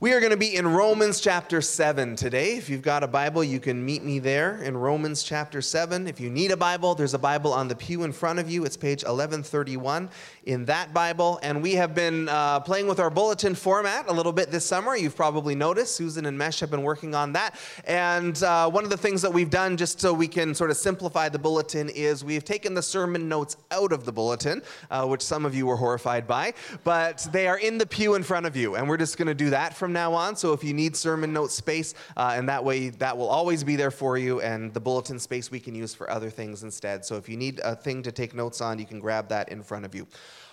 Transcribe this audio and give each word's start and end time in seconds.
We 0.00 0.14
are 0.14 0.20
going 0.20 0.30
to 0.30 0.38
be 0.38 0.56
in 0.56 0.66
Romans 0.66 1.20
chapter 1.20 1.60
7 1.60 2.16
today. 2.16 2.56
If 2.56 2.70
you've 2.70 2.80
got 2.80 3.02
a 3.04 3.06
Bible, 3.06 3.44
you 3.44 3.60
can 3.60 3.84
meet 3.84 4.02
me 4.02 4.18
there 4.18 4.62
in 4.62 4.74
Romans 4.74 5.22
chapter 5.22 5.60
7. 5.60 6.06
If 6.06 6.18
you 6.18 6.30
need 6.30 6.52
a 6.52 6.56
Bible, 6.56 6.94
there's 6.94 7.12
a 7.12 7.18
Bible 7.18 7.52
on 7.52 7.68
the 7.68 7.76
pew 7.76 8.04
in 8.04 8.12
front 8.12 8.38
of 8.38 8.50
you. 8.50 8.64
It's 8.64 8.78
page 8.78 9.02
1131 9.02 10.08
in 10.46 10.64
that 10.64 10.94
Bible. 10.94 11.38
And 11.42 11.62
we 11.62 11.74
have 11.74 11.94
been 11.94 12.30
uh, 12.30 12.60
playing 12.60 12.86
with 12.86 12.98
our 12.98 13.10
bulletin 13.10 13.54
format 13.54 14.08
a 14.08 14.12
little 14.14 14.32
bit 14.32 14.50
this 14.50 14.64
summer. 14.64 14.96
You've 14.96 15.14
probably 15.14 15.54
noticed 15.54 15.96
Susan 15.96 16.24
and 16.24 16.38
Mesh 16.38 16.60
have 16.60 16.70
been 16.70 16.82
working 16.82 17.14
on 17.14 17.34
that. 17.34 17.56
And 17.84 18.42
uh, 18.42 18.70
one 18.70 18.84
of 18.84 18.90
the 18.90 18.96
things 18.96 19.20
that 19.20 19.34
we've 19.34 19.50
done 19.50 19.76
just 19.76 20.00
so 20.00 20.14
we 20.14 20.28
can 20.28 20.54
sort 20.54 20.70
of 20.70 20.78
simplify 20.78 21.28
the 21.28 21.38
bulletin 21.38 21.90
is 21.90 22.24
we've 22.24 22.46
taken 22.46 22.72
the 22.72 22.80
sermon 22.80 23.28
notes 23.28 23.58
out 23.70 23.92
of 23.92 24.06
the 24.06 24.12
bulletin, 24.12 24.62
uh, 24.90 25.06
which 25.06 25.20
some 25.20 25.44
of 25.44 25.54
you 25.54 25.66
were 25.66 25.76
horrified 25.76 26.26
by, 26.26 26.54
but 26.84 27.28
they 27.32 27.46
are 27.46 27.58
in 27.58 27.76
the 27.76 27.84
pew 27.84 28.14
in 28.14 28.22
front 28.22 28.46
of 28.46 28.56
you. 28.56 28.76
And 28.76 28.88
we're 28.88 28.96
just 28.96 29.18
going 29.18 29.28
to 29.28 29.34
do 29.34 29.50
that 29.50 29.74
from 29.74 29.89
from 29.90 29.94
now 29.94 30.14
on. 30.14 30.36
So 30.36 30.52
if 30.52 30.62
you 30.62 30.72
need 30.72 30.94
sermon 30.94 31.32
note 31.32 31.50
space, 31.50 31.94
uh, 32.16 32.34
and 32.36 32.48
that 32.48 32.64
way 32.64 32.90
that 32.90 33.16
will 33.16 33.26
always 33.28 33.64
be 33.64 33.74
there 33.74 33.90
for 33.90 34.16
you, 34.16 34.40
and 34.40 34.72
the 34.72 34.78
bulletin 34.78 35.18
space 35.18 35.50
we 35.50 35.58
can 35.58 35.74
use 35.74 35.94
for 35.94 36.08
other 36.08 36.30
things 36.30 36.62
instead. 36.62 37.04
So 37.04 37.16
if 37.16 37.28
you 37.28 37.36
need 37.36 37.60
a 37.64 37.74
thing 37.74 38.04
to 38.04 38.12
take 38.12 38.32
notes 38.32 38.60
on, 38.60 38.78
you 38.78 38.86
can 38.86 39.00
grab 39.00 39.28
that 39.30 39.48
in 39.48 39.64
front 39.64 39.84
of 39.84 39.92
you. 39.92 40.06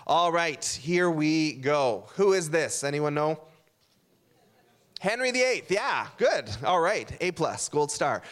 All 0.07 0.31
right, 0.31 0.65
here 0.65 1.11
we 1.11 1.53
go. 1.53 2.05
Who 2.15 2.33
is 2.33 2.49
this? 2.49 2.83
Anyone 2.83 3.13
know? 3.13 3.39
Henry 4.99 5.31
VIII. 5.31 5.65
Yeah, 5.69 6.07
good. 6.17 6.49
All 6.65 6.81
right, 6.81 7.15
A 7.21 7.29
plus, 7.29 7.69
gold 7.69 7.91
star. 7.91 8.23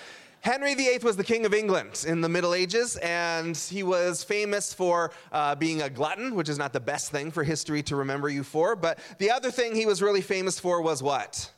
Henry 0.45 0.75
VIII 0.75 0.99
was 0.99 1.17
the 1.17 1.23
King 1.23 1.47
of 1.47 1.55
England 1.55 2.05
in 2.07 2.21
the 2.21 2.29
Middle 2.29 2.53
Ages, 2.53 2.97
and 2.97 3.57
he 3.57 3.81
was 3.81 4.23
famous 4.23 4.75
for 4.75 5.09
uh, 5.31 5.55
being 5.55 5.81
a 5.81 5.89
glutton, 5.89 6.35
which 6.35 6.49
is 6.49 6.59
not 6.59 6.71
the 6.71 6.79
best 6.79 7.09
thing 7.09 7.31
for 7.31 7.43
history 7.43 7.81
to 7.81 7.95
remember 7.95 8.29
you 8.29 8.43
for. 8.43 8.75
But 8.75 8.99
the 9.17 9.31
other 9.31 9.49
thing 9.49 9.73
he 9.73 9.87
was 9.87 10.03
really 10.03 10.21
famous 10.21 10.59
for 10.59 10.83
was 10.83 11.01
what? 11.01 11.51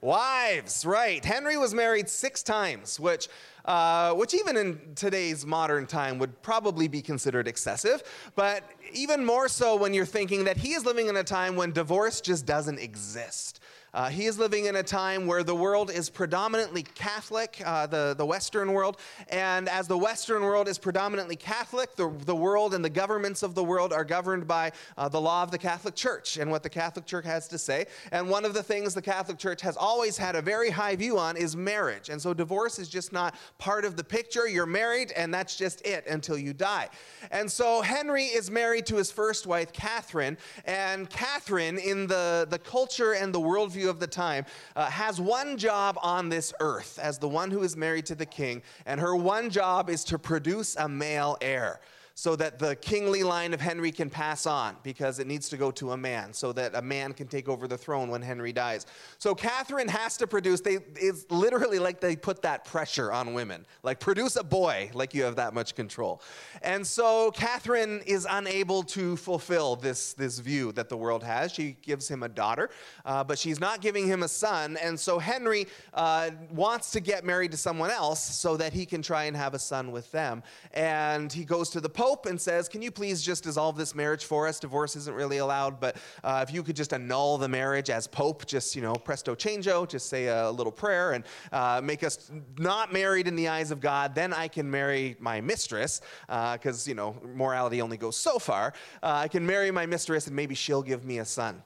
Wives, 0.00 0.86
right. 0.86 1.22
Henry 1.22 1.58
was 1.58 1.74
married 1.74 2.08
six 2.08 2.42
times, 2.42 2.98
which, 2.98 3.28
uh, 3.66 4.14
which 4.14 4.32
even 4.32 4.56
in 4.56 4.80
today's 4.94 5.44
modern 5.44 5.86
time 5.86 6.18
would 6.18 6.40
probably 6.40 6.88
be 6.88 7.02
considered 7.02 7.46
excessive, 7.46 8.02
but 8.36 8.64
even 8.94 9.22
more 9.22 9.48
so 9.48 9.76
when 9.76 9.92
you're 9.92 10.06
thinking 10.06 10.44
that 10.44 10.56
he 10.56 10.72
is 10.72 10.86
living 10.86 11.08
in 11.08 11.16
a 11.16 11.24
time 11.24 11.56
when 11.56 11.72
divorce 11.72 12.22
just 12.22 12.46
doesn't 12.46 12.78
exist. 12.78 13.60
Uh, 13.94 14.08
he 14.08 14.26
is 14.26 14.40
living 14.40 14.66
in 14.66 14.74
a 14.74 14.82
time 14.82 15.24
where 15.24 15.44
the 15.44 15.54
world 15.54 15.88
is 15.88 16.10
predominantly 16.10 16.82
Catholic, 16.82 17.62
uh, 17.64 17.86
the, 17.86 18.14
the 18.18 18.26
Western 18.26 18.72
world. 18.72 18.96
And 19.28 19.68
as 19.68 19.86
the 19.86 19.96
Western 19.96 20.42
world 20.42 20.66
is 20.66 20.78
predominantly 20.78 21.36
Catholic, 21.36 21.94
the, 21.94 22.12
the 22.26 22.34
world 22.34 22.74
and 22.74 22.84
the 22.84 22.90
governments 22.90 23.44
of 23.44 23.54
the 23.54 23.62
world 23.62 23.92
are 23.92 24.04
governed 24.04 24.48
by 24.48 24.72
uh, 24.98 25.08
the 25.08 25.20
law 25.20 25.44
of 25.44 25.52
the 25.52 25.58
Catholic 25.58 25.94
Church 25.94 26.38
and 26.38 26.50
what 26.50 26.64
the 26.64 26.68
Catholic 26.68 27.06
Church 27.06 27.24
has 27.24 27.46
to 27.46 27.56
say. 27.56 27.86
And 28.10 28.28
one 28.28 28.44
of 28.44 28.52
the 28.52 28.64
things 28.64 28.94
the 28.94 29.02
Catholic 29.02 29.38
Church 29.38 29.60
has 29.60 29.76
always 29.76 30.16
had 30.16 30.34
a 30.34 30.42
very 30.42 30.70
high 30.70 30.96
view 30.96 31.16
on 31.16 31.36
is 31.36 31.54
marriage. 31.54 32.08
And 32.08 32.20
so 32.20 32.34
divorce 32.34 32.80
is 32.80 32.88
just 32.88 33.12
not 33.12 33.36
part 33.58 33.84
of 33.84 33.96
the 33.96 34.02
picture. 34.02 34.48
You're 34.48 34.66
married, 34.66 35.12
and 35.12 35.32
that's 35.32 35.56
just 35.56 35.86
it 35.86 36.04
until 36.08 36.36
you 36.36 36.52
die. 36.52 36.88
And 37.30 37.50
so 37.50 37.80
Henry 37.80 38.24
is 38.24 38.50
married 38.50 38.86
to 38.86 38.96
his 38.96 39.12
first 39.12 39.46
wife, 39.46 39.72
Catherine. 39.72 40.36
And 40.64 41.08
Catherine, 41.08 41.78
in 41.78 42.08
the, 42.08 42.48
the 42.50 42.58
culture 42.58 43.12
and 43.12 43.32
the 43.32 43.40
worldview 43.40 43.83
of 43.88 44.00
the 44.00 44.06
time, 44.06 44.44
uh, 44.76 44.86
has 44.86 45.20
one 45.20 45.56
job 45.56 45.98
on 46.02 46.28
this 46.28 46.52
earth 46.60 46.98
as 47.02 47.18
the 47.18 47.28
one 47.28 47.50
who 47.50 47.62
is 47.62 47.76
married 47.76 48.06
to 48.06 48.14
the 48.14 48.26
king, 48.26 48.62
and 48.86 49.00
her 49.00 49.16
one 49.16 49.50
job 49.50 49.90
is 49.90 50.04
to 50.04 50.18
produce 50.18 50.76
a 50.76 50.88
male 50.88 51.36
heir 51.40 51.80
so 52.16 52.36
that 52.36 52.60
the 52.60 52.76
kingly 52.76 53.24
line 53.24 53.52
of 53.52 53.60
Henry 53.60 53.90
can 53.90 54.08
pass 54.08 54.46
on 54.46 54.76
because 54.84 55.18
it 55.18 55.26
needs 55.26 55.48
to 55.48 55.56
go 55.56 55.72
to 55.72 55.90
a 55.92 55.96
man 55.96 56.32
so 56.32 56.52
that 56.52 56.76
a 56.76 56.82
man 56.82 57.12
can 57.12 57.26
take 57.26 57.48
over 57.48 57.66
the 57.66 57.76
throne 57.76 58.08
when 58.08 58.22
Henry 58.22 58.52
dies. 58.52 58.86
So 59.18 59.34
Catherine 59.34 59.88
has 59.88 60.16
to 60.18 60.28
produce, 60.28 60.60
they, 60.60 60.78
it's 60.94 61.26
literally 61.28 61.80
like 61.80 62.00
they 62.00 62.14
put 62.14 62.42
that 62.42 62.64
pressure 62.64 63.10
on 63.10 63.34
women. 63.34 63.66
Like, 63.82 63.98
produce 63.98 64.36
a 64.36 64.44
boy, 64.44 64.90
like 64.94 65.12
you 65.12 65.24
have 65.24 65.34
that 65.36 65.54
much 65.54 65.74
control. 65.74 66.22
And 66.62 66.86
so 66.86 67.32
Catherine 67.32 68.00
is 68.06 68.28
unable 68.30 68.84
to 68.84 69.16
fulfill 69.16 69.74
this, 69.74 70.12
this 70.12 70.38
view 70.38 70.70
that 70.72 70.88
the 70.88 70.96
world 70.96 71.24
has. 71.24 71.52
She 71.52 71.76
gives 71.82 72.08
him 72.08 72.22
a 72.22 72.28
daughter, 72.28 72.70
uh, 73.04 73.24
but 73.24 73.40
she's 73.40 73.58
not 73.58 73.80
giving 73.80 74.06
him 74.06 74.22
a 74.22 74.28
son. 74.28 74.76
And 74.80 74.98
so 74.98 75.18
Henry 75.18 75.66
uh, 75.92 76.30
wants 76.52 76.92
to 76.92 77.00
get 77.00 77.24
married 77.24 77.50
to 77.50 77.56
someone 77.56 77.90
else 77.90 78.22
so 78.22 78.56
that 78.56 78.72
he 78.72 78.86
can 78.86 79.02
try 79.02 79.24
and 79.24 79.36
have 79.36 79.54
a 79.54 79.58
son 79.58 79.90
with 79.90 80.12
them. 80.12 80.44
And 80.72 81.32
he 81.32 81.44
goes 81.44 81.70
to 81.70 81.80
the 81.80 81.88
Pope 81.88 82.03
Pope 82.04 82.26
and 82.26 82.38
says, 82.38 82.68
Can 82.68 82.82
you 82.82 82.90
please 82.90 83.22
just 83.22 83.44
dissolve 83.44 83.78
this 83.78 83.94
marriage 83.94 84.26
for 84.26 84.46
us? 84.46 84.60
Divorce 84.60 84.94
isn't 84.94 85.16
really 85.16 85.38
allowed, 85.38 85.80
but 85.80 85.96
uh, 86.22 86.44
if 86.46 86.54
you 86.54 86.62
could 86.62 86.76
just 86.76 86.92
annul 86.92 87.38
the 87.38 87.48
marriage 87.48 87.88
as 87.88 88.06
Pope, 88.06 88.44
just, 88.44 88.76
you 88.76 88.82
know, 88.82 88.92
presto 88.92 89.34
changeo, 89.34 89.88
just 89.88 90.10
say 90.10 90.26
a 90.26 90.50
little 90.50 90.70
prayer 90.70 91.12
and 91.12 91.24
uh, 91.50 91.80
make 91.82 92.04
us 92.04 92.30
not 92.58 92.92
married 92.92 93.26
in 93.26 93.36
the 93.36 93.48
eyes 93.48 93.70
of 93.70 93.80
God, 93.80 94.14
then 94.14 94.34
I 94.34 94.48
can 94.48 94.70
marry 94.70 95.16
my 95.18 95.40
mistress, 95.40 96.02
because, 96.26 96.86
uh, 96.86 96.90
you 96.90 96.94
know, 96.94 97.16
morality 97.34 97.80
only 97.80 97.96
goes 97.96 98.18
so 98.18 98.38
far. 98.38 98.74
Uh, 99.02 99.22
I 99.24 99.28
can 99.28 99.46
marry 99.46 99.70
my 99.70 99.86
mistress 99.86 100.26
and 100.26 100.36
maybe 100.36 100.54
she'll 100.54 100.82
give 100.82 101.06
me 101.06 101.20
a 101.20 101.24
son. 101.24 101.62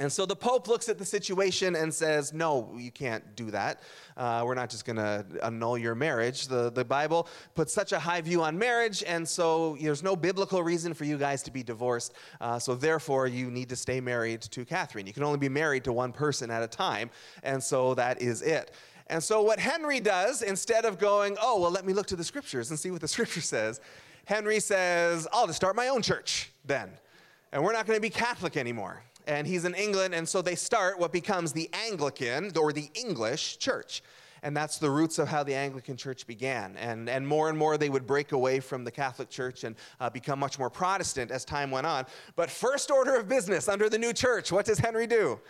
And 0.00 0.12
so 0.12 0.26
the 0.26 0.34
Pope 0.34 0.66
looks 0.66 0.88
at 0.88 0.98
the 0.98 1.04
situation 1.04 1.76
and 1.76 1.94
says, 1.94 2.32
No, 2.32 2.74
you 2.76 2.90
can't 2.90 3.36
do 3.36 3.52
that. 3.52 3.80
Uh, 4.16 4.42
we're 4.44 4.56
not 4.56 4.68
just 4.68 4.84
going 4.84 4.96
to 4.96 5.24
annul 5.40 5.78
your 5.78 5.94
marriage. 5.94 6.48
The, 6.48 6.70
the 6.70 6.84
Bible 6.84 7.28
puts 7.54 7.72
such 7.72 7.92
a 7.92 7.98
high 8.00 8.20
view 8.20 8.42
on 8.42 8.58
marriage, 8.58 9.04
and 9.06 9.26
so 9.26 9.76
there's 9.80 10.02
no 10.02 10.16
biblical 10.16 10.64
reason 10.64 10.94
for 10.94 11.04
you 11.04 11.16
guys 11.16 11.44
to 11.44 11.52
be 11.52 11.62
divorced. 11.62 12.14
Uh, 12.40 12.58
so 12.58 12.74
therefore, 12.74 13.28
you 13.28 13.52
need 13.52 13.68
to 13.68 13.76
stay 13.76 14.00
married 14.00 14.42
to 14.42 14.64
Catherine. 14.64 15.06
You 15.06 15.12
can 15.12 15.22
only 15.22 15.38
be 15.38 15.48
married 15.48 15.84
to 15.84 15.92
one 15.92 16.10
person 16.10 16.50
at 16.50 16.60
a 16.60 16.68
time, 16.68 17.08
and 17.44 17.62
so 17.62 17.94
that 17.94 18.20
is 18.20 18.42
it. 18.42 18.72
And 19.06 19.22
so 19.22 19.42
what 19.42 19.60
Henry 19.60 20.00
does, 20.00 20.42
instead 20.42 20.86
of 20.86 20.98
going, 20.98 21.36
Oh, 21.40 21.60
well, 21.60 21.70
let 21.70 21.86
me 21.86 21.92
look 21.92 22.08
to 22.08 22.16
the 22.16 22.24
scriptures 22.24 22.70
and 22.70 22.78
see 22.78 22.90
what 22.90 23.00
the 23.00 23.08
scripture 23.16 23.40
says, 23.40 23.80
Henry 24.24 24.58
says, 24.58 25.28
I'll 25.32 25.46
just 25.46 25.56
start 25.56 25.76
my 25.76 25.86
own 25.86 26.02
church 26.02 26.50
then. 26.64 26.90
And 27.52 27.62
we're 27.62 27.72
not 27.72 27.86
going 27.86 27.96
to 27.96 28.02
be 28.02 28.10
Catholic 28.10 28.56
anymore 28.56 29.04
and 29.26 29.46
he's 29.46 29.64
in 29.64 29.74
England, 29.74 30.14
and 30.14 30.28
so 30.28 30.42
they 30.42 30.54
start 30.54 30.98
what 30.98 31.12
becomes 31.12 31.52
the 31.52 31.70
Anglican 31.72 32.52
or 32.56 32.72
the 32.72 32.90
English 32.94 33.58
church. 33.58 34.02
And 34.42 34.54
that's 34.54 34.76
the 34.76 34.90
roots 34.90 35.18
of 35.18 35.26
how 35.26 35.42
the 35.42 35.54
Anglican 35.54 35.96
church 35.96 36.26
began. 36.26 36.76
And, 36.76 37.08
and 37.08 37.26
more 37.26 37.48
and 37.48 37.56
more 37.56 37.78
they 37.78 37.88
would 37.88 38.06
break 38.06 38.32
away 38.32 38.60
from 38.60 38.84
the 38.84 38.90
Catholic 38.90 39.30
church 39.30 39.64
and 39.64 39.74
uh, 40.00 40.10
become 40.10 40.38
much 40.38 40.58
more 40.58 40.68
Protestant 40.68 41.30
as 41.30 41.46
time 41.46 41.70
went 41.70 41.86
on. 41.86 42.04
But, 42.36 42.50
first 42.50 42.90
order 42.90 43.16
of 43.16 43.26
business 43.26 43.68
under 43.70 43.88
the 43.88 43.96
new 43.96 44.12
church, 44.12 44.52
what 44.52 44.66
does 44.66 44.78
Henry 44.78 45.06
do? 45.06 45.40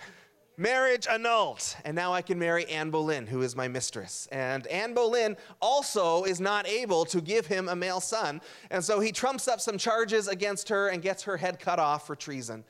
Marriage 0.57 1.09
annulled. 1.09 1.75
And 1.84 1.97
now 1.97 2.13
I 2.13 2.23
can 2.23 2.39
marry 2.39 2.67
Anne 2.67 2.91
Boleyn, 2.91 3.27
who 3.27 3.43
is 3.43 3.57
my 3.57 3.67
mistress. 3.67 4.29
And 4.31 4.65
Anne 4.69 4.95
Boleyn 4.95 5.37
also 5.61 6.23
is 6.23 6.41
not 6.41 6.69
able 6.69 7.05
to 7.07 7.21
give 7.21 7.47
him 7.49 7.69
a 7.69 7.75
male 7.75 8.01
son. 8.01 8.41
And 8.71 8.84
so 8.84 9.01
he 9.01 9.11
trumps 9.11 9.49
up 9.49 9.61
some 9.61 9.77
charges 9.77 10.29
against 10.29 10.69
her 10.69 10.87
and 10.91 11.03
gets 11.03 11.25
her 11.25 11.37
head 11.37 11.59
cut 11.59 11.81
off 11.81 12.07
for 12.07 12.15
treason 12.15 12.63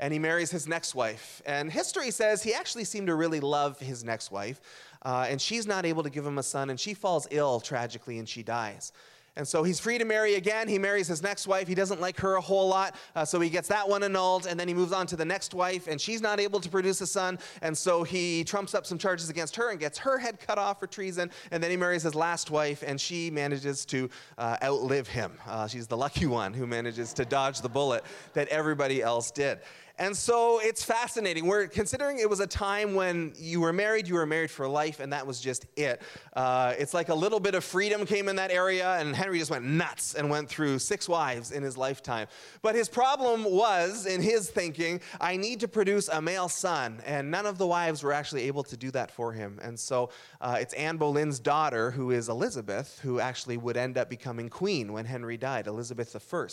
and 0.00 0.12
he 0.12 0.18
marries 0.18 0.50
his 0.50 0.66
next 0.66 0.96
wife. 0.96 1.40
And 1.46 1.70
history 1.70 2.10
says 2.10 2.42
he 2.42 2.52
actually 2.52 2.84
seemed 2.84 3.06
to 3.06 3.14
really 3.14 3.38
love 3.38 3.78
his 3.78 4.02
next 4.02 4.32
wife, 4.32 4.60
uh, 5.02 5.26
and 5.28 5.40
she's 5.40 5.66
not 5.66 5.86
able 5.86 6.02
to 6.02 6.10
give 6.10 6.26
him 6.26 6.38
a 6.38 6.42
son, 6.42 6.70
and 6.70 6.80
she 6.80 6.94
falls 6.94 7.28
ill 7.30 7.60
tragically 7.60 8.18
and 8.18 8.28
she 8.28 8.42
dies. 8.42 8.92
And 9.36 9.46
so 9.46 9.62
he's 9.62 9.78
free 9.78 9.96
to 9.98 10.04
marry 10.04 10.34
again. 10.34 10.68
He 10.68 10.78
marries 10.78 11.06
his 11.06 11.22
next 11.22 11.46
wife. 11.46 11.68
He 11.68 11.74
doesn't 11.74 12.00
like 12.00 12.18
her 12.18 12.34
a 12.34 12.40
whole 12.40 12.68
lot. 12.68 12.96
Uh, 13.14 13.24
so 13.24 13.40
he 13.40 13.48
gets 13.48 13.68
that 13.68 13.88
one 13.88 14.02
annulled. 14.02 14.46
And 14.46 14.58
then 14.58 14.66
he 14.66 14.74
moves 14.74 14.92
on 14.92 15.06
to 15.06 15.16
the 15.16 15.24
next 15.24 15.54
wife, 15.54 15.86
and 15.86 16.00
she's 16.00 16.20
not 16.20 16.40
able 16.40 16.60
to 16.60 16.68
produce 16.68 17.00
a 17.00 17.06
son. 17.06 17.38
And 17.62 17.76
so 17.76 18.02
he 18.02 18.44
trumps 18.44 18.74
up 18.74 18.86
some 18.86 18.98
charges 18.98 19.30
against 19.30 19.56
her 19.56 19.70
and 19.70 19.78
gets 19.78 19.98
her 19.98 20.18
head 20.18 20.40
cut 20.40 20.58
off 20.58 20.80
for 20.80 20.86
treason. 20.86 21.30
And 21.52 21.62
then 21.62 21.70
he 21.70 21.76
marries 21.76 22.02
his 22.02 22.14
last 22.14 22.50
wife, 22.50 22.82
and 22.86 23.00
she 23.00 23.30
manages 23.30 23.84
to 23.86 24.10
uh, 24.36 24.56
outlive 24.62 25.06
him. 25.06 25.32
Uh, 25.46 25.68
she's 25.68 25.86
the 25.86 25.96
lucky 25.96 26.26
one 26.26 26.52
who 26.52 26.66
manages 26.66 27.14
to 27.14 27.24
dodge 27.24 27.60
the 27.60 27.68
bullet 27.68 28.04
that 28.34 28.48
everybody 28.48 29.00
else 29.00 29.30
did. 29.30 29.60
And 30.00 30.16
so 30.16 30.60
it's 30.60 30.82
fascinating. 30.82 31.44
We're 31.44 31.66
considering 31.66 32.20
it 32.20 32.30
was 32.30 32.40
a 32.40 32.46
time 32.46 32.94
when 32.94 33.34
you 33.36 33.60
were 33.60 33.72
married, 33.72 34.08
you 34.08 34.14
were 34.14 34.24
married 34.24 34.50
for 34.50 34.66
life, 34.66 34.98
and 34.98 35.12
that 35.12 35.26
was 35.26 35.42
just 35.42 35.66
it. 35.76 36.00
Uh, 36.32 36.72
it's 36.78 36.94
like 36.94 37.10
a 37.10 37.14
little 37.14 37.38
bit 37.38 37.54
of 37.54 37.62
freedom 37.62 38.06
came 38.06 38.30
in 38.30 38.36
that 38.36 38.50
area, 38.50 38.96
and 38.96 39.14
Henry 39.14 39.38
just 39.38 39.50
went 39.50 39.66
nuts 39.66 40.14
and 40.14 40.30
went 40.30 40.48
through 40.48 40.78
six 40.78 41.06
wives 41.06 41.52
in 41.52 41.62
his 41.62 41.76
lifetime. 41.76 42.28
But 42.62 42.76
his 42.76 42.88
problem 42.88 43.44
was, 43.44 44.06
in 44.06 44.22
his 44.22 44.48
thinking, 44.48 45.02
I 45.20 45.36
need 45.36 45.60
to 45.60 45.68
produce 45.68 46.08
a 46.08 46.22
male 46.22 46.48
son, 46.48 47.02
and 47.04 47.30
none 47.30 47.44
of 47.44 47.58
the 47.58 47.66
wives 47.66 48.02
were 48.02 48.14
actually 48.14 48.44
able 48.44 48.62
to 48.64 48.78
do 48.78 48.90
that 48.92 49.10
for 49.10 49.34
him. 49.34 49.58
And 49.62 49.78
so 49.78 50.08
uh, 50.40 50.56
it's 50.58 50.72
Anne 50.72 50.96
Boleyn's 50.96 51.38
daughter, 51.38 51.90
who 51.90 52.10
is 52.10 52.30
Elizabeth, 52.30 52.98
who 53.02 53.20
actually 53.20 53.58
would 53.58 53.76
end 53.76 53.98
up 53.98 54.08
becoming 54.08 54.48
queen 54.48 54.94
when 54.94 55.04
Henry 55.04 55.36
died, 55.36 55.66
Elizabeth 55.66 56.16
I. 56.16 56.48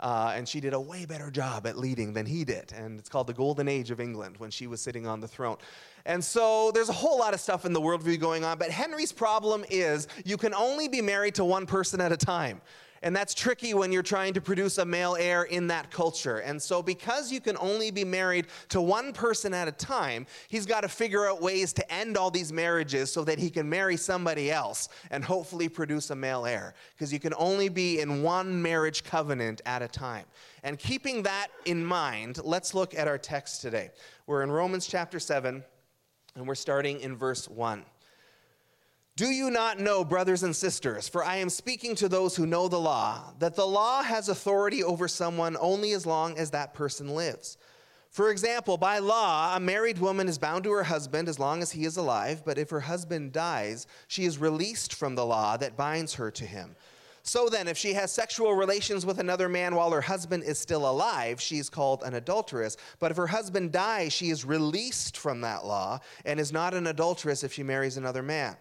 Uh, 0.00 0.32
and 0.34 0.48
she 0.48 0.60
did 0.60 0.74
a 0.74 0.80
way 0.80 1.06
better 1.06 1.30
job 1.30 1.66
at 1.66 1.78
leading 1.78 2.12
than 2.12 2.26
he 2.26 2.44
did. 2.44 2.72
And 2.72 2.98
it's 2.98 3.08
called 3.08 3.26
the 3.26 3.32
Golden 3.32 3.68
Age 3.68 3.90
of 3.90 4.00
England 4.00 4.36
when 4.38 4.50
she 4.50 4.66
was 4.66 4.80
sitting 4.80 5.06
on 5.06 5.20
the 5.20 5.28
throne. 5.28 5.56
And 6.06 6.22
so 6.22 6.70
there's 6.72 6.88
a 6.88 6.94
whole 6.94 7.18
lot 7.18 7.32
of 7.32 7.40
stuff 7.40 7.64
in 7.64 7.72
the 7.72 7.80
worldview 7.80 8.20
going 8.20 8.44
on. 8.44 8.58
But 8.58 8.70
Henry's 8.70 9.12
problem 9.12 9.64
is 9.70 10.08
you 10.24 10.36
can 10.36 10.52
only 10.54 10.88
be 10.88 11.00
married 11.00 11.34
to 11.36 11.44
one 11.44 11.66
person 11.66 12.00
at 12.00 12.12
a 12.12 12.16
time. 12.16 12.60
And 13.04 13.14
that's 13.14 13.34
tricky 13.34 13.74
when 13.74 13.92
you're 13.92 14.02
trying 14.02 14.32
to 14.32 14.40
produce 14.40 14.78
a 14.78 14.84
male 14.84 15.14
heir 15.20 15.42
in 15.42 15.66
that 15.66 15.90
culture. 15.90 16.38
And 16.38 16.60
so, 16.60 16.82
because 16.82 17.30
you 17.30 17.38
can 17.38 17.54
only 17.58 17.90
be 17.90 18.02
married 18.02 18.46
to 18.70 18.80
one 18.80 19.12
person 19.12 19.52
at 19.52 19.68
a 19.68 19.72
time, 19.72 20.26
he's 20.48 20.64
got 20.64 20.80
to 20.80 20.88
figure 20.88 21.28
out 21.28 21.42
ways 21.42 21.74
to 21.74 21.92
end 21.92 22.16
all 22.16 22.30
these 22.30 22.50
marriages 22.50 23.12
so 23.12 23.22
that 23.24 23.38
he 23.38 23.50
can 23.50 23.68
marry 23.68 23.98
somebody 23.98 24.50
else 24.50 24.88
and 25.10 25.22
hopefully 25.22 25.68
produce 25.68 26.08
a 26.08 26.16
male 26.16 26.46
heir. 26.46 26.72
Because 26.94 27.12
you 27.12 27.20
can 27.20 27.34
only 27.36 27.68
be 27.68 28.00
in 28.00 28.22
one 28.22 28.62
marriage 28.62 29.04
covenant 29.04 29.60
at 29.66 29.82
a 29.82 29.88
time. 29.88 30.24
And 30.62 30.78
keeping 30.78 31.24
that 31.24 31.48
in 31.66 31.84
mind, 31.84 32.38
let's 32.42 32.72
look 32.72 32.94
at 32.94 33.06
our 33.06 33.18
text 33.18 33.60
today. 33.60 33.90
We're 34.26 34.42
in 34.42 34.50
Romans 34.50 34.86
chapter 34.86 35.20
7, 35.20 35.62
and 36.36 36.48
we're 36.48 36.54
starting 36.54 37.00
in 37.00 37.16
verse 37.16 37.50
1. 37.50 37.84
Do 39.16 39.30
you 39.30 39.48
not 39.48 39.78
know, 39.78 40.04
brothers 40.04 40.42
and 40.42 40.56
sisters, 40.56 41.08
for 41.08 41.24
I 41.24 41.36
am 41.36 41.48
speaking 41.48 41.94
to 41.96 42.08
those 42.08 42.34
who 42.34 42.46
know 42.46 42.66
the 42.66 42.80
law, 42.80 43.32
that 43.38 43.54
the 43.54 43.64
law 43.64 44.02
has 44.02 44.28
authority 44.28 44.82
over 44.82 45.06
someone 45.06 45.56
only 45.60 45.92
as 45.92 46.04
long 46.04 46.36
as 46.36 46.50
that 46.50 46.74
person 46.74 47.14
lives? 47.14 47.56
For 48.10 48.32
example, 48.32 48.76
by 48.76 48.98
law, 48.98 49.54
a 49.54 49.60
married 49.60 49.98
woman 49.98 50.26
is 50.26 50.36
bound 50.36 50.64
to 50.64 50.72
her 50.72 50.82
husband 50.82 51.28
as 51.28 51.38
long 51.38 51.62
as 51.62 51.70
he 51.70 51.84
is 51.84 51.96
alive, 51.96 52.42
but 52.44 52.58
if 52.58 52.70
her 52.70 52.80
husband 52.80 53.32
dies, 53.32 53.86
she 54.08 54.24
is 54.24 54.38
released 54.38 54.92
from 54.92 55.14
the 55.14 55.24
law 55.24 55.56
that 55.58 55.76
binds 55.76 56.14
her 56.14 56.32
to 56.32 56.44
him. 56.44 56.74
So 57.22 57.48
then, 57.48 57.68
if 57.68 57.78
she 57.78 57.92
has 57.92 58.10
sexual 58.10 58.54
relations 58.54 59.06
with 59.06 59.20
another 59.20 59.48
man 59.48 59.76
while 59.76 59.92
her 59.92 60.00
husband 60.00 60.42
is 60.42 60.58
still 60.58 60.90
alive, 60.90 61.40
she 61.40 61.58
is 61.58 61.70
called 61.70 62.02
an 62.02 62.14
adulteress. 62.14 62.76
But 62.98 63.12
if 63.12 63.16
her 63.16 63.28
husband 63.28 63.70
dies, 63.70 64.12
she 64.12 64.30
is 64.30 64.44
released 64.44 65.16
from 65.16 65.40
that 65.42 65.64
law 65.64 66.00
and 66.24 66.40
is 66.40 66.52
not 66.52 66.74
an 66.74 66.88
adulteress 66.88 67.44
if 67.44 67.52
she 67.52 67.62
marries 67.62 67.96
another 67.96 68.22
man. 68.24 68.56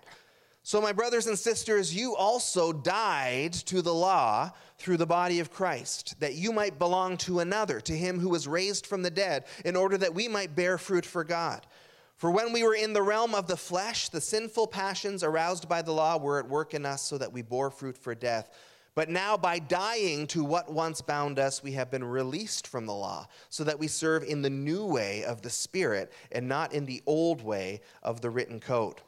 So, 0.65 0.79
my 0.79 0.93
brothers 0.93 1.27
and 1.27 1.37
sisters, 1.37 1.93
you 1.93 2.15
also 2.15 2.71
died 2.71 3.51
to 3.51 3.81
the 3.81 3.93
law 3.93 4.49
through 4.77 4.95
the 4.95 5.05
body 5.05 5.41
of 5.41 5.51
Christ, 5.51 6.15
that 6.21 6.35
you 6.35 6.53
might 6.53 6.79
belong 6.79 7.17
to 7.17 7.39
another, 7.39 7.81
to 7.81 7.91
him 7.91 8.17
who 8.17 8.29
was 8.29 8.47
raised 8.47 8.87
from 8.87 9.01
the 9.03 9.11
dead, 9.11 9.43
in 9.65 9.75
order 9.75 9.97
that 9.97 10.13
we 10.13 10.29
might 10.29 10.55
bear 10.55 10.77
fruit 10.77 11.05
for 11.05 11.25
God. 11.25 11.67
For 12.15 12.31
when 12.31 12.53
we 12.53 12.63
were 12.63 12.75
in 12.75 12.93
the 12.93 13.01
realm 13.01 13.35
of 13.35 13.47
the 13.47 13.57
flesh, 13.57 14.07
the 14.07 14.21
sinful 14.21 14.67
passions 14.67 15.21
aroused 15.21 15.67
by 15.67 15.81
the 15.81 15.91
law 15.91 16.17
were 16.17 16.39
at 16.39 16.47
work 16.47 16.73
in 16.73 16.85
us, 16.85 17.01
so 17.01 17.17
that 17.17 17.33
we 17.33 17.41
bore 17.41 17.69
fruit 17.69 17.97
for 17.97 18.15
death. 18.15 18.49
But 18.95 19.09
now, 19.09 19.35
by 19.35 19.59
dying 19.59 20.27
to 20.27 20.45
what 20.45 20.71
once 20.71 21.01
bound 21.01 21.39
us, 21.39 21.61
we 21.61 21.73
have 21.73 21.91
been 21.91 22.05
released 22.05 22.67
from 22.67 22.85
the 22.85 22.93
law, 22.93 23.27
so 23.49 23.65
that 23.65 23.79
we 23.79 23.89
serve 23.89 24.23
in 24.23 24.41
the 24.41 24.49
new 24.49 24.85
way 24.85 25.25
of 25.25 25.41
the 25.41 25.49
Spirit 25.49 26.13
and 26.31 26.47
not 26.47 26.71
in 26.71 26.85
the 26.85 27.03
old 27.05 27.43
way 27.43 27.81
of 28.01 28.21
the 28.21 28.29
written 28.29 28.61
code. 28.61 29.01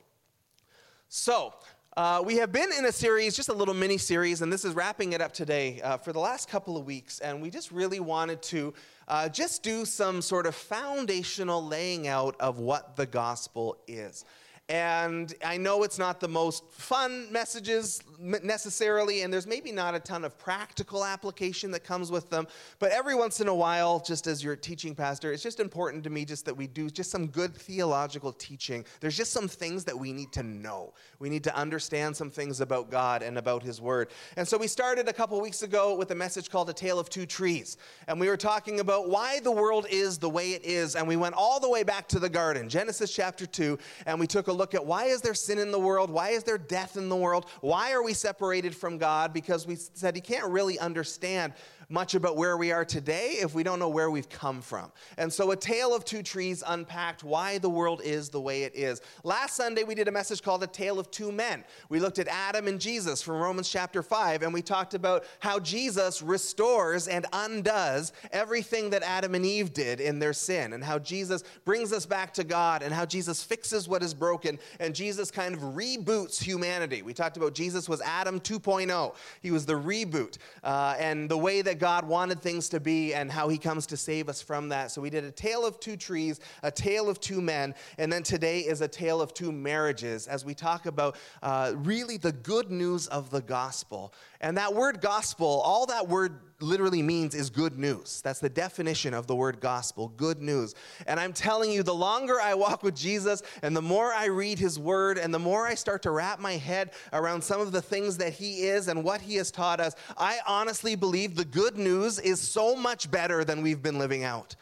So, 1.18 1.54
uh, 1.96 2.22
we 2.26 2.36
have 2.36 2.52
been 2.52 2.74
in 2.78 2.84
a 2.84 2.92
series, 2.92 3.38
just 3.38 3.48
a 3.48 3.54
little 3.54 3.74
mini 3.74 3.98
series, 3.98 4.42
and 4.42 4.52
this 4.52 4.66
is 4.66 4.74
wrapping 4.74 5.14
it 5.14 5.22
up 5.22 5.32
today 5.32 5.80
uh, 5.82 5.96
for 5.96 6.12
the 6.12 6.20
last 6.20 6.50
couple 6.50 6.76
of 6.76 6.86
weeks. 6.86 7.20
And 7.20 7.42
we 7.42 7.50
just 7.50 7.72
really 7.72 8.02
wanted 8.02 8.42
to 8.42 8.74
uh, 9.08 9.30
just 9.30 9.64
do 9.64 9.86
some 9.86 10.22
sort 10.22 10.46
of 10.46 10.56
foundational 10.56 11.66
laying 11.66 12.10
out 12.10 12.36
of 12.42 12.60
what 12.60 12.98
the 12.98 13.06
gospel 13.06 13.78
is. 13.88 14.26
And 14.68 15.32
I 15.46 15.58
know 15.58 15.84
it's 15.84 16.00
not 16.00 16.20
the 16.20 16.28
most 16.28 16.64
fun 16.72 17.32
messages 17.32 18.02
necessarily, 18.20 19.22
and 19.22 19.32
there's 19.32 19.46
maybe 19.46 19.72
not 19.72 19.94
a 19.94 20.00
ton 20.00 20.26
of 20.26 20.40
practical 20.40 21.06
application 21.06 21.70
that 21.72 21.84
comes 21.84 22.10
with 22.10 22.32
them. 22.32 22.48
But 22.80 22.92
every 22.92 23.14
once 23.14 23.42
in 23.42 23.48
a 23.48 23.54
while, 23.54 24.00
just 24.00 24.26
as 24.26 24.44
your 24.44 24.56
teaching 24.56 24.96
pastor, 24.96 25.32
it's 25.32 25.44
just 25.44 25.60
important 25.60 26.04
to 26.06 26.10
me 26.10 26.26
just 26.26 26.46
that 26.46 26.58
we 26.58 26.66
do 26.66 26.90
just 26.90 27.12
some 27.12 27.28
good 27.28 27.54
theological 27.54 28.34
teaching. 28.34 28.86
There's 29.02 29.16
just 29.16 29.32
some 29.32 29.48
things 29.48 29.84
that 29.84 29.98
we 29.98 30.12
need 30.12 30.32
to 30.32 30.42
know. 30.42 30.94
We 31.20 31.30
need 31.30 31.44
to 31.44 31.56
understand 31.56 32.18
some 32.18 32.32
things 32.32 32.60
about 32.60 32.90
God 32.90 33.22
and 33.22 33.38
about 33.38 33.62
His 33.62 33.80
Word. 33.80 34.10
And 34.36 34.48
so 34.48 34.58
we 34.58 34.68
started 34.68 35.08
a 35.08 35.14
couple 35.14 35.40
weeks 35.40 35.62
ago 35.62 35.96
with 35.96 36.10
a 36.10 36.16
message 36.16 36.50
called 36.50 36.72
A 36.72 36.74
Tale 36.74 36.98
of 36.98 37.12
Two 37.12 37.28
Trees. 37.28 37.78
And 38.08 38.20
we 38.20 38.30
were 38.30 38.38
talking 38.38 38.80
about 38.80 39.10
why 39.10 39.40
the 39.42 39.52
world 39.52 39.86
is 39.92 40.18
the 40.18 40.30
way 40.30 40.54
it 40.54 40.66
is. 40.66 40.96
And 40.96 41.08
we 41.08 41.18
went 41.18 41.36
all 41.36 41.60
the 41.60 41.70
way 41.70 41.84
back 41.84 42.08
to 42.08 42.20
the 42.20 42.30
garden, 42.30 42.68
Genesis 42.68 43.14
chapter 43.14 43.46
2, 43.46 43.78
and 44.08 44.20
we 44.20 44.26
took 44.26 44.48
a 44.48 44.55
look 44.56 44.74
at 44.74 44.86
why 44.86 45.06
is 45.06 45.22
there 45.22 45.34
sin 45.34 45.60
in 45.60 45.72
the 45.72 45.80
world? 45.80 46.10
Why 46.10 46.30
is 46.30 46.44
there 46.44 46.57
death 46.57 46.98
in 46.98 47.10
the 47.10 47.16
world? 47.16 47.46
Why 47.62 47.92
are 47.92 48.04
we 48.04 48.13
separated 48.13 48.75
from 48.75 48.98
God? 48.98 49.34
Because 49.34 49.68
we 49.68 49.75
said 49.75 50.16
he 50.16 50.22
can't 50.22 50.48
really 50.48 50.80
understand 50.80 51.54
much 51.90 52.16
about 52.16 52.38
where 52.38 52.58
we 52.58 52.72
are 52.72 52.86
today 52.86 53.38
if 53.42 53.54
we 53.54 53.64
don't 53.64 53.80
know 53.80 53.90
where 53.90 54.10
we've 54.10 54.30
come 54.30 54.62
from. 54.62 54.92
And 55.18 55.32
so, 55.32 55.52
A 55.52 55.56
Tale 55.56 55.96
of 55.96 56.06
Two 56.06 56.24
Trees 56.24 56.64
unpacked 56.66 57.24
why 57.24 57.58
the 57.58 57.70
world 57.70 58.02
is 58.04 58.30
the 58.30 58.42
way 58.42 58.64
it 58.64 58.76
is. 58.76 59.02
Last 59.24 59.56
Sunday, 59.56 59.84
we 59.84 59.96
did 59.96 60.08
a 60.08 60.12
message 60.12 60.42
called 60.42 60.64
A 60.64 60.68
Tale 60.68 61.00
of 61.00 61.12
Two 61.12 61.32
Men. 61.32 61.64
We 61.90 62.00
looked 62.00 62.20
at 62.20 62.28
Adam 62.28 62.68
and 62.68 62.80
Jesus 62.80 63.22
from 63.22 63.36
Romans 63.36 63.70
chapter 63.70 64.02
5, 64.02 64.44
and 64.44 64.54
we 64.54 64.62
talked 64.62 64.94
about 64.94 65.26
how 65.40 65.60
Jesus 65.60 66.22
restores 66.22 67.08
and 67.08 67.26
undoes 67.34 68.14
everything 68.32 68.90
that 68.92 69.04
Adam 69.04 69.36
and 69.36 69.46
Eve 69.46 69.74
did 69.74 70.00
in 70.00 70.20
their 70.20 70.34
sin, 70.34 70.74
and 70.74 70.84
how 70.84 71.00
Jesus 71.00 71.44
brings 71.66 71.94
us 71.94 72.06
back 72.06 72.34
to 72.34 72.44
God, 72.44 72.82
and 72.84 72.94
how 72.94 73.06
Jesus 73.06 73.44
fixes 73.44 73.88
what 73.88 74.04
is 74.04 74.14
broken, 74.14 74.60
and 74.80 74.96
Jesus 74.96 75.32
kind 75.32 75.54
of 75.54 75.62
reboots 75.62 76.42
humanity. 76.42 77.02
We 77.02 77.14
talked 77.14 77.38
about 77.38 77.54
Jesus 77.54 77.88
was 77.88 78.02
Adam 78.02 78.40
2.0, 78.40 79.16
he 79.42 79.52
was 79.52 79.66
the 79.66 79.74
reboot, 79.74 80.38
uh, 80.64 80.96
and 81.00 81.30
the 81.30 81.38
way 81.38 81.62
that 81.62 81.75
that 81.75 81.81
God 81.81 82.07
wanted 82.07 82.42
things 82.42 82.69
to 82.69 82.80
be 82.80 83.13
and 83.13 83.30
how 83.30 83.50
he 83.50 83.57
comes 83.57 83.86
to 83.88 83.98
save 83.98 84.30
us 84.30 84.42
from 84.42 84.69
that. 84.69 84.92
So 84.92 85.01
we 85.01 85.10
did 85.10 85.25
a 85.25 85.31
tale 85.31 85.66
of 85.66 85.77
two 85.81 85.98
trees, 85.98 86.39
a 86.63 86.72
tale 86.72 87.10
of 87.10 87.19
two 87.19 87.42
men, 87.42 87.75
and 87.98 88.12
then 88.12 88.24
today 88.24 88.62
is 88.62 88.80
a 88.80 88.88
tale 88.88 89.22
of 89.22 89.33
two 89.33 89.51
marriages 89.51 90.27
as 90.27 90.45
we 90.45 90.54
talk 90.54 90.86
about 90.86 91.18
uh, 91.44 91.74
really 91.75 92.16
the 92.16 92.31
good 92.31 92.72
news 92.72 93.07
of 93.07 93.30
the 93.30 93.42
gospel. 93.42 94.13
And 94.39 94.56
that 94.57 94.74
word 94.74 95.01
gospel, 95.01 95.62
all 95.66 95.86
that 95.88 96.07
word 96.07 96.39
literally 96.62 97.02
means 97.02 97.36
is 97.36 97.50
good 97.50 97.78
news. 97.78 98.22
That's 98.22 98.40
the 98.40 98.50
definition 98.50 99.13
of 99.13 99.28
the 99.28 99.36
word 99.36 99.60
gospel, 99.60 100.13
good 100.16 100.42
news. 100.42 100.74
And 101.06 101.19
I'm 101.19 101.34
telling 101.34 101.72
you, 101.72 101.84
the 101.84 101.94
longer 101.94 102.40
I 102.42 102.54
walk 102.54 102.84
with 102.84 102.96
Jesus 102.96 103.44
and 103.62 103.75
the 103.75 103.81
more 103.81 104.13
I 104.13 104.25
read 104.25 104.57
his 104.57 104.80
word 104.80 105.18
and 105.18 105.34
the 105.34 105.40
more 105.40 105.68
I 105.68 105.75
start 105.75 106.02
to 106.04 106.12
wrap 106.12 106.40
my 106.40 106.54
head 106.54 106.92
around 107.12 107.44
some 107.44 107.60
of 107.60 107.72
the 107.72 107.81
things 107.81 108.18
that 108.18 108.34
he 108.34 108.68
is 108.68 108.88
and 108.88 109.04
what 109.04 109.22
he 109.22 109.36
has 109.36 109.52
taught 109.52 109.80
us, 109.80 109.96
I 110.18 110.40
honestly 110.48 110.96
believe 110.96 111.36
the 111.36 111.46
good 111.46 111.78
news 111.78 112.19
is 112.19 112.40
so 112.40 112.75
much 112.75 113.12
better 113.12 113.44
than 113.44 113.62
we've 113.62 113.84
been 113.84 114.00
living 114.00 114.24
out. 114.24 114.56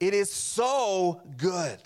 It 0.00 0.14
is 0.14 0.32
so 0.32 1.20
good. 1.36 1.80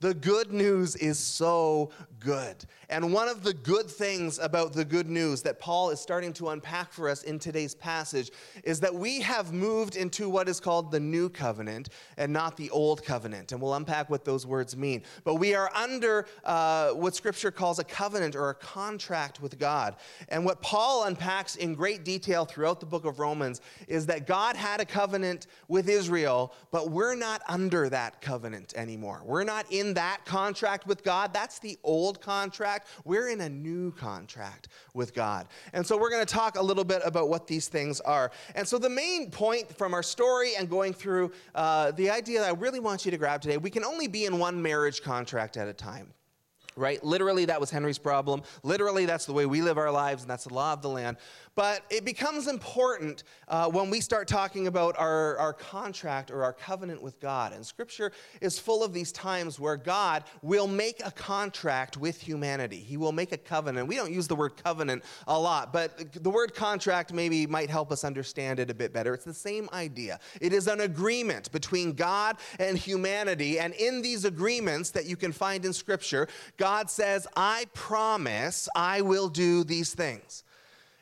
The 0.00 0.12
good 0.12 0.52
news 0.52 0.94
is 0.94 1.18
so 1.18 1.90
good. 2.26 2.56
And 2.88 3.12
one 3.12 3.28
of 3.28 3.44
the 3.44 3.54
good 3.54 3.88
things 3.88 4.40
about 4.40 4.72
the 4.72 4.84
good 4.84 5.08
news 5.08 5.42
that 5.42 5.60
Paul 5.60 5.90
is 5.90 6.00
starting 6.00 6.32
to 6.34 6.48
unpack 6.48 6.92
for 6.92 7.08
us 7.08 7.22
in 7.22 7.38
today's 7.38 7.72
passage 7.72 8.32
is 8.64 8.80
that 8.80 8.92
we 8.92 9.20
have 9.20 9.52
moved 9.52 9.94
into 9.94 10.28
what 10.28 10.48
is 10.48 10.58
called 10.58 10.90
the 10.90 10.98
new 10.98 11.28
covenant 11.28 11.90
and 12.16 12.32
not 12.32 12.56
the 12.56 12.68
old 12.70 13.04
covenant. 13.04 13.52
And 13.52 13.62
we'll 13.62 13.74
unpack 13.74 14.10
what 14.10 14.24
those 14.24 14.44
words 14.44 14.76
mean. 14.76 15.04
But 15.22 15.36
we 15.36 15.54
are 15.54 15.70
under 15.72 16.26
uh, 16.42 16.90
what 16.90 17.14
scripture 17.14 17.52
calls 17.52 17.78
a 17.78 17.84
covenant 17.84 18.34
or 18.34 18.50
a 18.50 18.54
contract 18.54 19.40
with 19.40 19.56
God. 19.56 19.94
And 20.28 20.44
what 20.44 20.60
Paul 20.60 21.04
unpacks 21.04 21.54
in 21.54 21.76
great 21.76 22.04
detail 22.04 22.44
throughout 22.44 22.80
the 22.80 22.86
book 22.86 23.04
of 23.04 23.20
Romans 23.20 23.60
is 23.86 24.04
that 24.06 24.26
God 24.26 24.56
had 24.56 24.80
a 24.80 24.84
covenant 24.84 25.46
with 25.68 25.88
Israel, 25.88 26.52
but 26.72 26.90
we're 26.90 27.14
not 27.14 27.42
under 27.48 27.88
that 27.88 28.20
covenant 28.20 28.74
anymore. 28.76 29.22
We're 29.24 29.44
not 29.44 29.66
in 29.70 29.94
that 29.94 30.24
contract 30.24 30.88
with 30.88 31.04
God. 31.04 31.32
That's 31.32 31.60
the 31.60 31.78
old 31.84 32.15
contract 32.20 32.66
contract, 32.66 32.88
we're 33.04 33.28
in 33.28 33.40
a 33.40 33.48
new 33.48 33.92
contract 33.92 34.68
with 34.94 35.14
God. 35.14 35.46
And 35.72 35.86
so 35.86 35.96
we're 35.96 36.10
going 36.10 36.24
to 36.24 36.32
talk 36.32 36.56
a 36.56 36.62
little 36.62 36.84
bit 36.84 37.02
about 37.04 37.28
what 37.28 37.46
these 37.46 37.68
things 37.68 38.00
are. 38.00 38.30
And 38.54 38.66
so 38.66 38.78
the 38.78 38.90
main 38.90 39.30
point 39.30 39.76
from 39.76 39.94
our 39.94 40.02
story 40.02 40.52
and 40.56 40.68
going 40.68 40.92
through 40.92 41.32
uh, 41.54 41.92
the 41.92 42.10
idea 42.10 42.40
that 42.40 42.48
I 42.48 42.52
really 42.52 42.80
want 42.80 43.04
you 43.04 43.10
to 43.10 43.16
grab 43.18 43.40
today 43.40 43.56
we 43.56 43.70
can 43.70 43.84
only 43.84 44.06
be 44.06 44.26
in 44.26 44.38
one 44.38 44.60
marriage 44.62 45.02
contract 45.02 45.56
at 45.56 45.68
a 45.68 45.72
time 45.72 46.12
right? 46.76 47.02
Literally, 47.02 47.46
that 47.46 47.58
was 47.58 47.70
Henry's 47.70 47.98
problem. 47.98 48.42
Literally, 48.62 49.06
that's 49.06 49.24
the 49.24 49.32
way 49.32 49.46
we 49.46 49.62
live 49.62 49.78
our 49.78 49.90
lives, 49.90 50.22
and 50.22 50.30
that's 50.30 50.44
the 50.44 50.52
law 50.52 50.74
of 50.74 50.82
the 50.82 50.90
land. 50.90 51.16
But 51.56 51.84
it 51.88 52.04
becomes 52.04 52.48
important 52.48 53.24
uh, 53.48 53.68
when 53.68 53.88
we 53.88 54.02
start 54.02 54.28
talking 54.28 54.66
about 54.66 54.94
our, 54.98 55.38
our 55.38 55.54
contract 55.54 56.30
or 56.30 56.44
our 56.44 56.52
covenant 56.52 57.02
with 57.02 57.18
God. 57.18 57.54
And 57.54 57.64
scripture 57.64 58.12
is 58.42 58.58
full 58.58 58.84
of 58.84 58.92
these 58.92 59.10
times 59.10 59.58
where 59.58 59.76
God 59.76 60.24
will 60.42 60.66
make 60.66 61.00
a 61.04 61.10
contract 61.10 61.96
with 61.96 62.20
humanity. 62.20 62.76
He 62.76 62.98
will 62.98 63.10
make 63.10 63.32
a 63.32 63.38
covenant. 63.38 63.88
We 63.88 63.96
don't 63.96 64.12
use 64.12 64.28
the 64.28 64.36
word 64.36 64.62
covenant 64.62 65.02
a 65.26 65.38
lot, 65.38 65.72
but 65.72 66.22
the 66.22 66.30
word 66.30 66.54
contract 66.54 67.14
maybe 67.14 67.46
might 67.46 67.70
help 67.70 67.90
us 67.90 68.04
understand 68.04 68.60
it 68.60 68.70
a 68.70 68.74
bit 68.74 68.92
better. 68.92 69.14
It's 69.14 69.24
the 69.24 69.32
same 69.32 69.70
idea. 69.72 70.20
It 70.42 70.52
is 70.52 70.68
an 70.68 70.82
agreement 70.82 71.50
between 71.52 71.94
God 71.94 72.36
and 72.58 72.76
humanity. 72.76 73.58
And 73.58 73.72
in 73.72 74.02
these 74.02 74.26
agreements 74.26 74.90
that 74.90 75.06
you 75.06 75.16
can 75.16 75.32
find 75.32 75.64
in 75.64 75.72
scripture, 75.72 76.28
God 76.58 76.90
says, 76.90 77.26
I 77.34 77.64
promise 77.72 78.68
I 78.76 79.00
will 79.00 79.30
do 79.30 79.64
these 79.64 79.94
things. 79.94 80.44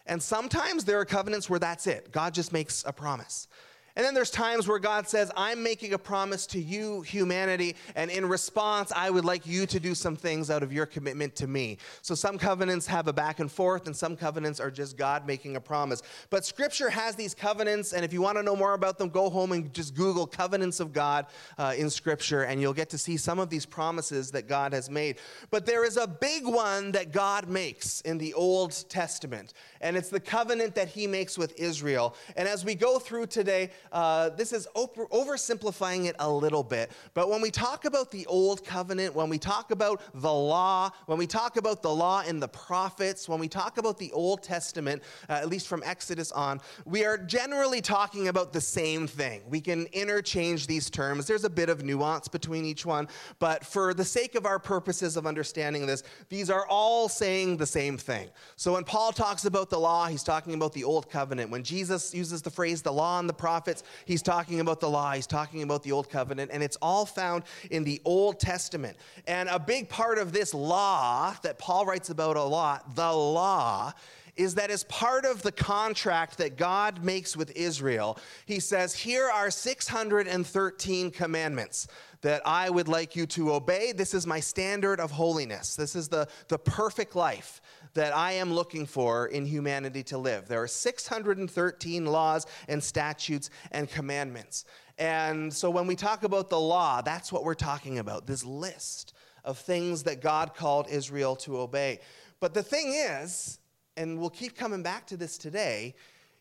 And 0.07 0.23
sometimes 0.23 0.85
there 0.85 1.01
are 1.01 1.05
covenants 1.05 1.49
where 1.49 1.59
that's 1.59 1.87
it. 1.87 2.13
God 2.13 2.35
just 2.35 2.53
makes 2.53 2.85
a 2.87 2.93
promise. 2.93 3.49
And 3.97 4.05
then 4.05 4.13
there's 4.13 4.31
times 4.31 4.67
where 4.67 4.81
God 4.81 5.07
says, 5.09 5.31
I'm 5.37 5.63
making 5.63 5.93
a 5.93 5.99
promise 5.99 6.47
to 6.49 6.61
you, 6.61 7.03
humanity, 7.03 7.77
and 7.95 8.11
in 8.11 8.27
response, 8.27 8.91
I 8.91 9.09
would 9.09 9.25
like 9.25 9.47
you 9.47 9.67
to 9.67 9.79
do 9.79 9.95
some 9.95 10.17
things 10.17 10.51
out 10.51 10.65
of 10.65 10.73
your 10.73 10.85
commitment 10.85 11.37
to 11.37 11.47
me. 11.47 11.79
So 12.03 12.17
some 12.17 12.37
covenants 12.37 12.89
have 12.89 13.07
a 13.07 13.13
back 13.13 13.39
and 13.39 13.51
forth, 13.51 13.87
and 13.87 13.95
some 13.95 14.17
covenants 14.17 14.59
are 14.59 14.71
just 14.71 14.97
God 14.97 15.29
making 15.29 15.55
a 15.55 15.61
promise. 15.61 16.03
But 16.29 16.45
Scripture 16.45 16.91
has 16.91 17.15
these 17.15 17.35
covenants, 17.35 17.93
and 17.93 18.05
if 18.05 18.13
you 18.13 18.21
want 18.21 18.37
to 18.37 18.43
know 18.43 18.57
more 18.57 18.75
about 18.75 18.99
them, 18.99 19.11
go 19.11 19.31
home 19.31 19.53
and 19.53 19.73
just 19.73 19.95
Google 19.95 20.27
covenants 20.27 20.81
of 20.81 20.93
God 20.93 21.27
uh, 21.57 21.75
in 21.77 21.89
Scripture, 21.89 22.43
and 22.43 22.61
you'll 22.61 22.73
get 22.73 22.91
to 22.91 22.99
see 22.99 23.17
some 23.17 23.39
of 23.39 23.49
these 23.49 23.65
promises 23.65 24.33
that 24.33 24.49
God 24.49 24.73
has 24.73 24.91
made. 24.91 25.19
But 25.51 25.67
there 25.67 25.85
is 25.85 25.99
a 25.99 26.09
big 26.09 26.45
one 26.45 26.91
that 26.93 27.13
God 27.13 27.49
makes 27.49 28.01
in 28.01 28.19
the 28.19 28.35
Old 28.35 28.73
Testament, 28.89 29.55
and 29.81 29.97
it's 29.97 30.09
the 30.09 30.19
covenant 30.19 30.75
that 30.75 30.89
He 30.89 31.07
makes 31.07 31.39
with 31.39 31.57
Israel. 31.61 32.17
And 32.37 32.49
as 32.49 32.65
we 32.65 32.75
go 32.75 32.99
through 32.99 33.27
today, 33.27 33.71
uh, 33.95 34.31
this 34.31 34.53
is 34.53 34.67
over, 34.75 35.07
oversimplifying 35.07 36.07
it 36.07 36.17
a 36.19 36.31
little 36.31 36.65
bit, 36.65 36.91
but 37.15 37.31
when 37.31 37.41
we 37.41 37.51
talk 37.51 37.85
about 37.85 38.11
the 38.11 38.27
Old 38.27 38.65
Covenant, 38.65 39.15
when 39.15 39.29
we 39.29 39.39
talk 39.39 39.71
about 39.71 40.03
the 40.15 40.33
law, 40.33 40.91
when 41.07 41.17
we 41.17 41.29
talk 41.29 41.57
about 41.57 41.81
the 41.81 41.95
law 41.95 42.25
and 42.27 42.43
the 42.43 42.49
prophets, 42.49 43.29
when 43.29 43.39
we 43.39 43.47
talk 43.47 43.79
about 43.79 43.97
the 43.97 44.11
Old 44.11 44.43
Testament, 44.43 45.01
uh, 45.31 45.35
at 45.35 45.49
least 45.49 45.69
from 45.69 45.81
Exodus 45.87 46.33
on, 46.33 46.61
we 46.85 47.05
are 47.05 47.17
generally 47.17 47.81
talking 47.81 48.27
about 48.27 48.53
the 48.53 48.61
same 48.61 49.07
thing. 49.07 49.43
We 49.49 49.61
can 49.61 49.87
interchange 49.93 50.67
these 50.67 50.91
terms. 50.91 51.29
There's 51.29 51.45
a 51.45 51.51
bit 51.51 51.69
of 51.69 51.85
nuance 51.85 52.27
between 52.27 52.65
each 52.65 52.85
one, 52.85 53.07
but 53.39 53.65
for 53.65 53.95
the 53.95 54.05
sake 54.05 54.35
of 54.35 54.45
our 54.45 54.59
purposes 54.59 55.17
of 55.17 55.25
understanding 55.25 55.87
this, 55.87 56.03
these 56.29 56.51
are 56.51 56.67
all 56.67 57.09
saying 57.09 57.59
the 57.59 57.67
same 57.67 57.97
thing. 57.97 58.29
So 58.57 58.73
when 58.73 58.83
Paul 58.83 59.13
talks 59.13 59.45
about 59.45 59.71
the 59.71 59.79
law, 59.79 60.09
he's 60.09 60.25
talking 60.25 60.55
about 60.55 60.73
the 60.73 60.83
Old 60.83 61.09
Covenant. 61.09 61.51
When 61.51 61.63
Jesus 61.63 62.13
uses 62.13 62.43
the 62.43 62.51
phrase 62.51 62.83
the 62.83 62.93
law 62.93 63.21
and 63.21 63.29
the 63.29 63.35
prophets, 63.35 63.84
he's 64.05 64.23
talking 64.23 64.61
about 64.61 64.81
the 64.81 64.89
law, 64.89 65.13
he's 65.13 65.27
talking 65.27 65.63
about 65.63 65.83
the 65.83 65.93
Old 65.93 66.11
Covenant, 66.11 66.51
and 66.53 66.63
it's 66.63 66.77
all 66.83 67.07
found 67.07 67.45
in 67.71 67.85
the 67.85 68.01
Old 68.05 68.41
Testament. 68.41 68.97
And 69.27 69.49
a 69.49 69.59
big 69.59 69.89
part 69.89 70.19
of 70.19 70.33
this 70.33 70.55
law 70.55 71.35
that 71.43 71.59
Paul 71.59 71.87
writes 71.87 72.11
about 72.11 72.37
a 72.37 72.43
lot, 72.43 72.95
the 72.95 73.13
law, 73.13 73.93
is 74.37 74.55
that 74.57 74.71
as 74.71 74.85
part 74.85 75.25
of 75.25 75.43
the 75.43 75.53
contract 75.53 76.39
that 76.39 76.57
God 76.57 77.05
makes 77.05 77.37
with 77.37 77.53
Israel, 77.57 78.19
he 78.47 78.59
says, 78.61 78.95
Here 78.95 79.31
are 79.31 79.51
613 79.51 81.11
commandments 81.11 81.87
that 82.23 82.43
I 82.47 82.71
would 82.71 82.89
like 82.89 83.15
you 83.15 83.27
to 83.27 83.53
obey. 83.53 83.93
This 83.93 84.15
is 84.15 84.27
my 84.27 84.41
standard 84.41 84.99
of 84.99 85.11
holiness. 85.11 85.77
This 85.77 85.95
is 85.95 86.09
the, 86.09 86.27
the 86.49 86.59
perfect 86.59 87.15
life 87.15 87.61
that 87.95 88.15
I 88.15 88.33
am 88.33 88.53
looking 88.53 88.87
for 88.87 89.27
in 89.27 89.47
humanity 89.47 90.03
to 90.05 90.19
live. 90.19 90.49
There 90.49 90.63
are 90.63 90.69
613 90.69 92.07
laws 92.07 92.47
and 92.69 92.83
statutes 92.83 93.51
and 93.71 93.89
commandments. 93.89 94.65
And 94.99 95.53
so 95.53 95.71
when 95.71 95.87
we 95.87 95.97
talk 95.97 96.25
about 96.25 96.51
the 96.51 96.61
law, 96.61 97.01
that's 97.03 97.33
what 97.33 97.45
we're 97.45 97.55
talking 97.55 97.99
about 97.99 98.27
this 98.27 98.45
list 98.45 99.15
of 99.45 99.59
things 99.59 100.03
that 100.05 100.21
God 100.21 100.55
called 100.55 100.89
Israel 100.89 101.37
to 101.37 101.59
obey. 101.59 102.01
But 102.41 102.55
the 102.55 102.63
thing 102.63 102.95
is, 102.95 103.59
and 103.97 104.19
we'll 104.19 104.31
keep 104.31 104.57
coming 104.57 104.83
back 104.83 105.07
to 105.09 105.17
this 105.17 105.39
today, 105.39 105.95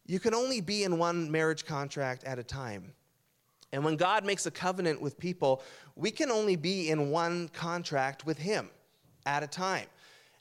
you 0.05 0.19
can 0.19 0.33
only 0.33 0.61
be 0.61 0.83
in 0.83 0.97
one 0.97 1.31
marriage 1.31 1.65
contract 1.65 2.23
at 2.23 2.39
a 2.39 2.43
time. 2.43 2.93
And 3.71 3.83
when 3.83 3.95
God 3.95 4.25
makes 4.25 4.45
a 4.45 4.51
covenant 4.51 5.01
with 5.01 5.17
people, 5.17 5.63
we 5.95 6.11
can 6.11 6.29
only 6.29 6.55
be 6.55 6.89
in 6.89 7.09
one 7.09 7.47
contract 7.49 8.25
with 8.25 8.37
Him 8.37 8.69
at 9.25 9.43
a 9.43 9.47
time. 9.47 9.87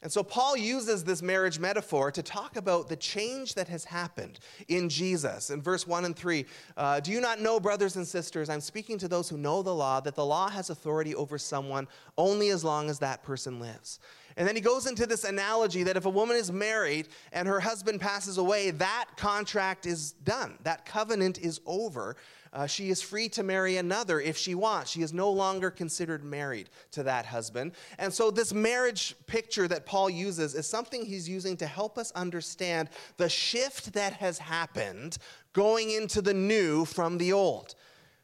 And 0.03 0.11
so 0.11 0.25
Paul 0.25 0.57
uses 0.57 1.05
this 1.05 1.23
marriage 1.23 1.61
metaphor 1.61 2.11
to 2.11 2.23
talk 2.23 2.57
about 2.57 2.89
the 2.89 2.97
change 2.97 3.55
that 3.55 3.69
has 3.69 3.85
happened 3.85 4.41
in 4.67 4.89
Jesus. 4.89 5.51
In 5.51 5.63
verse 5.63 5.87
1 5.87 6.05
and 6.05 6.17
3, 6.17 6.45
uh, 6.77 7.01
do 7.01 7.13
you 7.13 7.21
not 7.21 7.41
know, 7.41 7.61
brothers 7.61 7.95
and 7.95 8.07
sisters, 8.07 8.49
I'm 8.49 8.61
speaking 8.61 8.99
to 8.99 9.09
those 9.09 9.29
who 9.29 9.39
know 9.39 9.63
the 9.63 9.75
law, 9.75 10.01
that 10.01 10.17
the 10.17 10.27
law 10.27 10.49
has 10.49 10.71
authority 10.71 11.15
over 11.15 11.39
someone 11.39 11.87
only 12.19 12.51
as 12.51 12.65
long 12.65 12.91
as 12.91 12.99
that 12.99 13.23
person 13.23 13.61
lives. 13.61 14.01
And 14.37 14.49
then 14.49 14.57
he 14.57 14.63
goes 14.63 14.87
into 14.87 15.07
this 15.07 15.25
analogy 15.25 15.83
that 15.85 15.97
if 15.97 16.07
a 16.07 16.11
woman 16.11 16.37
is 16.37 16.51
married 16.51 17.09
and 17.33 17.47
her 17.47 17.61
husband 17.61 18.01
passes 18.01 18.39
away, 18.39 18.71
that 18.73 19.07
contract 19.17 19.87
is 19.87 20.13
done, 20.13 20.59
that 20.63 20.85
covenant 20.85 21.39
is 21.39 21.61
over. 21.67 22.17
Uh, 22.53 22.67
she 22.67 22.91
is 22.91 23.01
free 23.01 23.29
to 23.31 23.43
marry 23.43 23.79
another 23.79 24.21
if 24.21 24.37
she 24.37 24.55
wants. 24.55 24.91
She 24.91 25.03
is 25.03 25.13
no 25.13 25.31
longer 25.31 25.71
considered 25.71 26.23
married 26.23 26.69
to 26.91 27.03
that 27.05 27.25
husband. 27.25 27.73
And 27.99 28.13
so, 28.13 28.31
this 28.31 28.53
marriage 28.53 29.15
picture 29.27 29.67
that 29.69 29.87
Paul 29.87 30.11
uses 30.11 30.55
is 30.55 30.67
something 30.67 31.05
he's 31.05 31.29
using 31.29 31.57
to 31.59 31.67
help 31.67 31.97
us 31.97 32.13
understand 32.13 32.91
the 33.17 33.29
shift 33.29 33.95
that 33.95 34.13
has 34.15 34.39
happened 34.39 35.17
going 35.55 35.91
into 35.91 36.21
the 36.21 36.35
new 36.35 36.85
from 36.85 37.17
the 37.19 37.33
old 37.33 37.75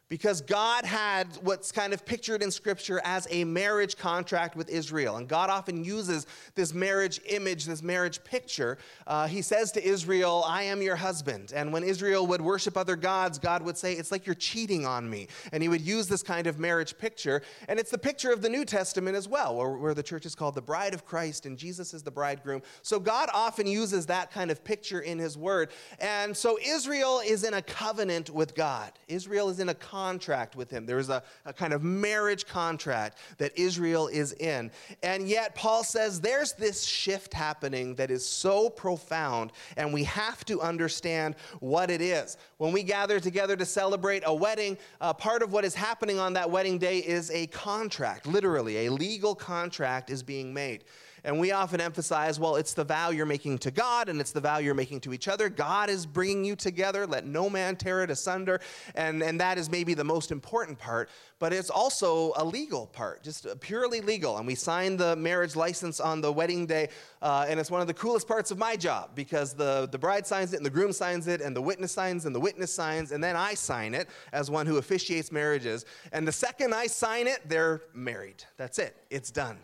because 0.09 0.41
God 0.41 0.85
had 0.85 1.27
what's 1.43 1.71
kind 1.71 1.93
of 1.93 2.07
pictured 2.07 2.43
in 2.43 2.51
Scripture 2.51 3.01
as 3.05 3.29
a 3.31 3.45
marriage 3.45 3.97
contract 3.97 4.57
with 4.57 4.69
Israel. 4.71 5.17
And 5.17 5.29
God 5.29 5.51
often 5.51 5.85
uses 5.85 6.27
this 6.55 6.73
marriage 6.73 7.21
image, 7.27 7.67
this 7.67 7.83
marriage 7.83 8.23
picture. 8.25 8.79
Uh, 9.07 9.27
he 9.27 9.43
says 9.43 9.71
to 9.73 9.85
Israel, 9.85 10.45
I 10.47 10.63
am 10.65 10.81
your 10.81 10.97
husband. 10.97 11.53
And 11.55 11.73
when 11.73 11.85
Israel 11.85 12.27
would 12.27 12.41
worship 12.41 12.77
other 12.77 12.97
gods, 12.97 13.39
God 13.39 13.63
would 13.63 13.77
say, 13.77 13.93
It's 13.93 14.11
like 14.11 14.27
you're 14.27 14.35
cheating 14.35 14.87
on 14.87 15.09
me. 15.09 15.29
And 15.53 15.63
he 15.63 15.69
would 15.69 15.83
use 15.83 16.09
this 16.09 16.23
kind 16.23 16.47
of 16.47 16.59
marriage 16.59 16.97
picture. 16.97 17.43
And 17.69 17.79
it's 17.79 17.91
the 17.91 17.99
picture 17.99 18.33
of 18.33 18.41
the 18.41 18.49
New 18.49 18.65
Testament 18.65 19.17
as 19.17 19.29
well, 19.29 19.57
where, 19.57 19.71
where 19.71 19.95
the 19.95 20.03
church 20.03 20.25
is 20.25 20.35
called 20.35 20.55
the 20.55 20.63
bride 20.63 20.95
of 20.95 21.05
Christ 21.05 21.45
and 21.45 21.59
Jesus 21.59 21.93
is 21.93 22.03
the 22.03 22.11
bridegroom. 22.11 22.63
So 22.83 22.99
God 22.99 23.29
often 23.35 23.67
uses 23.67 24.07
that 24.07 24.31
kind 24.31 24.51
of 24.51 24.65
picture 24.65 25.01
in 25.01 25.19
his 25.19 25.37
word. 25.37 25.71
And 26.01 26.37
so 26.37 26.59
Israel 26.65 27.21
is 27.25 27.45
in 27.45 27.55
a 27.55 27.63
covenant 27.63 28.31
with 28.31 28.55
God, 28.55 28.93
Israel 29.09 29.51
is 29.51 29.61
in 29.61 29.69
a 29.69 29.75
contract 29.99 30.55
with 30.55 30.71
him. 30.71 30.87
There 30.87 31.01
is 31.01 31.09
a, 31.09 31.25
a 31.45 31.53
kind 31.53 31.73
of 31.73 31.83
marriage 31.83 32.47
contract 32.47 33.19
that 33.39 33.51
Israel 33.59 34.07
is 34.07 34.33
in. 34.35 34.71
And 35.03 35.29
yet, 35.29 35.57
Paul 35.57 35.83
says 35.83 36.21
there's 36.21 36.53
this 36.53 36.85
shift 36.85 37.35
happening 37.35 37.97
that 37.97 38.09
is 38.11 38.25
so 38.25 38.71
profound, 38.71 39.51
and 39.77 39.93
we 39.93 40.05
have 40.05 40.45
to 40.45 40.61
understand 40.61 41.35
what 41.59 41.91
it 41.91 42.01
is. 42.01 42.37
When 42.59 42.73
we 42.73 42.85
gather 42.85 43.19
together 43.19 43.57
to 43.57 43.65
celebrate 43.65 44.23
a 44.25 44.33
wedding, 44.33 44.79
uh, 45.01 45.13
part 45.13 45.43
of 45.43 45.53
what 45.53 45.65
is 45.65 45.75
happening 45.75 46.21
on 46.21 46.33
that 46.35 46.49
wedding 46.49 46.79
day 46.79 46.99
is 46.99 47.33
a 47.33 47.49
contract, 47.49 48.25
literally, 48.25 48.87
a 48.87 48.93
legal 48.93 49.35
contract 49.35 50.11
is 50.11 50.23
being 50.23 50.55
made. 50.55 50.85
And 51.29 51.39
we 51.39 51.53
often 51.53 51.79
emphasize, 51.79 52.41
well, 52.41 52.57
it's 52.57 52.73
the 52.73 52.85
vow 52.85 53.11
you're 53.11 53.27
making 53.27 53.59
to 53.59 53.71
God 53.71 54.09
and 54.09 54.19
it's 54.19 54.33
the 54.33 54.41
vow 54.41 54.57
you're 54.57 54.73
making 54.73 55.01
to 55.01 55.13
each 55.13 55.29
other. 55.29 55.51
God 55.51 55.91
is 55.91 56.07
bringing 56.07 56.43
you 56.43 56.57
together. 56.57 57.07
Let 57.07 57.27
no 57.27 57.51
man 57.51 57.77
tear 57.77 58.03
it 58.03 58.09
asunder. 58.09 58.63
And, 58.95 59.23
and 59.23 59.39
that 59.39 59.59
is 59.59 59.69
maybe 59.69 59.93
the 59.93 60.05
most 60.05 60.33
important 60.33 60.79
part. 60.79 61.11
But 61.39 61.53
it's 61.53 61.69
also 61.69 62.33
a 62.37 62.43
legal 62.43 62.87
part, 62.87 63.23
just 63.23 63.47
purely 63.61 64.01
legal. 64.01 64.39
And 64.39 64.47
we 64.47 64.55
sign 64.55 64.97
the 64.97 65.17
marriage 65.17 65.55
license 65.55 66.01
on 66.01 66.23
the 66.23 66.33
wedding 66.33 66.65
day. 66.65 66.89
Uh, 67.21 67.45
and 67.47 67.61
it's 67.61 67.71
one 67.71 67.83
of 67.83 67.89
the 67.89 67.95
coolest 67.95 68.27
parts 68.27 68.51
of 68.51 68.57
my 68.57 68.75
job 68.75 69.11
because 69.15 69.53
the, 69.53 69.87
the 69.93 69.99
bride 69.99 70.27
signs 70.27 70.55
it 70.55 70.57
and 70.57 70.65
the 70.65 70.71
groom 70.71 70.93
signs 70.93 71.27
it 71.29 71.43
and 71.43 71.55
the 71.55 71.61
witness 71.61 71.93
signs 71.93 72.25
and 72.25 72.35
the 72.35 72.41
witness 72.41 72.73
signs. 72.73 73.13
And 73.13 73.23
then 73.23 73.37
I 73.37 73.53
sign 73.53 73.93
it 73.93 74.09
as 74.33 74.51
one 74.51 74.65
who 74.65 74.79
officiates 74.79 75.31
marriages. 75.31 75.85
And 76.11 76.27
the 76.27 76.33
second 76.33 76.75
I 76.75 76.87
sign 76.87 77.27
it, 77.27 77.47
they're 77.47 77.83
married. 77.93 78.45
That's 78.57 78.79
it, 78.79 78.97
it's 79.11 79.31
done. 79.31 79.59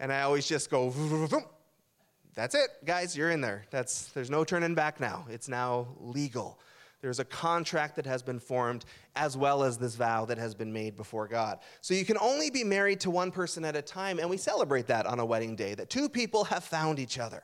And 0.00 0.12
I 0.12 0.22
always 0.22 0.46
just 0.46 0.70
go, 0.70 0.92
that's 2.34 2.54
it, 2.54 2.68
guys, 2.84 3.16
you're 3.16 3.30
in 3.30 3.40
there. 3.40 3.64
That's, 3.70 4.06
there's 4.08 4.30
no 4.30 4.44
turning 4.44 4.74
back 4.74 5.00
now. 5.00 5.26
It's 5.28 5.48
now 5.48 5.88
legal. 5.98 6.60
There's 7.00 7.20
a 7.20 7.24
contract 7.24 7.96
that 7.96 8.06
has 8.06 8.22
been 8.22 8.40
formed 8.40 8.84
as 9.14 9.36
well 9.36 9.62
as 9.62 9.78
this 9.78 9.94
vow 9.94 10.24
that 10.26 10.38
has 10.38 10.54
been 10.54 10.72
made 10.72 10.96
before 10.96 11.28
God. 11.28 11.58
So 11.80 11.94
you 11.94 12.04
can 12.04 12.18
only 12.20 12.50
be 12.50 12.64
married 12.64 13.00
to 13.00 13.10
one 13.10 13.30
person 13.30 13.64
at 13.64 13.76
a 13.76 13.82
time, 13.82 14.18
and 14.18 14.28
we 14.28 14.36
celebrate 14.36 14.86
that 14.88 15.06
on 15.06 15.20
a 15.20 15.24
wedding 15.24 15.54
day, 15.56 15.74
that 15.74 15.90
two 15.90 16.08
people 16.08 16.44
have 16.44 16.64
found 16.64 16.98
each 16.98 17.18
other 17.18 17.42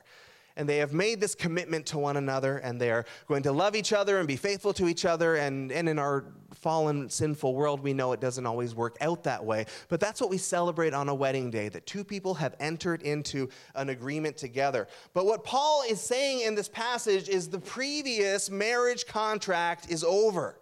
and 0.57 0.69
they 0.69 0.77
have 0.77 0.93
made 0.93 1.19
this 1.19 1.35
commitment 1.35 1.85
to 1.87 1.97
one 1.97 2.17
another, 2.17 2.57
and 2.57 2.79
they 2.79 2.91
are 2.91 3.05
going 3.27 3.43
to 3.43 3.51
love 3.51 3.75
each 3.75 3.91
other 3.91 4.19
and 4.19 4.27
be 4.27 4.37
faithful 4.37 4.73
to 4.73 4.87
each 4.87 5.05
other. 5.05 5.35
And, 5.35 5.71
and 5.71 5.89
in 5.89 5.99
our 5.99 6.25
fallen, 6.53 7.09
sinful 7.09 7.53
world, 7.53 7.81
we 7.81 7.93
know 7.93 8.13
it 8.13 8.21
doesn't 8.21 8.45
always 8.45 8.73
work 8.73 8.97
out 9.01 9.23
that 9.23 9.43
way. 9.43 9.65
But 9.89 9.99
that's 9.99 10.21
what 10.21 10.29
we 10.29 10.37
celebrate 10.37 10.93
on 10.93 11.09
a 11.09 11.15
wedding 11.15 11.51
day 11.51 11.69
that 11.69 11.85
two 11.85 12.03
people 12.03 12.33
have 12.35 12.55
entered 12.59 13.01
into 13.01 13.49
an 13.75 13.89
agreement 13.89 14.37
together. 14.37 14.87
But 15.13 15.25
what 15.25 15.43
Paul 15.43 15.83
is 15.87 15.99
saying 15.99 16.41
in 16.41 16.55
this 16.55 16.69
passage 16.69 17.27
is 17.27 17.49
the 17.49 17.59
previous 17.59 18.49
marriage 18.49 19.05
contract 19.05 19.91
is 19.91 20.03
over. 20.03 20.59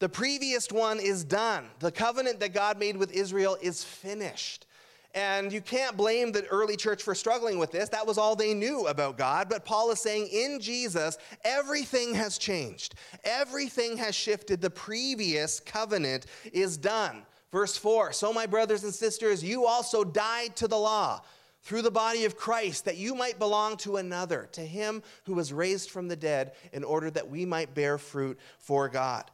The 0.00 0.08
previous 0.08 0.70
one 0.70 1.00
is 1.00 1.24
done. 1.24 1.66
The 1.80 1.90
covenant 1.90 2.40
that 2.40 2.52
God 2.52 2.78
made 2.78 2.96
with 2.96 3.12
Israel 3.12 3.56
is 3.60 3.82
finished. 3.82 4.66
And 5.14 5.52
you 5.52 5.60
can't 5.60 5.96
blame 5.96 6.32
the 6.32 6.46
early 6.46 6.76
church 6.76 7.02
for 7.02 7.14
struggling 7.14 7.58
with 7.58 7.72
this. 7.72 7.88
That 7.88 8.06
was 8.06 8.18
all 8.18 8.36
they 8.36 8.54
knew 8.54 8.86
about 8.86 9.16
God. 9.16 9.48
But 9.48 9.64
Paul 9.64 9.90
is 9.90 10.00
saying 10.00 10.28
in 10.28 10.60
Jesus, 10.60 11.16
everything 11.44 12.14
has 12.14 12.38
changed, 12.38 12.94
everything 13.24 13.96
has 13.96 14.14
shifted. 14.14 14.60
The 14.60 14.70
previous 14.70 15.60
covenant 15.60 16.26
is 16.52 16.76
done. 16.76 17.22
Verse 17.50 17.76
4 17.76 18.12
So, 18.12 18.32
my 18.32 18.46
brothers 18.46 18.84
and 18.84 18.94
sisters, 18.94 19.42
you 19.42 19.64
also 19.66 20.04
died 20.04 20.54
to 20.56 20.68
the 20.68 20.78
law 20.78 21.22
through 21.62 21.82
the 21.82 21.90
body 21.90 22.24
of 22.24 22.36
Christ, 22.36 22.84
that 22.84 22.96
you 22.96 23.14
might 23.14 23.38
belong 23.38 23.76
to 23.78 23.96
another, 23.96 24.48
to 24.52 24.60
him 24.60 25.02
who 25.24 25.34
was 25.34 25.52
raised 25.52 25.90
from 25.90 26.08
the 26.08 26.16
dead, 26.16 26.52
in 26.72 26.84
order 26.84 27.10
that 27.10 27.28
we 27.28 27.44
might 27.44 27.74
bear 27.74 27.98
fruit 27.98 28.38
for 28.58 28.88
God. 28.88 29.30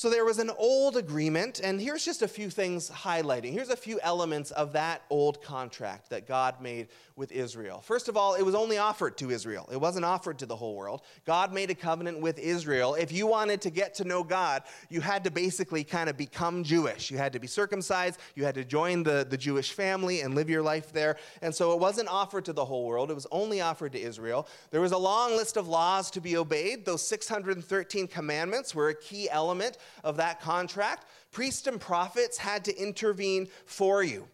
So 0.00 0.08
there 0.08 0.24
was 0.24 0.38
an 0.38 0.50
old 0.56 0.96
agreement, 0.96 1.60
and 1.62 1.78
here's 1.78 2.06
just 2.06 2.22
a 2.22 2.26
few 2.26 2.48
things 2.48 2.88
highlighting. 2.88 3.52
Here's 3.52 3.68
a 3.68 3.76
few 3.76 4.00
elements 4.00 4.50
of 4.52 4.72
that 4.72 5.02
old 5.10 5.42
contract 5.42 6.08
that 6.08 6.26
God 6.26 6.62
made 6.62 6.88
with 7.16 7.30
Israel. 7.30 7.82
First 7.82 8.08
of 8.08 8.16
all, 8.16 8.34
it 8.34 8.40
was 8.40 8.54
only 8.54 8.78
offered 8.78 9.18
to 9.18 9.30
Israel, 9.30 9.68
it 9.70 9.76
wasn't 9.76 10.06
offered 10.06 10.38
to 10.38 10.46
the 10.46 10.56
whole 10.56 10.74
world. 10.74 11.02
God 11.26 11.52
made 11.52 11.68
a 11.68 11.74
covenant 11.74 12.18
with 12.18 12.38
Israel. 12.38 12.94
If 12.94 13.12
you 13.12 13.26
wanted 13.26 13.60
to 13.60 13.68
get 13.68 13.92
to 13.96 14.04
know 14.04 14.24
God, 14.24 14.62
you 14.88 15.02
had 15.02 15.22
to 15.24 15.30
basically 15.30 15.84
kind 15.84 16.08
of 16.08 16.16
become 16.16 16.64
Jewish. 16.64 17.10
You 17.10 17.18
had 17.18 17.34
to 17.34 17.38
be 17.38 17.46
circumcised, 17.46 18.18
you 18.34 18.46
had 18.46 18.54
to 18.54 18.64
join 18.64 19.02
the, 19.02 19.26
the 19.28 19.36
Jewish 19.36 19.72
family 19.72 20.22
and 20.22 20.34
live 20.34 20.48
your 20.48 20.62
life 20.62 20.94
there. 20.94 21.18
And 21.42 21.54
so 21.54 21.74
it 21.74 21.78
wasn't 21.78 22.08
offered 22.08 22.46
to 22.46 22.54
the 22.54 22.64
whole 22.64 22.86
world, 22.86 23.10
it 23.10 23.14
was 23.14 23.26
only 23.30 23.60
offered 23.60 23.92
to 23.92 24.00
Israel. 24.00 24.48
There 24.70 24.80
was 24.80 24.92
a 24.92 24.98
long 24.98 25.36
list 25.36 25.58
of 25.58 25.68
laws 25.68 26.10
to 26.12 26.22
be 26.22 26.38
obeyed. 26.38 26.86
Those 26.86 27.06
613 27.06 28.06
commandments 28.06 28.74
were 28.74 28.88
a 28.88 28.94
key 28.94 29.28
element 29.28 29.76
of 30.04 30.16
that 30.16 30.40
contract. 30.40 31.06
Priests 31.30 31.66
and 31.66 31.80
prophets 31.80 32.38
had 32.38 32.64
to 32.64 32.76
intervene 32.76 33.48
for 33.66 34.02
you. 34.02 34.26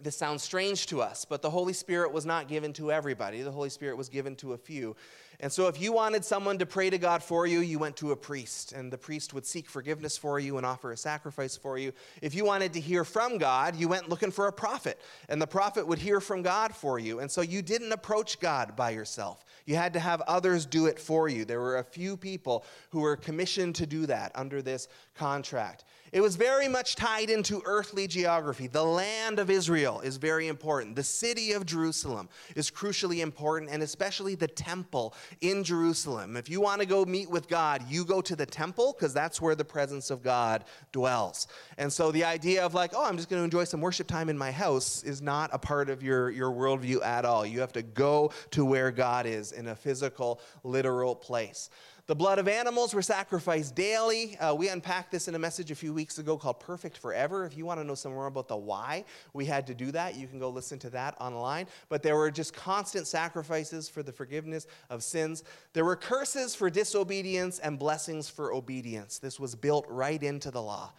This 0.00 0.16
sounds 0.16 0.42
strange 0.42 0.86
to 0.88 1.00
us, 1.00 1.24
but 1.24 1.40
the 1.40 1.50
Holy 1.50 1.72
Spirit 1.72 2.12
was 2.12 2.26
not 2.26 2.48
given 2.48 2.72
to 2.74 2.90
everybody. 2.90 3.42
The 3.42 3.52
Holy 3.52 3.70
Spirit 3.70 3.96
was 3.96 4.08
given 4.08 4.34
to 4.36 4.52
a 4.52 4.58
few. 4.58 4.96
And 5.44 5.52
so, 5.52 5.68
if 5.68 5.78
you 5.78 5.92
wanted 5.92 6.24
someone 6.24 6.56
to 6.56 6.64
pray 6.64 6.88
to 6.88 6.96
God 6.96 7.22
for 7.22 7.46
you, 7.46 7.60
you 7.60 7.78
went 7.78 7.98
to 7.98 8.12
a 8.12 8.16
priest, 8.16 8.72
and 8.72 8.90
the 8.90 8.96
priest 8.96 9.34
would 9.34 9.44
seek 9.44 9.68
forgiveness 9.68 10.16
for 10.16 10.40
you 10.40 10.56
and 10.56 10.64
offer 10.64 10.90
a 10.90 10.96
sacrifice 10.96 11.54
for 11.54 11.76
you. 11.76 11.92
If 12.22 12.34
you 12.34 12.46
wanted 12.46 12.72
to 12.72 12.80
hear 12.80 13.04
from 13.04 13.36
God, 13.36 13.76
you 13.76 13.86
went 13.86 14.08
looking 14.08 14.30
for 14.30 14.46
a 14.46 14.52
prophet, 14.54 14.98
and 15.28 15.42
the 15.42 15.46
prophet 15.46 15.86
would 15.86 15.98
hear 15.98 16.18
from 16.22 16.40
God 16.40 16.74
for 16.74 16.98
you. 16.98 17.20
And 17.20 17.30
so, 17.30 17.42
you 17.42 17.60
didn't 17.60 17.92
approach 17.92 18.40
God 18.40 18.74
by 18.74 18.92
yourself. 18.92 19.44
You 19.66 19.76
had 19.76 19.92
to 19.92 20.00
have 20.00 20.22
others 20.22 20.64
do 20.64 20.86
it 20.86 20.98
for 20.98 21.28
you. 21.28 21.44
There 21.44 21.60
were 21.60 21.76
a 21.76 21.84
few 21.84 22.16
people 22.16 22.64
who 22.88 23.00
were 23.00 23.14
commissioned 23.14 23.74
to 23.74 23.86
do 23.86 24.06
that 24.06 24.32
under 24.34 24.62
this 24.62 24.88
contract. 25.14 25.84
It 26.14 26.22
was 26.22 26.36
very 26.36 26.68
much 26.68 26.94
tied 26.94 27.28
into 27.28 27.60
earthly 27.64 28.06
geography. 28.06 28.68
The 28.68 28.84
land 28.84 29.40
of 29.40 29.50
Israel 29.50 29.98
is 29.98 30.16
very 30.16 30.46
important. 30.46 30.94
The 30.94 31.02
city 31.02 31.50
of 31.50 31.66
Jerusalem 31.66 32.28
is 32.54 32.70
crucially 32.70 33.18
important, 33.18 33.68
and 33.72 33.82
especially 33.82 34.36
the 34.36 34.46
temple 34.46 35.12
in 35.40 35.64
Jerusalem. 35.64 36.36
If 36.36 36.48
you 36.48 36.60
want 36.60 36.80
to 36.82 36.86
go 36.86 37.04
meet 37.04 37.28
with 37.28 37.48
God, 37.48 37.82
you 37.88 38.04
go 38.04 38.20
to 38.20 38.36
the 38.36 38.46
temple 38.46 38.94
because 38.96 39.12
that's 39.12 39.40
where 39.40 39.56
the 39.56 39.64
presence 39.64 40.08
of 40.08 40.22
God 40.22 40.62
dwells. 40.92 41.48
And 41.78 41.92
so 41.92 42.12
the 42.12 42.22
idea 42.22 42.64
of 42.64 42.74
like, 42.74 42.92
oh, 42.94 43.04
I'm 43.04 43.16
just 43.16 43.28
going 43.28 43.40
to 43.40 43.44
enjoy 43.44 43.64
some 43.64 43.80
worship 43.80 44.06
time 44.06 44.28
in 44.28 44.38
my 44.38 44.52
house 44.52 45.02
is 45.02 45.20
not 45.20 45.50
a 45.52 45.58
part 45.58 45.90
of 45.90 46.00
your, 46.00 46.30
your 46.30 46.52
worldview 46.52 47.04
at 47.04 47.24
all. 47.24 47.44
You 47.44 47.58
have 47.58 47.72
to 47.72 47.82
go 47.82 48.30
to 48.52 48.64
where 48.64 48.92
God 48.92 49.26
is 49.26 49.50
in 49.50 49.66
a 49.66 49.74
physical, 49.74 50.40
literal 50.62 51.16
place. 51.16 51.70
The 52.06 52.14
blood 52.14 52.38
of 52.38 52.48
animals 52.48 52.92
were 52.92 53.00
sacrificed 53.00 53.74
daily. 53.74 54.36
Uh, 54.36 54.54
we 54.54 54.68
unpacked 54.68 55.10
this 55.10 55.26
in 55.26 55.34
a 55.34 55.38
message 55.38 55.70
a 55.70 55.74
few 55.74 55.94
weeks 55.94 56.18
ago 56.18 56.36
called 56.36 56.60
Perfect 56.60 56.98
Forever. 56.98 57.46
If 57.46 57.56
you 57.56 57.64
want 57.64 57.80
to 57.80 57.84
know 57.84 57.94
some 57.94 58.12
more 58.12 58.26
about 58.26 58.46
the 58.46 58.56
why 58.58 59.06
we 59.32 59.46
had 59.46 59.66
to 59.68 59.74
do 59.74 59.90
that, 59.92 60.14
you 60.14 60.26
can 60.26 60.38
go 60.38 60.50
listen 60.50 60.78
to 60.80 60.90
that 60.90 61.14
online. 61.18 61.66
But 61.88 62.02
there 62.02 62.16
were 62.16 62.30
just 62.30 62.52
constant 62.52 63.06
sacrifices 63.06 63.88
for 63.88 64.02
the 64.02 64.12
forgiveness 64.12 64.66
of 64.90 65.02
sins. 65.02 65.44
There 65.72 65.86
were 65.86 65.96
curses 65.96 66.54
for 66.54 66.68
disobedience 66.68 67.58
and 67.58 67.78
blessings 67.78 68.28
for 68.28 68.52
obedience. 68.52 69.18
This 69.18 69.40
was 69.40 69.54
built 69.54 69.86
right 69.88 70.22
into 70.22 70.50
the 70.50 70.60
law. 70.60 70.92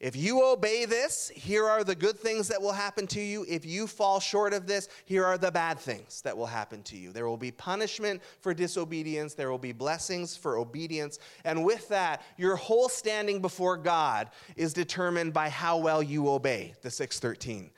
If 0.00 0.14
you 0.14 0.44
obey 0.44 0.84
this, 0.84 1.28
here 1.34 1.66
are 1.66 1.82
the 1.82 1.94
good 1.94 2.16
things 2.16 2.46
that 2.48 2.62
will 2.62 2.72
happen 2.72 3.08
to 3.08 3.20
you. 3.20 3.44
If 3.48 3.66
you 3.66 3.88
fall 3.88 4.20
short 4.20 4.52
of 4.52 4.66
this, 4.66 4.88
here 5.04 5.24
are 5.24 5.36
the 5.36 5.50
bad 5.50 5.80
things 5.80 6.22
that 6.22 6.36
will 6.36 6.46
happen 6.46 6.84
to 6.84 6.96
you. 6.96 7.10
There 7.10 7.28
will 7.28 7.36
be 7.36 7.50
punishment 7.50 8.22
for 8.40 8.54
disobedience, 8.54 9.34
there 9.34 9.50
will 9.50 9.58
be 9.58 9.72
blessings 9.72 10.36
for 10.36 10.56
obedience. 10.56 11.18
And 11.44 11.64
with 11.64 11.88
that, 11.88 12.22
your 12.36 12.54
whole 12.54 12.88
standing 12.88 13.40
before 13.40 13.76
God 13.76 14.30
is 14.54 14.72
determined 14.72 15.32
by 15.32 15.48
how 15.48 15.78
well 15.78 16.02
you 16.02 16.28
obey 16.28 16.74
the 16.82 16.90
613. 16.90 17.70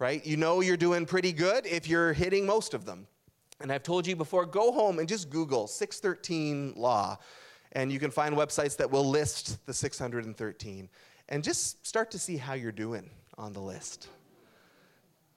Right? 0.00 0.24
You 0.26 0.38
know 0.38 0.62
you're 0.62 0.76
doing 0.76 1.06
pretty 1.06 1.32
good 1.32 1.66
if 1.66 1.86
you're 1.86 2.12
hitting 2.12 2.46
most 2.46 2.74
of 2.74 2.84
them. 2.84 3.06
And 3.60 3.70
I've 3.70 3.82
told 3.82 4.06
you 4.06 4.16
before, 4.16 4.46
go 4.46 4.72
home 4.72 4.98
and 4.98 5.06
just 5.06 5.28
Google 5.28 5.66
613 5.66 6.72
law, 6.74 7.18
and 7.72 7.92
you 7.92 7.98
can 8.00 8.10
find 8.10 8.34
websites 8.34 8.76
that 8.78 8.90
will 8.90 9.08
list 9.08 9.64
the 9.66 9.74
613 9.74 10.88
and 11.30 11.44
just 11.44 11.86
start 11.86 12.10
to 12.10 12.18
see 12.18 12.36
how 12.36 12.54
you're 12.54 12.72
doing 12.72 13.08
on 13.38 13.52
the 13.52 13.60
list. 13.60 14.08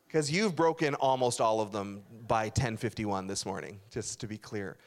Because 0.07 0.31
you've 0.31 0.55
broken 0.55 0.95
almost 0.95 1.41
all 1.41 1.61
of 1.61 1.71
them 1.71 2.03
by 2.27 2.45
1051 2.45 3.27
this 3.27 3.45
morning, 3.45 3.79
just 3.89 4.19
to 4.19 4.27
be 4.27 4.37
clear. 4.37 4.77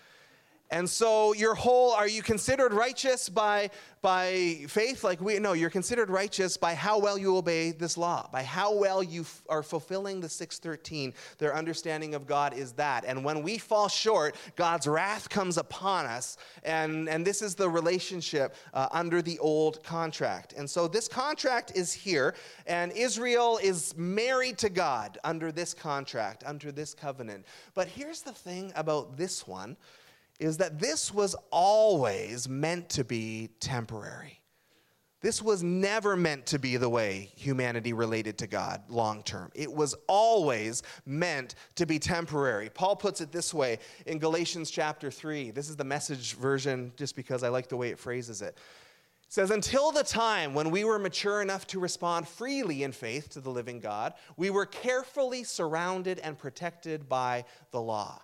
And 0.71 0.91
so 0.91 1.33
your 1.33 1.55
whole 1.55 1.93
are 1.93 2.09
you 2.09 2.23
considered 2.23 2.73
righteous 2.73 3.29
by 3.29 3.71
by 4.03 4.65
faith? 4.69 5.05
Like 5.05 5.21
we 5.21 5.39
no 5.39 5.53
you're 5.53 5.71
considered 5.71 6.11
righteous 6.11 6.57
by 6.57 6.75
how 6.75 6.99
well 6.99 7.17
you 7.17 7.37
obey 7.37 7.71
this 7.71 7.97
law 7.97 8.29
by 8.33 8.43
how 8.43 8.75
well 8.75 9.01
you 9.01 9.21
f- 9.21 9.43
are 9.49 9.63
fulfilling 9.63 10.21
the 10.21 10.29
613 10.29 11.15
their 11.39 11.55
understanding 11.55 12.17
of 12.17 12.27
God 12.27 12.53
is 12.53 12.73
that. 12.73 13.05
And 13.05 13.25
when 13.25 13.45
we 13.45 13.59
fall 13.59 13.89
short 13.89 14.35
God's 14.57 14.89
wrath 14.89 15.29
comes 15.29 15.57
upon 15.57 16.07
us 16.07 16.37
and 16.65 17.09
and 17.09 17.25
this 17.25 17.43
is 17.43 17.55
the 17.55 17.71
relationship 17.71 18.57
uh, 18.75 18.89
under 18.91 19.23
the 19.23 19.39
old 19.39 19.85
contract. 19.85 20.53
And 20.57 20.69
so 20.69 20.89
this 20.89 21.07
contract 21.07 21.73
is 21.77 21.93
here 21.93 22.35
and 22.67 22.91
Israel 22.91 23.61
is 23.63 23.97
married 23.97 24.59
to 24.59 24.69
God 24.69 25.19
under 25.23 25.53
this 25.53 25.75
contract 25.75 26.43
under 26.45 26.73
this 26.73 26.93
covenant. 26.93 27.47
But 27.77 27.87
here's 27.87 28.23
the 28.23 28.33
thing 28.33 28.73
about 28.75 29.17
this 29.17 29.47
one 29.47 29.77
is 30.39 30.59
that 30.59 30.79
this 30.79 31.13
was 31.13 31.35
always 31.51 32.49
meant 32.49 32.89
to 32.91 33.05
be 33.05 33.51
temporary. 33.61 34.41
This 35.23 35.43
was 35.43 35.63
never 35.63 36.15
meant 36.15 36.47
to 36.47 36.59
be 36.59 36.77
the 36.77 36.89
way 36.89 37.33
humanity 37.37 37.93
related 37.93 38.39
to 38.39 38.47
God 38.47 38.83
long 38.89 39.23
term. 39.23 39.51
It 39.55 39.73
was 39.73 39.95
always 40.07 40.83
meant 41.07 41.55
to 41.77 41.87
be 41.87 41.99
temporary. 41.99 42.69
Paul 42.69 42.97
puts 42.97 43.21
it 43.21 43.33
this 43.33 43.53
way 43.55 43.79
in 44.05 44.19
Galatians 44.19 44.71
chapter 44.71 45.11
3. 45.11 45.51
This 45.51 45.69
is 45.69 45.77
the 45.77 45.85
message 45.85 46.35
version 46.35 46.93
just 46.97 47.17
because 47.17 47.43
I 47.43 47.49
like 47.49 47.69
the 47.69 47.77
way 47.77 47.89
it 47.89 47.99
phrases 47.99 48.43
it. 48.43 48.59
It 49.27 49.33
says, 49.33 49.51
Until 49.51 49.91
the 49.91 50.05
time 50.05 50.55
when 50.55 50.71
we 50.71 50.85
were 50.85 50.99
mature 50.99 51.41
enough 51.43 51.67
to 51.69 51.81
respond 51.81 52.29
freely 52.29 52.83
in 52.83 52.93
faith 52.93 53.31
to 53.31 53.41
the 53.41 53.51
living 53.51 53.81
God, 53.81 54.13
we 54.37 54.51
were 54.51 54.67
carefully 54.67 55.45
surrounded 55.45 56.21
and 56.21 56.39
protected 56.39 57.09
by 57.09 57.47
the 57.71 57.81
law. 57.81 58.21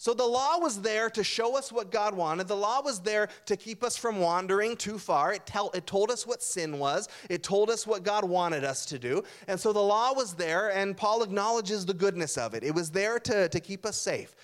So 0.00 0.14
the 0.14 0.24
law 0.24 0.58
was 0.58 0.80
there 0.80 1.10
to 1.10 1.22
show 1.22 1.58
us 1.58 1.70
what 1.70 1.90
God 1.90 2.14
wanted. 2.14 2.48
The 2.48 2.56
law 2.56 2.80
was 2.80 3.00
there 3.00 3.28
to 3.44 3.54
keep 3.54 3.84
us 3.84 3.98
from 3.98 4.18
wandering 4.18 4.74
too 4.74 4.96
far. 4.98 5.34
It, 5.34 5.44
tell, 5.44 5.70
it 5.74 5.86
told 5.86 6.10
us 6.10 6.26
what 6.26 6.42
sin 6.42 6.78
was, 6.78 7.06
it 7.28 7.42
told 7.42 7.68
us 7.68 7.86
what 7.86 8.02
God 8.02 8.24
wanted 8.24 8.64
us 8.64 8.86
to 8.86 8.98
do. 8.98 9.22
And 9.46 9.60
so 9.60 9.74
the 9.74 9.82
law 9.82 10.14
was 10.14 10.32
there, 10.32 10.70
and 10.70 10.96
Paul 10.96 11.22
acknowledges 11.22 11.84
the 11.84 11.92
goodness 11.92 12.38
of 12.38 12.54
it. 12.54 12.64
It 12.64 12.74
was 12.74 12.90
there 12.90 13.18
to, 13.18 13.50
to 13.50 13.60
keep 13.60 13.84
us 13.84 13.98
safe. 13.98 14.34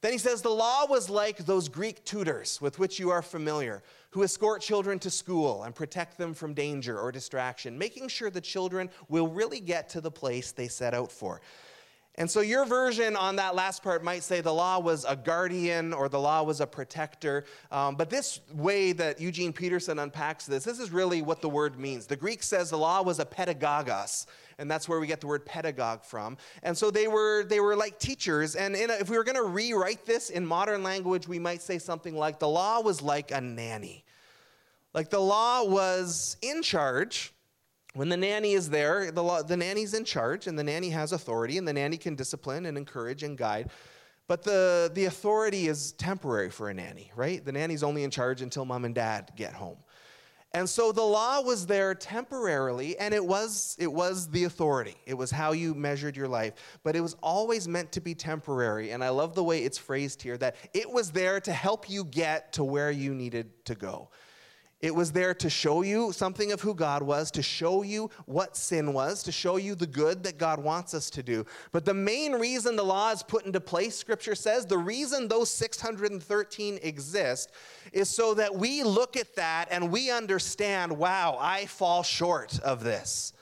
Then 0.00 0.10
he 0.10 0.18
says 0.18 0.42
the 0.42 0.48
law 0.48 0.84
was 0.84 1.08
like 1.08 1.38
those 1.46 1.68
Greek 1.68 2.04
tutors 2.04 2.60
with 2.60 2.80
which 2.80 2.98
you 2.98 3.10
are 3.10 3.22
familiar, 3.22 3.84
who 4.10 4.24
escort 4.24 4.62
children 4.62 4.98
to 4.98 5.10
school 5.10 5.62
and 5.62 5.76
protect 5.76 6.18
them 6.18 6.34
from 6.34 6.54
danger 6.54 6.98
or 6.98 7.12
distraction, 7.12 7.78
making 7.78 8.08
sure 8.08 8.30
the 8.30 8.40
children 8.40 8.90
will 9.08 9.28
really 9.28 9.60
get 9.60 9.88
to 9.90 10.00
the 10.00 10.10
place 10.10 10.50
they 10.50 10.66
set 10.66 10.92
out 10.92 11.12
for. 11.12 11.40
And 12.16 12.30
so 12.30 12.40
your 12.40 12.64
version 12.64 13.16
on 13.16 13.36
that 13.36 13.56
last 13.56 13.82
part 13.82 14.04
might 14.04 14.22
say 14.22 14.40
the 14.40 14.54
law 14.54 14.78
was 14.78 15.04
a 15.04 15.16
guardian 15.16 15.92
or 15.92 16.08
the 16.08 16.20
law 16.20 16.44
was 16.44 16.60
a 16.60 16.66
protector. 16.66 17.44
Um, 17.72 17.96
but 17.96 18.08
this 18.08 18.40
way 18.52 18.92
that 18.92 19.20
Eugene 19.20 19.52
Peterson 19.52 19.98
unpacks 19.98 20.46
this, 20.46 20.62
this 20.62 20.78
is 20.78 20.92
really 20.92 21.22
what 21.22 21.40
the 21.40 21.48
word 21.48 21.76
means. 21.76 22.06
The 22.06 22.14
Greek 22.14 22.44
says 22.44 22.70
the 22.70 22.78
law 22.78 23.02
was 23.02 23.18
a 23.18 23.24
pedagogos, 23.24 24.26
and 24.58 24.70
that's 24.70 24.88
where 24.88 25.00
we 25.00 25.08
get 25.08 25.20
the 25.20 25.26
word 25.26 25.44
pedagogue 25.44 26.04
from. 26.04 26.36
And 26.62 26.78
so 26.78 26.88
they 26.92 27.08
were 27.08 27.44
they 27.44 27.58
were 27.58 27.74
like 27.74 27.98
teachers. 27.98 28.54
And 28.54 28.76
a, 28.76 29.00
if 29.00 29.10
we 29.10 29.16
were 29.16 29.24
going 29.24 29.34
to 29.34 29.42
rewrite 29.42 30.06
this 30.06 30.30
in 30.30 30.46
modern 30.46 30.84
language, 30.84 31.26
we 31.26 31.40
might 31.40 31.62
say 31.62 31.78
something 31.78 32.14
like 32.14 32.38
the 32.38 32.48
law 32.48 32.80
was 32.80 33.02
like 33.02 33.32
a 33.32 33.40
nanny. 33.40 34.04
Like 34.92 35.10
the 35.10 35.18
law 35.18 35.64
was 35.64 36.36
in 36.42 36.62
charge 36.62 37.33
when 37.94 38.08
the 38.08 38.16
nanny 38.16 38.52
is 38.52 38.70
there, 38.70 39.10
the, 39.10 39.44
the 39.46 39.56
nanny's 39.56 39.94
in 39.94 40.04
charge, 40.04 40.46
and 40.46 40.58
the 40.58 40.64
nanny 40.64 40.90
has 40.90 41.12
authority, 41.12 41.58
and 41.58 41.66
the 41.66 41.72
nanny 41.72 41.96
can 41.96 42.14
discipline 42.14 42.66
and 42.66 42.76
encourage 42.76 43.22
and 43.22 43.38
guide. 43.38 43.70
But 44.26 44.42
the, 44.42 44.90
the 44.94 45.04
authority 45.04 45.68
is 45.68 45.92
temporary 45.92 46.50
for 46.50 46.70
a 46.70 46.74
nanny, 46.74 47.12
right? 47.14 47.44
The 47.44 47.52
nanny's 47.52 47.82
only 47.82 48.04
in 48.04 48.10
charge 48.10 48.42
until 48.42 48.64
mom 48.64 48.84
and 48.84 48.94
dad 48.94 49.32
get 49.36 49.52
home. 49.52 49.76
And 50.54 50.68
so 50.68 50.92
the 50.92 51.02
law 51.02 51.40
was 51.40 51.66
there 51.66 51.94
temporarily, 51.94 52.96
and 52.98 53.12
it 53.12 53.24
was, 53.24 53.76
it 53.78 53.92
was 53.92 54.28
the 54.28 54.44
authority. 54.44 54.96
It 55.04 55.14
was 55.14 55.32
how 55.32 55.50
you 55.50 55.74
measured 55.74 56.16
your 56.16 56.28
life. 56.28 56.54
But 56.84 56.94
it 56.94 57.00
was 57.00 57.16
always 57.22 57.66
meant 57.66 57.90
to 57.92 58.00
be 58.00 58.14
temporary. 58.14 58.92
And 58.92 59.02
I 59.02 59.08
love 59.08 59.34
the 59.34 59.42
way 59.42 59.64
it's 59.64 59.78
phrased 59.78 60.22
here 60.22 60.38
that 60.38 60.54
it 60.72 60.88
was 60.88 61.10
there 61.10 61.40
to 61.40 61.52
help 61.52 61.90
you 61.90 62.04
get 62.04 62.52
to 62.52 62.62
where 62.62 62.92
you 62.92 63.14
needed 63.14 63.64
to 63.66 63.74
go. 63.74 64.10
It 64.84 64.94
was 64.94 65.12
there 65.12 65.32
to 65.32 65.48
show 65.48 65.80
you 65.80 66.12
something 66.12 66.52
of 66.52 66.60
who 66.60 66.74
God 66.74 67.02
was, 67.02 67.30
to 67.30 67.42
show 67.42 67.82
you 67.82 68.10
what 68.26 68.54
sin 68.54 68.92
was, 68.92 69.22
to 69.22 69.32
show 69.32 69.56
you 69.56 69.74
the 69.74 69.86
good 69.86 70.22
that 70.24 70.36
God 70.36 70.62
wants 70.62 70.92
us 70.92 71.08
to 71.08 71.22
do. 71.22 71.46
But 71.72 71.86
the 71.86 71.94
main 71.94 72.32
reason 72.32 72.76
the 72.76 72.84
law 72.84 73.10
is 73.10 73.22
put 73.22 73.46
into 73.46 73.60
place, 73.60 73.96
scripture 73.96 74.34
says, 74.34 74.66
the 74.66 74.76
reason 74.76 75.26
those 75.26 75.48
613 75.48 76.80
exist 76.82 77.50
is 77.94 78.10
so 78.10 78.34
that 78.34 78.54
we 78.54 78.82
look 78.82 79.16
at 79.16 79.34
that 79.36 79.68
and 79.70 79.90
we 79.90 80.10
understand, 80.10 80.92
wow, 80.92 81.38
I 81.40 81.64
fall 81.64 82.02
short 82.02 82.58
of 82.58 82.84
this 82.84 83.32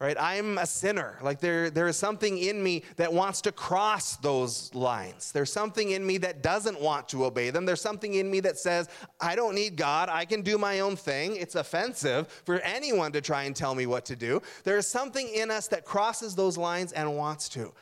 right? 0.00 0.16
I'm 0.18 0.58
a 0.58 0.66
sinner. 0.66 1.18
Like 1.22 1.40
there, 1.40 1.70
there 1.70 1.88
is 1.88 1.96
something 1.96 2.38
in 2.38 2.62
me 2.62 2.84
that 2.96 3.12
wants 3.12 3.40
to 3.42 3.52
cross 3.52 4.16
those 4.16 4.72
lines. 4.74 5.32
There's 5.32 5.52
something 5.52 5.90
in 5.90 6.06
me 6.06 6.18
that 6.18 6.42
doesn't 6.42 6.80
want 6.80 7.08
to 7.08 7.24
obey 7.24 7.50
them. 7.50 7.66
There's 7.66 7.80
something 7.80 8.14
in 8.14 8.30
me 8.30 8.40
that 8.40 8.58
says 8.58 8.88
i 9.20 9.34
don't 9.34 9.54
need 9.54 9.76
god. 9.76 10.08
I 10.08 10.24
can 10.24 10.42
do 10.42 10.56
my 10.56 10.80
own 10.80 10.94
thing. 10.94 11.36
It's 11.36 11.56
offensive 11.56 12.28
for 12.44 12.60
anyone 12.60 13.10
to 13.12 13.20
try 13.20 13.44
and 13.44 13.56
tell 13.56 13.74
me 13.74 13.86
what 13.86 14.04
to 14.06 14.16
do. 14.16 14.40
There 14.62 14.78
is 14.78 14.86
something 14.86 15.28
in 15.28 15.50
us 15.50 15.66
that 15.68 15.84
crosses 15.84 16.36
those 16.36 16.56
lines 16.56 16.92
and 16.92 17.16
wants 17.16 17.48
to. 17.50 17.72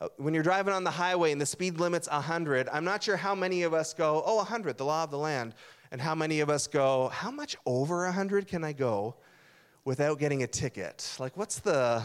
Uh, 0.00 0.08
when 0.16 0.32
you're 0.32 0.42
driving 0.42 0.72
on 0.72 0.82
the 0.82 0.90
highway 0.90 1.30
and 1.30 1.38
the 1.38 1.44
speed 1.44 1.78
limit's 1.78 2.08
100 2.08 2.70
i'm 2.72 2.86
not 2.86 3.02
sure 3.02 3.18
how 3.18 3.34
many 3.34 3.64
of 3.64 3.74
us 3.74 3.92
go 3.92 4.22
oh 4.24 4.36
100 4.36 4.78
the 4.78 4.84
law 4.84 5.04
of 5.04 5.10
the 5.10 5.18
land. 5.18 5.54
And 5.92 6.00
how 6.00 6.14
many 6.14 6.40
of 6.40 6.48
us 6.48 6.66
go 6.66 7.08
how 7.08 7.30
much 7.30 7.56
over 7.66 8.04
100 8.04 8.46
can 8.46 8.64
i 8.64 8.72
go 8.72 9.16
without 9.90 10.20
getting 10.20 10.44
a 10.44 10.46
ticket? 10.46 11.16
Like, 11.18 11.36
what's 11.36 11.58
the. 11.58 12.04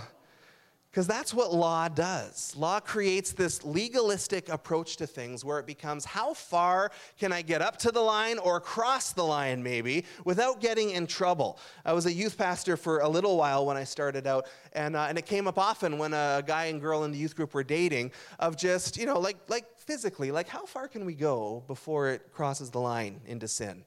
Because 0.89 1.05
that's 1.05 1.35
what 1.35 1.53
law 1.53 1.87
does. 1.87 2.55
Law 2.55 2.79
creates 2.79 3.31
this 3.31 3.63
legalistic 3.63 4.49
approach 4.49 4.95
to 4.97 5.05
things 5.05 5.45
where 5.45 5.59
it 5.59 5.67
becomes 5.67 6.03
how 6.03 6.33
far 6.33 6.89
can 7.19 7.31
I 7.31 7.43
get 7.43 7.61
up 7.61 7.77
to 7.79 7.91
the 7.91 7.99
line 7.99 8.39
or 8.39 8.59
cross 8.59 9.13
the 9.13 9.23
line, 9.23 9.61
maybe, 9.61 10.05
without 10.23 10.61
getting 10.61 10.91
in 10.91 11.05
trouble. 11.05 11.59
I 11.83 11.93
was 11.93 12.07
a 12.07 12.11
youth 12.11 12.39
pastor 12.39 12.75
for 12.75 13.01
a 13.01 13.09
little 13.09 13.37
while 13.37 13.67
when 13.67 13.77
I 13.77 13.83
started 13.83 14.25
out, 14.25 14.47
and, 14.73 14.95
uh, 14.95 15.05
and 15.09 15.17
it 15.19 15.27
came 15.27 15.47
up 15.47 15.59
often 15.59 15.99
when 15.99 16.13
a 16.13 16.41
guy 16.47 16.65
and 16.65 16.81
girl 16.81 17.03
in 17.03 17.11
the 17.11 17.19
youth 17.19 17.35
group 17.35 17.53
were 17.53 17.63
dating 17.63 18.11
of 18.39 18.57
just, 18.57 18.97
you 18.97 19.05
know, 19.05 19.19
like, 19.19 19.37
like 19.47 19.65
physically, 19.77 20.31
like 20.31 20.47
how 20.47 20.65
far 20.65 20.87
can 20.87 21.05
we 21.05 21.13
go 21.13 21.61
before 21.67 22.09
it 22.09 22.33
crosses 22.33 22.71
the 22.71 22.79
line 22.79 23.19
into 23.27 23.47
sin? 23.47 23.85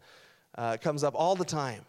Uh, 0.56 0.72
it 0.74 0.82
comes 0.82 1.02
up 1.02 1.14
all 1.16 1.34
the 1.34 1.44
time. 1.44 1.82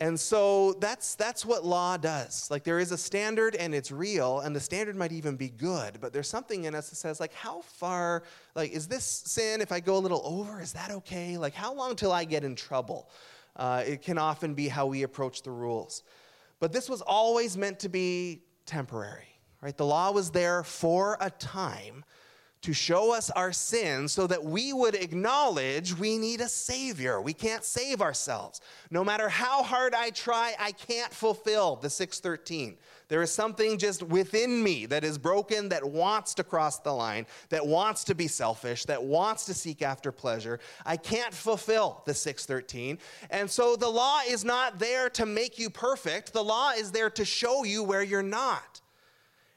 And 0.00 0.18
so 0.18 0.74
that's, 0.74 1.16
that's 1.16 1.44
what 1.44 1.64
law 1.66 1.96
does. 1.96 2.48
Like 2.50 2.62
there 2.62 2.78
is 2.78 2.92
a 2.92 2.98
standard 2.98 3.56
and 3.56 3.74
it's 3.74 3.90
real, 3.90 4.40
and 4.40 4.54
the 4.54 4.60
standard 4.60 4.94
might 4.94 5.10
even 5.10 5.34
be 5.34 5.48
good, 5.48 5.98
but 6.00 6.12
there's 6.12 6.28
something 6.28 6.64
in 6.64 6.74
us 6.74 6.90
that 6.90 6.96
says, 6.96 7.18
like, 7.18 7.34
how 7.34 7.62
far, 7.62 8.22
like, 8.54 8.70
is 8.70 8.86
this 8.86 9.04
sin 9.04 9.60
if 9.60 9.72
I 9.72 9.80
go 9.80 9.96
a 9.96 9.98
little 9.98 10.22
over? 10.24 10.60
Is 10.60 10.72
that 10.74 10.92
okay? 10.92 11.36
Like, 11.36 11.54
how 11.54 11.74
long 11.74 11.96
till 11.96 12.12
I 12.12 12.24
get 12.24 12.44
in 12.44 12.54
trouble? 12.54 13.10
Uh, 13.56 13.82
it 13.84 14.02
can 14.02 14.18
often 14.18 14.54
be 14.54 14.68
how 14.68 14.86
we 14.86 15.02
approach 15.02 15.42
the 15.42 15.50
rules. 15.50 16.04
But 16.60 16.72
this 16.72 16.88
was 16.88 17.02
always 17.02 17.56
meant 17.56 17.80
to 17.80 17.88
be 17.88 18.42
temporary, 18.66 19.40
right? 19.60 19.76
The 19.76 19.86
law 19.86 20.12
was 20.12 20.30
there 20.30 20.62
for 20.62 21.16
a 21.20 21.30
time 21.30 22.04
to 22.62 22.72
show 22.72 23.14
us 23.14 23.30
our 23.30 23.52
sins 23.52 24.12
so 24.12 24.26
that 24.26 24.42
we 24.42 24.72
would 24.72 24.94
acknowledge 24.94 25.96
we 25.96 26.18
need 26.18 26.40
a 26.40 26.48
Savior. 26.48 27.20
We 27.20 27.32
can't 27.32 27.64
save 27.64 28.02
ourselves. 28.02 28.60
No 28.90 29.04
matter 29.04 29.28
how 29.28 29.62
hard 29.62 29.94
I 29.94 30.10
try, 30.10 30.54
I 30.58 30.72
can't 30.72 31.12
fulfill 31.12 31.76
the 31.76 31.90
613. 31.90 32.76
There 33.08 33.22
is 33.22 33.32
something 33.32 33.78
just 33.78 34.02
within 34.02 34.62
me 34.62 34.84
that 34.86 35.02
is 35.02 35.16
broken, 35.16 35.70
that 35.70 35.88
wants 35.88 36.34
to 36.34 36.44
cross 36.44 36.78
the 36.78 36.92
line, 36.92 37.26
that 37.48 37.66
wants 37.66 38.04
to 38.04 38.14
be 38.14 38.28
selfish, 38.28 38.84
that 38.84 39.02
wants 39.02 39.46
to 39.46 39.54
seek 39.54 39.80
after 39.80 40.12
pleasure. 40.12 40.60
I 40.84 40.98
can't 40.98 41.32
fulfill 41.32 42.02
the 42.04 42.12
613. 42.12 42.98
And 43.30 43.50
so 43.50 43.76
the 43.76 43.88
law 43.88 44.20
is 44.28 44.44
not 44.44 44.78
there 44.78 45.08
to 45.10 45.24
make 45.24 45.58
you 45.58 45.70
perfect, 45.70 46.32
the 46.32 46.44
law 46.44 46.72
is 46.72 46.92
there 46.92 47.10
to 47.10 47.24
show 47.24 47.64
you 47.64 47.82
where 47.82 48.02
you're 48.02 48.22
not. 48.22 48.80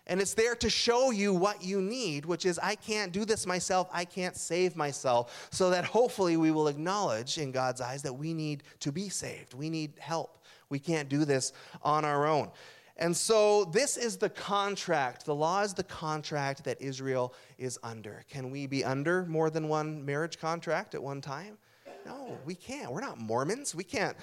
And 0.08 0.20
it's 0.20 0.34
there 0.34 0.56
to 0.56 0.70
show 0.70 1.12
you 1.12 1.34
what 1.34 1.64
you 1.64 1.82
need, 1.82 2.26
which 2.26 2.46
is, 2.46 2.60
I 2.60 2.76
can't 2.76 3.12
do 3.12 3.24
this 3.24 3.46
myself. 3.46 3.88
I 3.94 4.04
can't 4.04 4.36
save 4.36 4.76
myself. 4.76 5.48
So 5.52 5.70
that 5.70 5.86
hopefully 5.86 6.38
we 6.38 6.52
will 6.52 6.68
acknowledge 6.68 7.38
in 7.38 7.52
God's 7.52 7.82
eyes 7.82 8.02
that 8.02 8.14
we 8.14 8.34
need 8.34 8.64
to 8.80 8.92
be 8.92 9.10
saved. 9.10 9.54
We 9.54 9.70
need 9.70 9.94
help. 10.00 10.40
We 10.70 10.80
can't 10.80 11.08
do 11.08 11.24
this 11.26 11.54
on 11.84 12.04
our 12.04 12.26
own. 12.26 12.52
And 12.98 13.16
so 13.16 13.66
this 13.66 13.98
is 13.98 14.18
the 14.18 14.30
contract. 14.30 15.26
The 15.26 15.36
law 15.36 15.62
is 15.62 15.74
the 15.74 15.84
contract 15.84 16.64
that 16.66 16.82
Israel 16.82 17.34
is 17.58 17.80
under. 17.84 18.24
Can 18.30 18.52
we 18.52 18.68
be 18.68 18.84
under 18.84 19.26
more 19.26 19.50
than 19.50 19.68
one 19.68 20.06
marriage 20.06 20.40
contract 20.40 20.94
at 20.94 21.02
one 21.02 21.22
time? 21.22 21.58
No, 22.06 22.38
we 22.46 22.56
can't. 22.56 22.92
We're 22.92 23.02
not 23.02 23.20
Mormons. 23.20 23.76
We 23.76 23.84
can't. 23.84 24.18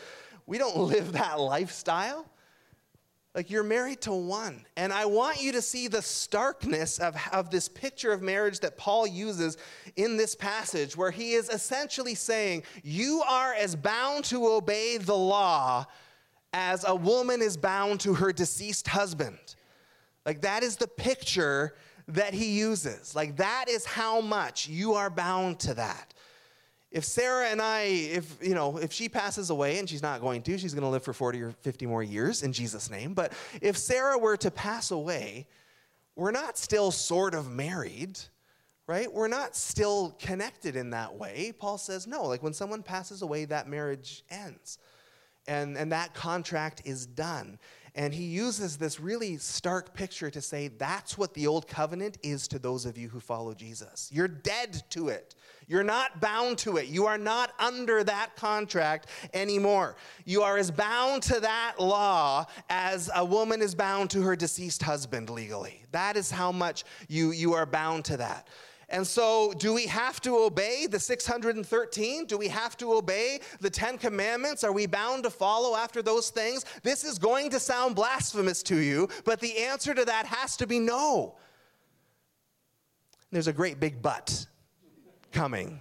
We 0.47 0.59
don't 0.59 0.77
live 0.89 1.13
that 1.13 1.41
lifestyle. 1.41 2.27
Like 3.39 3.51
you're 3.51 3.63
married 3.63 4.01
to 4.01 4.13
one. 4.13 4.67
And 4.77 4.93
I 4.93 5.07
want 5.07 5.41
you 5.41 5.53
to 5.53 5.63
see 5.63 5.87
the 5.87 6.03
starkness 6.03 6.99
of, 6.99 7.15
of 7.31 7.51
this 7.51 7.69
picture 7.69 8.11
of 8.11 8.21
marriage 8.21 8.59
that 8.59 8.77
Paul 8.77 9.07
uses 9.07 9.57
in 9.95 10.17
this 10.17 10.35
passage, 10.35 10.97
where 10.97 11.13
he 11.13 11.35
is 11.35 11.49
essentially 11.49 12.17
saying, 12.17 12.65
You 12.83 13.23
are 13.29 13.55
as 13.55 13.77
bound 13.77 14.25
to 14.25 14.49
obey 14.49 14.97
the 14.99 15.17
law 15.17 15.87
as 16.53 16.85
a 16.85 16.97
woman 16.97 17.41
is 17.41 17.57
bound 17.57 18.01
to 18.01 18.15
her 18.15 18.33
deceased 18.33 18.89
husband. 18.89 19.39
Like 20.27 20.41
that 20.41 20.65
is 20.65 20.75
the 20.75 20.89
picture 20.89 21.77
that 22.09 22.35
he 22.35 22.59
uses. 22.59 23.15
Like 23.15 23.37
that 23.37 23.67
is 23.69 23.85
how 23.85 24.21
much 24.21 24.67
you 24.67 24.95
are 24.95 25.11
bound 25.11 25.61
to 25.61 25.75
that 25.75 26.13
if 26.91 27.05
Sarah 27.05 27.49
and 27.49 27.61
I, 27.61 27.81
if 27.83 28.39
you 28.41 28.55
know, 28.55 28.79
if 28.79 28.93
she 28.93 29.09
passes 29.09 29.51
away 29.51 29.79
and 29.79 29.89
she's 29.89 30.03
not 30.03 30.21
going 30.21 30.43
to, 30.43 30.57
she's 30.57 30.73
going 30.73 30.85
to 30.85 30.89
live 30.89 31.03
for 31.03 31.13
40 31.13 31.43
or 31.43 31.51
50 31.51 31.87
more 31.87 32.03
years 32.03 32.43
in 32.43 32.53
Jesus' 32.53 32.91
name. 32.91 33.15
But 33.15 33.33
if 33.61 33.77
Sarah 33.77 34.17
were 34.17 34.37
to 34.39 34.51
pass 34.51 34.91
away, 34.91 35.47
we're 36.17 36.31
not 36.31 36.57
still 36.57 36.91
sort 36.91 37.35
of 37.35 37.51
married, 37.51 38.19
right? 38.87 39.13
We're 39.13 39.29
not 39.29 39.55
still 39.55 40.17
connected 40.19 40.77
in 40.77 40.91
that 40.91 41.15
way. 41.15 41.53
Paul 41.57 41.79
says, 41.79 42.07
no, 42.07 42.25
like 42.25 42.43
when 42.43 42.55
someone 42.55 42.83
passes 42.83 43.23
away, 43.23 43.45
that 43.45 43.69
marriage 43.69 44.25
ends. 44.31 44.79
And, 45.47 45.77
and 45.79 45.93
that 45.93 46.15
contract 46.15 46.83
is 46.85 47.07
done. 47.07 47.59
And 47.95 48.13
he 48.13 48.25
uses 48.25 48.77
this 48.77 49.01
really 49.01 49.39
stark 49.39 49.95
picture 49.95 50.31
to 50.31 50.41
say 50.41 50.69
that's 50.69 51.19
what 51.19 51.35
the 51.35 51.47
old 51.47 51.67
covenant 51.67 52.19
is 52.23 52.47
to 52.49 52.59
those 52.59 52.85
of 52.87 52.99
you 52.99 53.09
who 53.09 53.21
follow 53.21 53.55
Jesus. 53.55 54.11
You're 54.13 54.29
dead 54.29 54.83
to 54.91 55.09
it. 55.09 55.35
You're 55.69 55.85
not 55.85 56.19
bound 56.21 56.57
to 56.59 56.79
it. 56.79 56.87
You 56.87 57.07
are 57.07 57.19
not 57.19 57.53
under 57.59 58.03
that 58.03 58.35
contract 58.37 59.09
anymore. 59.35 59.97
You 60.25 60.43
are 60.43 60.57
as 60.57 60.71
bound 60.71 61.23
to 61.25 61.41
that 61.41 61.75
law 61.79 62.47
as 62.71 63.11
a 63.15 63.23
woman 63.25 63.61
is 63.61 63.75
bound 63.75 64.09
to 64.11 64.23
her 64.23 64.35
deceased 64.35 64.83
husband 64.83 65.29
legally. 65.29 65.83
That 65.93 66.17
is 66.17 66.31
how 66.31 66.51
much 66.53 66.85
you, 67.07 67.33
you 67.33 67.53
are 67.53 67.67
bound 67.67 68.07
to 68.07 68.17
that. 68.17 68.49
And 68.91 69.07
so, 69.07 69.53
do 69.59 69.75
we 69.75 69.85
have 69.87 70.19
to 70.23 70.39
obey 70.39 70.87
the 70.87 70.99
613? 70.99 72.25
Do 72.25 72.39
we 72.39 72.49
have 72.49 72.75
to 72.79 72.95
obey 72.95 73.41
the 73.61 73.69
10 73.69 73.99
commandments? 73.99 74.65
Are 74.65 74.73
we 74.73 74.87
bound 74.87 75.25
to 75.25 75.31
follow 75.31 75.77
after 75.77 76.01
those 76.01 76.31
things? 76.31 76.65
This 76.83 77.05
is 77.05 77.19
going 77.19 77.51
to 77.51 77.61
sound 77.61 77.95
blasphemous 77.95 78.63
to 78.63 78.77
you, 78.77 79.11
but 79.27 79.41
the 79.41 79.59
answer 79.59 79.93
to 79.93 80.07
that 80.07 80.25
has 80.25 80.57
to 80.57 80.67
be 80.67 80.79
no. 80.79 81.37
There's 83.31 83.49
a 83.49 83.53
great 83.53 83.79
big 83.79 84.01
but 84.01 84.47
coming, 85.39 85.79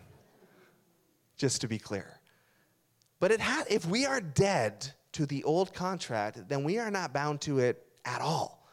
just 1.36 1.62
to 1.62 1.68
be 1.68 1.80
clear. 1.80 2.20
But 3.20 3.32
it 3.32 3.42
ha- 3.42 3.66
if 3.68 3.88
we 3.88 4.06
are 4.06 4.22
dead 4.22 4.94
to 5.14 5.26
the 5.26 5.44
old 5.46 5.74
contract, 5.74 6.48
then 6.48 6.64
we 6.64 6.78
are 6.78 6.92
not 6.92 7.12
bound 7.12 7.42
to 7.42 7.58
it 7.58 7.84
at 8.06 8.22
all, 8.22 8.68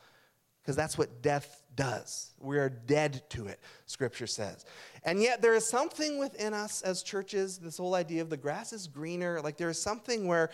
because 0.60 0.76
that's 0.76 0.98
what 0.98 1.22
death 1.22 1.62
does. 1.74 2.34
We 2.38 2.58
are 2.58 2.68
dead 2.68 3.22
to 3.30 3.46
it, 3.46 3.60
scripture 3.86 4.26
says. 4.26 4.66
And 5.04 5.22
yet, 5.22 5.40
there 5.40 5.54
is 5.54 5.66
something 5.66 6.18
within 6.18 6.52
us 6.52 6.82
as 6.82 7.02
churches, 7.02 7.56
this 7.58 7.78
whole 7.78 7.94
idea 7.94 8.20
of 8.20 8.28
the 8.28 8.36
grass 8.36 8.74
is 8.74 8.86
greener, 8.86 9.40
like 9.40 9.56
there 9.56 9.70
is 9.70 9.80
something 9.80 10.26
where 10.26 10.50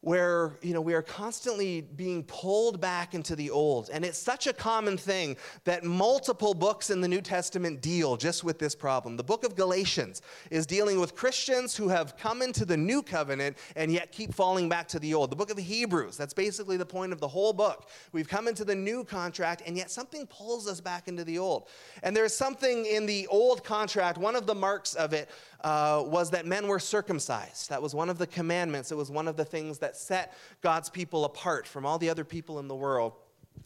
where 0.00 0.56
you 0.62 0.72
know 0.72 0.80
we 0.80 0.94
are 0.94 1.02
constantly 1.02 1.80
being 1.80 2.22
pulled 2.22 2.80
back 2.80 3.14
into 3.14 3.34
the 3.34 3.50
old. 3.50 3.90
And 3.92 4.04
it's 4.04 4.18
such 4.18 4.46
a 4.46 4.52
common 4.52 4.96
thing 4.96 5.36
that 5.64 5.82
multiple 5.82 6.54
books 6.54 6.90
in 6.90 7.00
the 7.00 7.08
new 7.08 7.20
testament 7.20 7.82
deal 7.82 8.16
just 8.16 8.44
with 8.44 8.60
this 8.60 8.76
problem. 8.76 9.16
The 9.16 9.24
book 9.24 9.44
of 9.44 9.56
galatians 9.56 10.22
is 10.50 10.66
dealing 10.66 11.00
with 11.00 11.16
christians 11.16 11.76
who 11.76 11.88
have 11.88 12.16
come 12.16 12.42
into 12.42 12.64
the 12.64 12.76
new 12.76 13.02
covenant 13.02 13.58
and 13.74 13.92
yet 13.92 14.12
keep 14.12 14.32
falling 14.32 14.68
back 14.68 14.86
to 14.88 15.00
the 15.00 15.14
old. 15.14 15.30
The 15.30 15.36
book 15.36 15.50
of 15.50 15.58
hebrews 15.58 16.16
that's 16.16 16.34
basically 16.34 16.76
the 16.76 16.86
point 16.86 17.12
of 17.12 17.20
the 17.20 17.28
whole 17.28 17.52
book. 17.52 17.88
We've 18.12 18.28
come 18.28 18.46
into 18.46 18.64
the 18.64 18.76
new 18.76 19.02
contract 19.02 19.62
and 19.66 19.76
yet 19.76 19.90
something 19.90 20.26
pulls 20.28 20.68
us 20.68 20.80
back 20.80 21.08
into 21.08 21.24
the 21.24 21.38
old. 21.38 21.68
And 22.04 22.16
there's 22.16 22.34
something 22.34 22.86
in 22.86 23.04
the 23.06 23.26
old 23.26 23.64
contract 23.64 24.16
one 24.16 24.36
of 24.36 24.46
the 24.46 24.54
marks 24.54 24.94
of 24.94 25.12
it 25.12 25.28
uh, 25.62 26.02
was 26.06 26.30
that 26.30 26.46
men 26.46 26.68
were 26.68 26.78
circumcised. 26.78 27.68
That 27.70 27.82
was 27.82 27.94
one 27.94 28.08
of 28.08 28.18
the 28.18 28.26
commandments. 28.26 28.92
It 28.92 28.96
was 28.96 29.10
one 29.10 29.28
of 29.28 29.36
the 29.36 29.44
things 29.44 29.78
that 29.78 29.96
set 29.96 30.34
God's 30.60 30.88
people 30.88 31.24
apart 31.24 31.66
from 31.66 31.84
all 31.84 31.98
the 31.98 32.10
other 32.10 32.24
people 32.24 32.58
in 32.58 32.68
the 32.68 32.76
world 32.76 33.14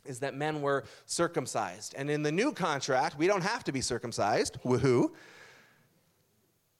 is 0.05 0.21
that 0.21 0.35
men 0.35 0.63
were 0.63 0.85
circumcised. 1.07 1.95
And 1.97 2.11
in 2.11 2.23
the 2.23 2.33
new 2.33 2.53
contract, 2.53 3.19
we 3.19 3.27
don't 3.27 3.43
have 3.43 3.65
to 3.65 3.73
be 3.73 3.81
circumcised. 3.81 4.59
Woohoo. 4.65 5.11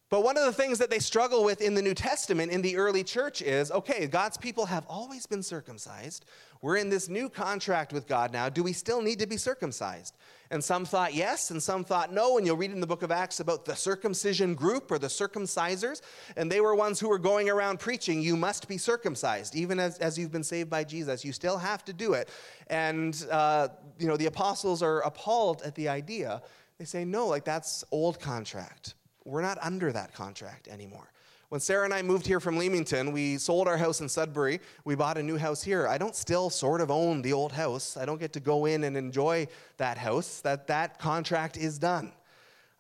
But 0.09 0.25
one 0.25 0.37
of 0.37 0.45
the 0.45 0.53
things 0.53 0.79
that 0.79 0.91
they 0.91 0.99
struggle 0.99 1.43
with 1.43 1.63
in 1.63 1.75
the 1.75 1.81
New 1.81 1.95
Testament 1.95 2.53
in 2.53 2.61
the 2.61 2.77
early 2.77 3.03
church 3.03 3.41
is 3.41 3.71
okay, 3.71 4.07
God's 4.07 4.37
people 4.37 4.67
have 4.67 4.85
always 4.87 5.25
been 5.25 5.43
circumcised. 5.43 6.27
We're 6.61 6.77
in 6.77 6.91
this 6.91 7.09
new 7.09 7.31
contract 7.31 7.95
with 7.95 8.07
God 8.07 8.31
now. 8.31 8.51
Do 8.51 8.63
we 8.63 8.75
still 8.75 9.01
need 9.01 9.19
to 9.21 9.27
be 9.27 9.39
circumcised? 9.39 10.15
And 10.53 10.63
some 10.63 10.85
thought 10.85 11.15
yes, 11.15 11.51
and 11.51 11.63
some 11.63 11.83
thought 11.83 12.13
no. 12.13 12.37
And 12.37 12.47
you'll 12.47 12.59
read 12.59 12.73
in 12.73 12.81
the 12.81 12.87
book 12.87 13.03
of 13.03 13.11
Acts 13.11 13.41
about 13.41 13.65
the 13.65 13.75
circumcision 13.75 14.55
group 14.55 14.91
or 14.91 14.99
the 14.99 15.07
circumcisers. 15.07 16.03
And 16.37 16.53
they 16.53 16.61
were 16.61 16.75
ones 16.75 17.01
who 17.01 17.09
were 17.09 17.19
going 17.19 17.49
around 17.49 17.81
preaching, 17.81 18.21
you 18.21 18.37
must 18.37 18.69
be 18.69 18.77
circumcised. 18.77 19.57
Even 19.57 19.81
as, 19.81 19.99
as 19.99 20.19
you've 20.19 20.31
been 20.31 20.45
saved 20.45 20.69
by 20.69 20.85
Jesus, 20.85 21.25
you 21.25 21.33
still 21.33 21.57
have 21.57 21.87
to 21.87 21.95
do 21.95 22.13
it. 22.13 22.29
And, 22.67 23.27
uh, 23.31 23.69
you 23.99 24.07
know, 24.07 24.19
the 24.19 24.27
apostles 24.27 24.83
are 24.83 25.01
appalled 25.01 25.63
at 25.63 25.75
the 25.75 25.89
idea. 25.89 26.43
They 26.77 26.85
say, 26.85 27.07
no, 27.07 27.29
like 27.29 27.45
that's 27.45 27.83
old 27.91 28.21
contract. 28.21 28.95
We're 29.25 29.41
not 29.41 29.57
under 29.63 29.91
that 29.91 30.13
contract 30.13 30.69
anymore. 30.69 31.12
When 31.53 31.61
Sarah 31.61 31.85
and 31.85 31.93
I 31.93 32.01
moved 32.01 32.27
here 32.27 32.41
from 32.41 32.57
Leamington, 32.57 33.13
we 33.13 33.37
sold 33.37 33.69
our 33.69 33.77
house 33.77 34.01
in 34.01 34.09
Sudbury. 34.09 34.59
We 34.87 34.95
bought 34.95 35.19
a 35.19 35.23
new 35.23 35.37
house 35.37 35.63
here. 35.63 35.87
I 35.87 35.99
don't 35.99 36.17
still 36.17 36.49
sort 36.49 36.81
of 36.81 36.91
own 36.91 37.21
the 37.21 37.35
old 37.35 37.53
house. 37.53 37.99
I 37.99 38.07
don't 38.07 38.19
get 38.19 38.33
to 38.33 38.41
go 38.41 38.65
in 38.65 38.85
and 38.85 38.97
enjoy 38.97 39.47
that 39.77 39.99
house. 39.99 40.41
That 40.41 40.67
that 40.69 40.99
contract 40.99 41.59
is 41.59 41.79
done. 41.79 42.13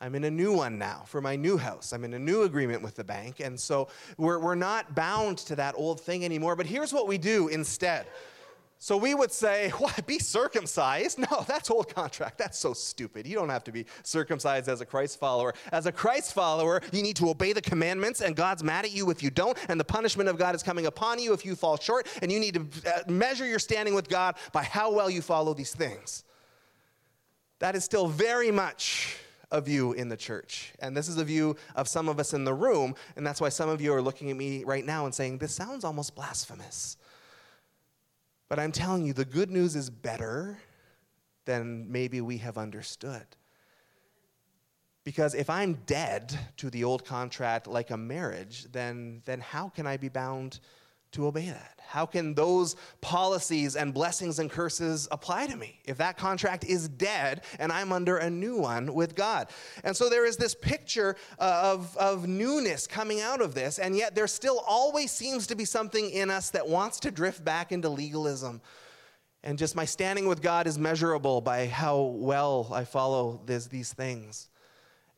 I'm 0.01 0.15
in 0.15 0.25
a 0.25 0.31
new 0.31 0.55
one 0.55 0.79
now 0.79 1.03
for 1.05 1.21
my 1.21 1.37
new 1.37 1.59
house. 1.59 1.93
I'm 1.93 2.03
in 2.03 2.15
a 2.15 2.19
new 2.19 2.45
agreement 2.45 2.81
with 2.83 2.95
the 2.95 3.05
bank. 3.05 3.41
And 3.41 3.61
so 3.61 3.89
we're, 4.17 4.39
we're 4.39 4.55
not 4.55 4.95
bound 4.95 5.37
to 5.49 5.57
that 5.57 5.75
old 5.77 6.01
thing 6.01 6.25
anymore. 6.25 6.57
But 6.57 6.65
here's 6.65 6.95
what 6.95 7.07
we 7.07 7.19
do 7.19 7.49
instead 7.49 8.07
so 8.83 8.97
we 8.97 9.15
would 9.15 9.31
say, 9.31 9.69
what, 9.79 10.05
be 10.09 10.19
circumcised? 10.19 11.17
No, 11.17 11.45
that's 11.47 11.71
old 11.71 11.95
contract. 11.95 12.37
That's 12.37 12.59
so 12.59 12.73
stupid. 12.73 13.29
You 13.29 13.37
don't 13.37 13.49
have 13.49 13.63
to 13.65 13.73
be 13.73 13.87
circumcised 14.03 14.69
as 14.69 14.81
a 14.81 14.85
Christ 14.85 15.21
follower. 15.21 15.55
As 15.71 15.87
a 15.87 15.93
Christ 15.93 16.35
follower, 16.35 16.83
you 16.91 17.01
need 17.01 17.15
to 17.17 17.29
obey 17.29 17.53
the 17.53 17.63
commandments, 17.63 18.23
and 18.23 18.35
God's 18.35 18.65
mad 18.65 18.85
at 18.85 18.91
you 18.91 19.09
if 19.11 19.23
you 19.23 19.31
don't, 19.31 19.57
and 19.69 19.79
the 19.79 19.85
punishment 19.85 20.29
of 20.29 20.37
God 20.37 20.57
is 20.57 20.65
coming 20.65 20.87
upon 20.87 21.21
you 21.21 21.33
if 21.33 21.47
you 21.47 21.55
fall 21.55 21.79
short, 21.79 22.09
and 22.23 22.33
you 22.33 22.41
need 22.41 22.55
to 22.55 22.91
uh, 22.91 23.09
measure 23.09 23.47
your 23.47 23.61
standing 23.61 23.95
with 23.95 24.09
God 24.09 24.35
by 24.51 24.65
how 24.65 24.93
well 24.93 25.09
you 25.09 25.23
follow 25.23 25.55
these 25.55 25.73
things. 25.73 26.25
That 27.61 27.77
is 27.77 27.85
still 27.85 28.09
very 28.09 28.51
much 28.51 29.17
a 29.53 29.61
view 29.61 29.93
in 29.93 30.09
the 30.09 30.17
church. 30.17 30.73
And 30.81 30.97
this 30.97 31.07
is 31.07 31.19
a 31.19 31.25
view 31.25 31.55
of 31.77 31.87
some 31.87 32.09
of 32.09 32.19
us 32.19 32.35
in 32.35 32.43
the 32.43 32.55
room, 32.55 32.97
and 33.15 33.25
that's 33.25 33.41
why 33.41 33.51
some 33.51 33.69
of 33.69 33.81
you 33.81 33.95
are 33.95 34.03
looking 34.03 34.29
at 34.33 34.37
me 34.37 34.65
right 34.65 34.85
now 34.85 35.05
and 35.05 35.15
saying, 35.15 35.39
This 35.39 35.55
sounds 35.55 35.85
almost 35.85 36.17
blasphemous. 36.17 36.97
But 38.53 38.59
I'm 38.59 38.71
telling 38.71 39.07
you, 39.07 39.15
the 39.15 39.25
good 39.25 39.51
news 39.51 39.77
is 39.77 39.89
better 39.89 40.59
than 41.47 41.91
maybe 41.91 42.21
we 42.21 42.37
have 42.37 42.59
understood. 42.59 43.25
Because 45.05 45.35
if 45.35 45.49
I'm 45.49 45.73
dead 45.87 46.39
to 46.59 46.69
the 46.69 46.85
old 46.85 47.03
contract 47.07 47.67
like 47.67 47.91
a 47.91 47.97
marriage, 47.97 48.67
then, 48.71 49.23
then 49.25 49.41
how 49.41 49.71
can 49.71 49.87
I 49.87 49.97
be 49.97 50.11
bound 50.11 50.61
to 51.13 51.27
obey 51.27 51.47
that? 51.47 51.81
How 51.93 52.07
can 52.07 52.35
those 52.35 52.75
policies 53.03 53.77
and 53.77 53.93
blessings 53.93 54.39
and 54.39 54.51
curses 54.51 55.09
apply 55.11 55.47
to 55.49 55.57
me 55.57 55.79
if 55.85 55.99
that 55.99 56.17
contract 56.17 56.65
is 56.65 56.89
dead 56.89 57.45
and 57.59 57.71
I'm 57.71 57.93
under 57.93 58.17
a 58.17 58.31
new 58.31 58.57
one 58.57 58.95
with 58.95 59.15
God? 59.15 59.51
And 59.85 59.95
so 59.95 60.09
there 60.09 60.25
is 60.25 60.39
this 60.39 60.55
picture 60.55 61.17
uh, 61.39 61.75
of, 61.75 61.95
of 61.99 62.27
newness 62.27 62.87
coming 62.87 63.21
out 63.21 63.43
of 63.43 63.55
this, 63.55 63.79
and 63.79 63.95
yet 63.95 64.15
there 64.15 64.27
still 64.27 64.65
always 64.67 65.11
seems 65.11 65.47
to 65.49 65.55
be 65.55 65.67
something 65.67 66.09
in 66.11 66.31
us 66.31 66.49
that 66.51 66.67
wants 66.67 66.99
to 67.01 67.11
drift 67.11 67.45
back 67.45 67.73
into 67.73 67.91
legalism. 67.91 68.63
And 69.45 69.59
just 69.59 69.77
my 69.77 69.85
standing 69.85 70.27
with 70.27 70.41
God 70.41 70.67
is 70.67 70.79
measurable 70.79 71.41
by 71.41 71.67
how 71.67 72.01
well 72.01 72.71
I 72.73 72.85
follow 72.85 73.43
this, 73.45 73.67
these 73.67 73.93
things. 73.93 74.49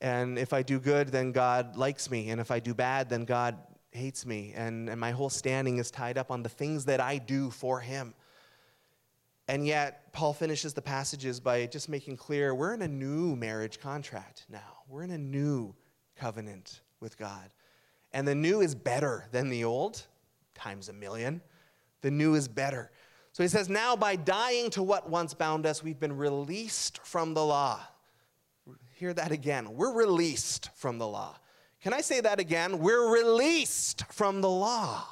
And 0.01 0.39
if 0.39 0.53
I 0.53 0.63
do 0.63 0.81
good, 0.81 1.09
then 1.09 1.31
God 1.31 1.77
likes 1.77 2.11
me. 2.11 2.31
And 2.31 2.41
if 2.41 2.51
I 2.51 2.59
do 2.59 2.75
bad, 2.75 3.09
then 3.09 3.25
God 3.25 3.57
hates 3.95 4.27
me, 4.27 4.53
and, 4.55 4.89
and 4.89 5.01
my 5.01 5.13
whole 5.13 5.31
standing 5.31 5.79
is 5.79 5.91
tied 5.91 6.19
up 6.19 6.31
on 6.31 6.43
the 6.43 6.49
things 6.49 6.85
that 6.87 7.01
I 7.01 7.19
do 7.19 7.51
for 7.51 7.81
him. 7.81 8.15
And 9.47 9.67
yet, 9.67 10.13
Paul 10.13 10.33
finishes 10.33 10.73
the 10.73 10.83
passages 10.83 11.39
by 11.39 11.67
just 11.67 11.89
making 11.89 12.17
clear 12.17 12.55
we're 12.55 12.75
in 12.75 12.83
a 12.83 12.89
new 12.89 13.37
marriage 13.37 13.79
contract 13.79 14.47
now. 14.49 14.79
We're 14.89 15.03
in 15.03 15.11
a 15.11 15.19
new 15.19 15.75
covenant 16.17 16.81
with 17.01 17.19
God. 17.19 17.51
And 18.13 18.27
the 18.27 18.35
new 18.35 18.61
is 18.61 18.75
better 18.75 19.27
than 19.33 19.51
the 19.51 19.65
old, 19.65 20.03
times 20.55 20.89
a 20.89 20.93
million. 20.93 21.43
The 22.01 22.11
new 22.11 22.35
is 22.35 22.49
better. 22.49 22.91
So 23.33 23.43
he 23.43 23.49
says, 23.49 23.69
Now 23.69 23.97
by 23.97 24.17
dying 24.17 24.71
to 24.71 24.83
what 24.83 25.11
once 25.11 25.35
bound 25.35 25.67
us, 25.67 25.83
we've 25.83 26.01
been 26.01 26.17
released 26.17 27.05
from 27.05 27.35
the 27.35 27.45
law. 27.45 27.81
Hear 28.95 29.13
that 29.13 29.33
again. 29.33 29.75
We're 29.75 29.93
released 29.93 30.71
from 30.75 30.99
the 30.99 31.09
law. 31.09 31.37
Can 31.85 31.93
I 31.93 32.01
say 32.01 32.23
that 32.23 32.41
again? 32.41 32.79
We're 32.79 33.13
released 33.13 34.11
from 34.11 34.41
the 34.41 34.49
law 34.49 35.07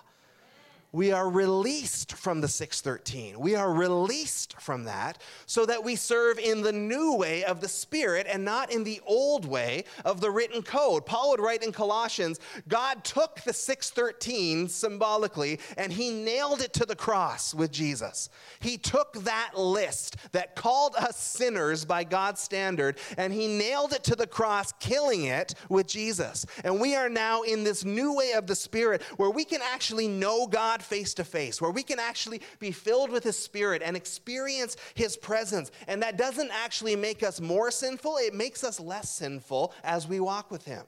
we 0.93 1.11
are 1.11 1.31
released 1.31 2.13
from 2.13 2.43
the 2.43 2.49
613. 2.49 3.41
We 3.41 3.55
are 3.55 3.73
released 3.73 4.61
from 4.61 4.85
that 4.85 5.23
so 5.47 5.65
that 5.65 5.83
we 5.83 5.97
serve 5.97 6.39
in 6.39 6.61
the 6.61 6.73
new 6.73 7.15
way 7.15 7.45
of 7.45 7.63
the 7.63 7.69
Spirit 7.69 8.27
and 8.29 8.45
not 8.45 8.71
in 8.71 8.85
the 8.85 9.01
old 9.07 9.47
way 9.47 9.85
of 10.05 10.21
the 10.21 10.31
written 10.31 10.63
code. 10.63 11.07
Paul 11.07 11.31
would 11.31 11.41
write 11.41 11.63
in 11.63 11.73
Colossians 11.73 12.41
God 12.69 13.05
took 13.05 13.41
the 13.41 13.55
613 13.55 14.69
symbolically 14.69 15.61
and 15.79 15.91
he 15.91 16.11
nailed 16.11 16.61
it 16.61 16.75
to 16.75 16.85
the 16.85 16.95
cross 16.95 17.55
with 17.55 17.73
Jesus. 17.73 18.29
He 18.61 18.77
took 18.77 19.15
that 19.25 19.53
list 19.57 20.17
that 20.33 20.55
called 20.55 20.95
us 20.97 21.17
sinners 21.17 21.87
by 21.87 22.05
God's 22.05 22.43
standard 22.43 22.99
and 23.17 23.33
he 23.33 23.47
nailed 23.47 23.95
it 23.95 24.05
to 24.05 24.15
the 24.15 24.27
cross, 24.27 24.73
killing 24.73 25.25
it 25.25 25.55
with 25.71 25.87
Jesus. 25.87 26.45
And 26.65 26.81
we 26.81 26.95
are 26.97 27.09
now 27.09 27.43
in 27.43 27.65
this 27.65 27.83
new 27.83 28.15
way 28.15 28.33
of 28.33 28.47
the 28.47 28.55
Spirit 28.55 29.03
where 29.17 29.31
we 29.31 29.47
can 29.47 29.61
actually 29.63 30.07
know 30.07 30.47
God 30.47 30.82
face 30.83 31.15
to 31.15 31.25
face, 31.25 31.61
where 31.61 31.71
we 31.71 31.83
can 31.83 31.99
actually 31.99 32.41
be 32.59 32.71
filled 32.71 33.11
with 33.11 33.25
His 33.25 33.39
Spirit 33.39 33.83
and 33.85 33.97
experience 33.97 34.77
His 34.95 35.17
presence. 35.17 35.71
And 35.87 36.03
that 36.03 36.17
doesn't 36.17 36.51
actually 36.53 36.97
make 36.97 37.23
us 37.23 37.41
more 37.41 37.71
sinful, 37.71 38.17
it 38.19 38.35
makes 38.35 38.65
us 38.65 38.79
less 38.81 39.11
sinful 39.11 39.73
as 39.85 40.07
we 40.07 40.21
walk 40.21 40.51
with 40.51 40.65
Him. 40.65 40.85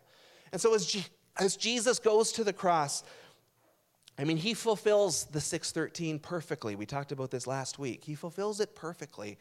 And 0.53 0.61
so 0.61 0.75
as, 0.75 0.87
G- 0.87 1.07
as 1.39 1.57
Jesus 1.57 1.99
goes 1.99 2.33
to 2.33 2.45
the 2.45 2.53
cross, 2.53 3.03
I 4.19 4.25
mean, 4.25 4.37
he 4.37 4.55
fulfills 4.55 5.25
the 5.27 5.41
613 5.41 6.21
perfectly. 6.21 6.77
We 6.77 6.87
talked 6.87 7.11
about 7.11 7.31
this 7.31 7.47
last 7.47 7.79
week. 7.79 8.05
He 8.05 8.15
fulfills 8.15 8.61
it 8.61 8.75
perfectly. 8.77 9.39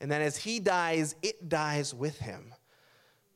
And 0.00 0.10
then 0.10 0.20
as 0.20 0.36
he 0.36 0.60
dies, 0.60 1.14
it 1.22 1.48
dies 1.48 1.94
with 1.94 2.18
him. 2.18 2.52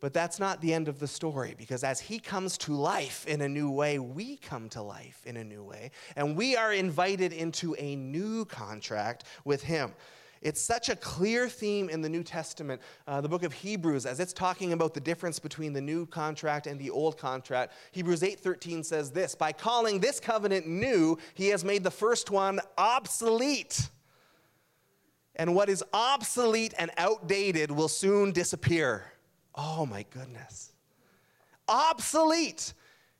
But 0.05 0.13
that's 0.13 0.39
not 0.39 0.61
the 0.61 0.75
end 0.75 0.89
of 0.89 0.99
the 0.99 1.09
story 1.09 1.55
because 1.57 1.83
as 1.83 1.99
he 1.99 2.19
comes 2.19 2.59
to 2.59 2.75
life 2.75 3.27
in 3.27 3.41
a 3.41 3.49
new 3.49 3.71
way, 3.71 3.99
we 3.99 4.37
come 4.37 4.69
to 4.69 4.83
life 4.83 5.23
in 5.25 5.39
a 5.39 5.45
new 5.45 5.65
way. 5.65 5.93
And 6.15 6.37
we 6.37 6.57
are 6.57 6.75
invited 6.75 7.33
into 7.33 7.75
a 7.79 7.97
new 7.97 8.45
contract 8.45 9.25
with 9.47 9.63
him. 9.63 9.95
It's 10.43 10.61
such 10.61 10.91
a 10.91 10.97
clear 10.97 11.49
theme 11.49 11.89
in 11.89 12.03
the 12.03 12.11
New 12.11 12.23
Testament, 12.23 12.83
uh, 13.07 13.23
the 13.23 13.31
book 13.31 13.45
of 13.45 13.55
Hebrews, 13.55 14.05
as 14.05 14.21
it's 14.21 14.35
talking 14.35 14.75
about 14.75 14.93
the 14.93 15.01
difference 15.01 15.39
between 15.39 15.73
the 15.73 15.81
new 15.81 16.05
contract 16.05 16.67
and 16.67 16.79
the 16.79 16.91
old 16.91 17.17
contract. 17.17 17.73
Hebrews 17.93 18.23
8:13 18.23 18.85
says 18.85 19.11
this: 19.11 19.35
"By 19.35 19.53
calling 19.53 20.01
this 20.01 20.21
covenant 20.21 20.67
new, 20.67 21.17
he 21.33 21.49
has 21.49 21.65
made 21.65 21.83
the 21.83 21.91
first 21.91 22.31
one 22.31 22.61
obsolete." 22.77 23.89
And 25.37 25.55
what 25.55 25.71
is 25.71 25.83
obsolete 25.95 26.75
and 26.77 26.91
outdated 26.99 27.71
will 27.71 27.89
soon 27.89 28.33
disappear. 28.33 29.14
Oh 29.55 29.87
my 29.87 30.05
goodness. 30.11 30.73
Obsolete. 31.69 32.75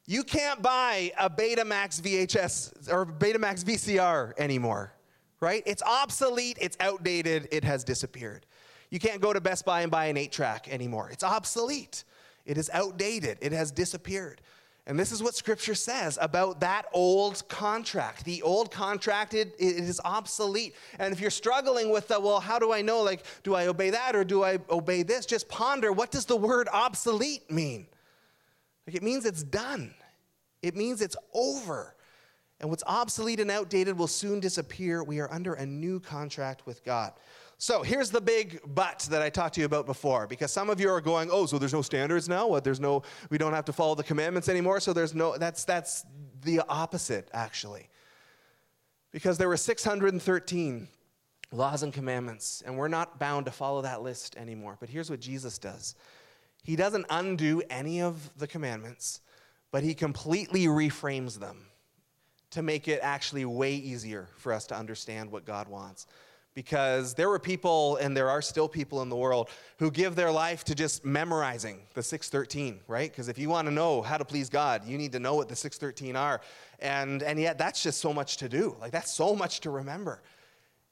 You 0.07 0.23
can't 0.23 0.61
buy 0.61 1.13
a 1.19 1.31
Betamax 1.31 2.01
VHS 2.01 2.93
or 2.93 3.07
Betamax 3.07 3.65
VCR 3.65 4.35
anymore, 4.37 4.93
right? 5.41 5.63
It's 5.65 5.83
obsolete, 5.83 6.59
it's 6.61 6.77
outdated, 6.79 7.49
it 7.51 7.65
has 7.65 7.85
disappeared. 7.85 8.45
You 8.91 8.99
can't 8.99 9.23
go 9.23 9.33
to 9.33 9.41
Best 9.41 9.65
Buy 9.65 9.81
and 9.81 9.91
buy 9.91 10.07
an 10.07 10.19
8 10.19 10.31
track 10.31 10.69
anymore. 10.69 11.09
It's 11.11 11.25
obsolete, 11.25 12.05
it 12.45 12.59
is 12.59 12.69
outdated, 12.75 13.39
it 13.41 13.53
has 13.53 13.71
disappeared. 13.71 14.43
And 14.87 14.99
this 14.99 15.13
is 15.13 15.23
what 15.23 15.35
scripture 15.35 15.75
says 15.75 16.19
about 16.21 16.61
that 16.61 16.87
old 16.93 17.49
contract. 17.49 18.25
The 18.25 18.43
old 18.43 18.71
contract, 18.71 19.33
it, 19.33 19.55
it 19.59 19.77
is 19.79 19.99
obsolete. 20.05 20.75
And 20.99 21.13
if 21.13 21.21
you're 21.21 21.31
struggling 21.31 21.91
with 21.91 22.09
the, 22.09 22.21
well, 22.21 22.39
how 22.39 22.59
do 22.59 22.71
I 22.71 22.83
know? 22.83 23.01
Like, 23.03 23.25
do 23.43 23.55
I 23.55 23.67
obey 23.67 23.91
that 23.91 24.15
or 24.15 24.25
do 24.25 24.45
I 24.45 24.59
obey 24.69 25.03
this? 25.03 25.25
Just 25.25 25.49
ponder 25.49 25.91
what 25.91 26.11
does 26.11 26.27
the 26.27 26.37
word 26.37 26.69
obsolete 26.71 27.51
mean? 27.51 27.87
Like, 28.87 28.97
it 28.97 29.03
means 29.03 29.25
it's 29.25 29.43
done, 29.43 29.95
it 30.63 30.77
means 30.77 31.01
it's 31.01 31.17
over. 31.33 31.95
And 32.61 32.71
what's 32.71 32.85
obsolete 32.87 33.41
and 33.41 33.51
outdated 33.51 33.99
will 33.99 34.07
soon 34.07 34.41
disappear. 34.41 35.03
We 35.03 35.19
are 35.21 35.31
under 35.33 35.55
a 35.55 35.67
new 35.67 35.99
contract 36.01 36.67
with 36.67 36.85
God. 36.85 37.13
So 37.65 37.83
here's 37.83 38.11
the 38.11 38.21
big 38.21 38.61
but 38.67 39.09
that 39.11 39.23
I 39.23 39.31
talked 39.31 39.55
to 39.55 39.61
you 39.63 39.65
about 39.65 39.87
before, 39.87 40.27
because 40.27 40.53
some 40.53 40.69
of 40.69 40.83
you 40.83 40.91
are 40.91 41.01
going, 41.01 41.31
oh, 41.33 41.47
so 41.47 41.59
there's 41.59 41.73
no 41.73 41.81
standards 41.81 42.29
now? 42.29 42.47
What, 42.47 42.63
there's 42.63 42.79
no, 42.79 43.05
we 43.31 43.39
don't 43.39 43.55
have 43.55 43.65
to 43.65 43.73
follow 43.73 43.95
the 43.95 44.03
commandments 44.03 44.51
anymore, 44.51 44.81
so 44.81 44.93
there's 44.93 45.15
no, 45.15 45.39
that's, 45.39 45.65
that's 45.65 46.05
the 46.43 46.61
opposite, 46.69 47.27
actually. 47.33 47.89
Because 49.13 49.39
there 49.39 49.49
were 49.49 49.57
613 49.57 50.89
laws 51.53 51.83
and 51.83 51.91
commandments, 51.91 52.63
and 52.67 52.77
we're 52.77 52.87
not 52.87 53.19
bound 53.19 53.47
to 53.47 53.51
follow 53.51 53.81
that 53.81 54.03
list 54.03 54.37
anymore. 54.37 54.77
But 54.79 54.91
here's 54.91 55.09
what 55.09 55.21
Jesus 55.21 55.57
does 55.57 55.95
He 56.65 56.77
doesn't 56.77 57.07
undo 57.09 57.63
any 57.71 58.03
of 58.03 58.31
the 58.37 58.47
commandments, 58.47 59.23
but 59.71 59.83
he 59.83 59.95
completely 59.95 60.67
reframes 60.67 61.41
them 61.41 61.65
to 62.51 62.61
make 62.61 62.89
it 62.89 63.01
actually 63.03 63.47
way 63.47 63.75
easier 63.75 64.29
for 64.37 64.53
us 64.53 64.67
to 64.67 64.77
understand 64.77 65.33
what 65.33 65.47
God 65.47 65.67
wants. 65.67 66.07
Because 66.55 67.15
there 67.15 67.29
were 67.29 67.41
people, 67.41 67.97
and 67.97 68.17
there 68.17 68.31
are 68.31 68.41
still 68.41 68.69
people 68.69 69.03
in 69.03 69.09
the 69.09 69.17
world, 69.17 69.51
who 69.79 69.91
give 69.91 70.15
their 70.15 70.31
life 70.31 70.63
to 70.65 70.75
just 70.75 71.05
memorizing 71.05 71.81
the 71.95 72.03
613, 72.03 72.79
right? 72.87 73.11
Because 73.11 73.29
if 73.29 73.39
you 73.39 73.49
want 73.49 73.67
to 73.67 73.75
know 73.75 74.03
how 74.03 74.17
to 74.17 74.25
please 74.25 74.49
God, 74.49 74.87
you 74.87 74.97
need 74.97 75.11
to 75.13 75.19
know 75.19 75.35
what 75.35 75.49
the 75.49 75.57
613 75.57 76.15
are. 76.15 76.41
And, 76.79 77.25
and 77.25 77.41
yet, 77.41 77.59
that's 77.59 77.83
just 77.83 78.01
so 78.01 78.13
much 78.13 78.37
to 78.37 78.49
do. 78.49 78.77
Like, 78.81 78.93
that's 78.93 79.13
so 79.13 79.35
much 79.35 79.61
to 79.61 79.71
remember. 79.71 80.23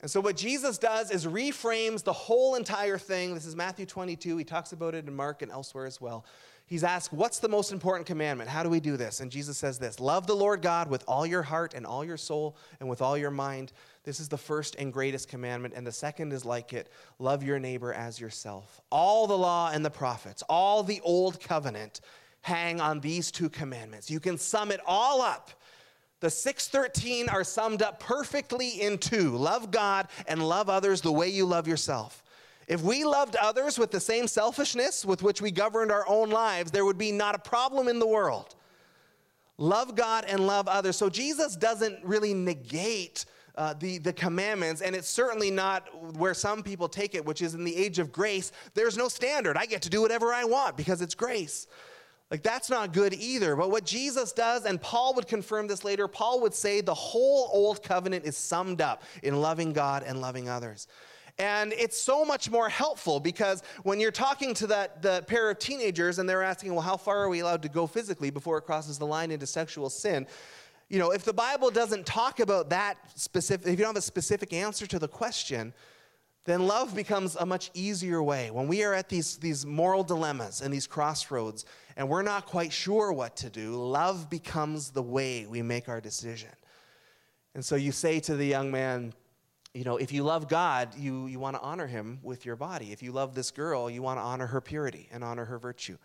And 0.01 0.11
so, 0.11 0.21
what 0.21 0.37
Jesus 0.37 0.79
does 0.79 1.13
is 1.13 1.27
reframes 1.27 2.03
the 2.03 2.13
whole 2.13 2.57
entire 2.57 2.99
thing. 2.99 3.35
This 3.35 3.47
is 3.47 3.55
Matthew 3.55 3.87
22. 3.87 4.37
He 4.37 4.45
talks 4.45 4.73
about 4.73 4.97
it 4.97 5.07
in 5.07 5.15
Mark 5.15 5.43
and 5.43 5.53
elsewhere 5.53 5.87
as 5.87 6.01
well. 6.01 6.25
He's 6.67 6.85
asked, 6.85 7.13
What's 7.13 7.39
the 7.39 7.49
most 7.49 7.73
important 7.73 8.07
commandment? 8.07 8.49
How 8.49 8.63
do 8.63 8.69
we 8.69 8.81
do 8.81 8.97
this? 8.97 9.21
And 9.21 9.31
Jesus 9.31 9.59
says 9.59 9.79
this 9.79 10.01
Love 10.01 10.27
the 10.27 10.37
Lord 10.37 10.63
God 10.63 10.89
with 10.89 11.05
all 11.07 11.27
your 11.27 11.43
heart 11.43 11.75
and 11.75 11.87
all 11.87 12.05
your 12.05 12.17
soul 12.17 12.57
and 12.81 12.89
with 12.89 13.03
all 13.03 13.17
your 13.17 13.31
mind. 13.31 13.73
This 14.05 14.21
is 14.21 14.29
the 14.29 14.39
first 14.39 14.77
and 14.77 14.93
greatest 14.93 15.29
commandment. 15.29 15.75
And 15.77 15.87
the 15.87 15.93
second 15.93 16.33
is 16.33 16.45
like 16.45 16.73
it 16.73 16.91
love 17.19 17.43
your 17.43 17.59
neighbor 17.59 17.93
as 17.93 18.21
yourself. 18.21 18.81
All 18.91 19.27
the 19.27 19.39
law 19.39 19.71
and 19.73 19.85
the 19.85 19.91
prophets, 19.91 20.43
all 20.49 20.83
the 20.83 21.01
old 21.05 21.41
covenant 21.41 22.01
hang 22.43 22.81
on 22.81 23.01
these 23.01 23.31
two 23.31 23.49
commandments. 23.49 24.11
You 24.11 24.21
can 24.21 24.37
sum 24.37 24.71
it 24.71 24.81
all 24.87 25.21
up. 25.21 25.51
The 26.21 26.31
613 26.31 27.29
are 27.29 27.43
summed 27.43 27.83
up 27.83 27.99
perfectly 27.99 28.81
in 28.81 28.99
two 28.99 29.37
love 29.37 29.73
God 29.73 30.07
and 30.29 30.47
love 30.47 30.69
others 30.69 31.01
the 31.01 31.11
way 31.11 31.29
you 31.29 31.45
love 31.45 31.67
yourself. 31.67 32.22
If 32.73 32.81
we 32.81 33.05
loved 33.05 33.37
others 33.37 33.79
with 33.79 33.91
the 33.91 34.01
same 34.01 34.27
selfishness 34.27 35.05
with 35.05 35.23
which 35.23 35.43
we 35.43 35.51
governed 35.51 35.93
our 35.93 36.09
own 36.09 36.31
lives, 36.31 36.71
there 36.71 36.87
would 36.87 36.97
be 36.97 37.13
not 37.13 37.35
a 37.35 37.39
problem 37.39 37.87
in 37.87 37.99
the 37.99 38.07
world. 38.07 38.55
Love 39.59 39.95
God 39.95 40.25
and 40.27 40.47
love 40.47 40.69
others. 40.69 40.97
So 40.97 41.11
Jesus 41.11 41.55
doesn't 41.55 42.03
really 42.03 42.33
negate 42.33 43.27
uh, 43.57 43.75
the, 43.75 43.99
the 43.99 44.15
commandments, 44.15 44.81
and 44.81 44.97
it's 44.97 45.11
certainly 45.11 45.51
not 45.51 46.17
where 46.17 46.33
some 46.33 46.63
people 46.63 46.89
take 46.89 47.15
it, 47.15 47.23
which 47.27 47.43
is 47.43 47.53
in 47.53 47.63
the 47.63 47.77
age 47.77 47.99
of 47.99 48.11
grace, 48.11 48.53
there's 48.73 48.97
no 48.97 49.09
standard. 49.09 49.59
I 49.59 49.67
get 49.67 49.83
to 49.83 49.91
do 49.91 50.01
whatever 50.01 50.33
I 50.33 50.45
want 50.45 50.75
because 50.75 51.03
it's 51.03 51.15
grace. 51.15 51.67
Like, 52.31 52.43
that's 52.43 52.71
not 52.71 52.95
good 52.95 53.13
either. 53.13 53.55
But 53.55 53.71
what 53.71 53.85
Jesus 53.85 54.33
does, 54.33 54.65
and 54.65 54.81
Paul 54.81 55.13
would 55.17 55.27
confirm 55.27 55.67
this 55.67 55.85
later, 55.85 56.09
Paul 56.09 56.41
would 56.41 56.55
say 56.55 56.81
the 56.81 56.95
whole 56.95 57.51
old 57.53 57.83
covenant 57.83 58.25
is 58.25 58.39
summed 58.39 58.81
up 58.81 59.03
in 59.23 59.43
loving 59.43 59.75
God 59.75 60.05
and 60.07 60.23
loving 60.23 60.49
others. 60.49 60.89
And 61.39 61.73
it's 61.73 62.01
so 62.01 62.25
much 62.25 62.51
more 62.51 62.69
helpful 62.69 63.19
because 63.19 63.63
when 63.83 63.99
you're 63.99 64.11
talking 64.11 64.55
to 64.55 64.67
that 64.69 65.03
the 65.03 65.25
pair 65.27 65.51
of 65.51 65.59
teenagers 65.59 66.19
and 66.19 66.29
they're 66.29 66.43
asking, 66.43 66.73
well, 66.73 66.83
how 66.83 66.97
far 66.97 67.23
are 67.23 67.29
we 67.29 67.41
allowed 67.41 67.63
to 67.63 67.69
go 67.69 67.87
physically 67.87 68.31
before 68.31 68.59
it 68.59 68.63
crosses 68.63 68.99
the 68.99 69.07
line 69.07 69.31
into 69.31 69.47
sexual 69.47 69.89
sin? 69.89 70.27
You 70.89 70.99
know, 70.99 71.11
if 71.11 71.25
the 71.25 71.33
Bible 71.33 71.71
doesn't 71.71 72.05
talk 72.05 72.41
about 72.41 72.69
that 72.71 72.99
specific, 73.19 73.67
if 73.67 73.73
you 73.79 73.85
don't 73.85 73.95
have 73.95 73.97
a 73.97 74.03
specific 74.03 74.53
answer 74.53 74.87
to 74.87 74.99
the 74.99 75.09
question, 75.09 75.73
then 76.45 76.67
love 76.67 76.95
becomes 76.95 77.37
a 77.37 77.47
much 77.47 77.71
easier 77.73 78.23
way. 78.23 78.51
When 78.51 78.69
we 78.69 78.83
are 78.83 78.93
at 78.93 79.09
these, 79.09 79.37
these 79.39 79.65
moral 79.65 80.05
dilemmas 80.05 80.61
and 80.61 80.75
these 80.75 80.87
crossroads 80.87 81.65
and 81.97 82.09
we're 82.09 82.23
not 82.23 82.47
quite 82.47 82.73
sure 82.73 83.13
what 83.13 83.37
to 83.37 83.51
do, 83.51 83.77
love 83.77 84.29
becomes 84.29 84.91
the 84.91 85.03
way 85.03 85.47
we 85.47 85.63
make 85.63 85.89
our 85.89 86.01
decision. 86.01 86.51
And 87.55 87.65
so 87.65 87.77
you 87.77 87.93
say 87.93 88.19
to 88.21 88.35
the 88.35 88.47
young 88.47 88.71
man, 88.71 89.13
you 89.75 89.85
know, 89.85 89.97
if 89.97 90.13
you 90.13 90.23
love 90.23 90.49
God, 90.49 90.95
you, 90.97 91.27
you 91.27 91.39
want 91.39 91.57
to 91.57 91.63
honor 91.63 91.87
him 91.87 92.19
with 92.23 92.45
your 92.45 92.57
body. 92.57 92.93
If 92.93 93.03
you 93.03 93.11
love 93.11 93.35
this 93.35 93.51
girl, 93.51 93.89
you 93.89 94.03
want 94.03 94.19
to 94.19 94.23
honor 94.23 94.47
her 94.47 94.61
purity 94.61 95.09
and 95.11 95.25
honor 95.25 95.47
her 95.47 95.59
virtue. 95.59 95.97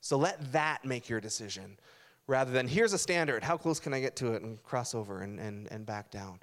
So 0.00 0.16
let 0.16 0.52
that 0.52 0.84
make 0.84 1.08
your 1.08 1.20
decision 1.20 1.78
rather 2.28 2.52
than 2.52 2.68
here's 2.68 2.92
a 2.92 2.98
standard. 2.98 3.42
How 3.42 3.56
close 3.56 3.80
can 3.80 3.92
I 3.92 4.00
get 4.00 4.14
to 4.16 4.34
it 4.34 4.42
and 4.42 4.62
cross 4.62 4.94
over 4.94 5.22
and, 5.22 5.40
and, 5.40 5.66
and 5.72 5.84
back 5.84 6.10
down? 6.12 6.38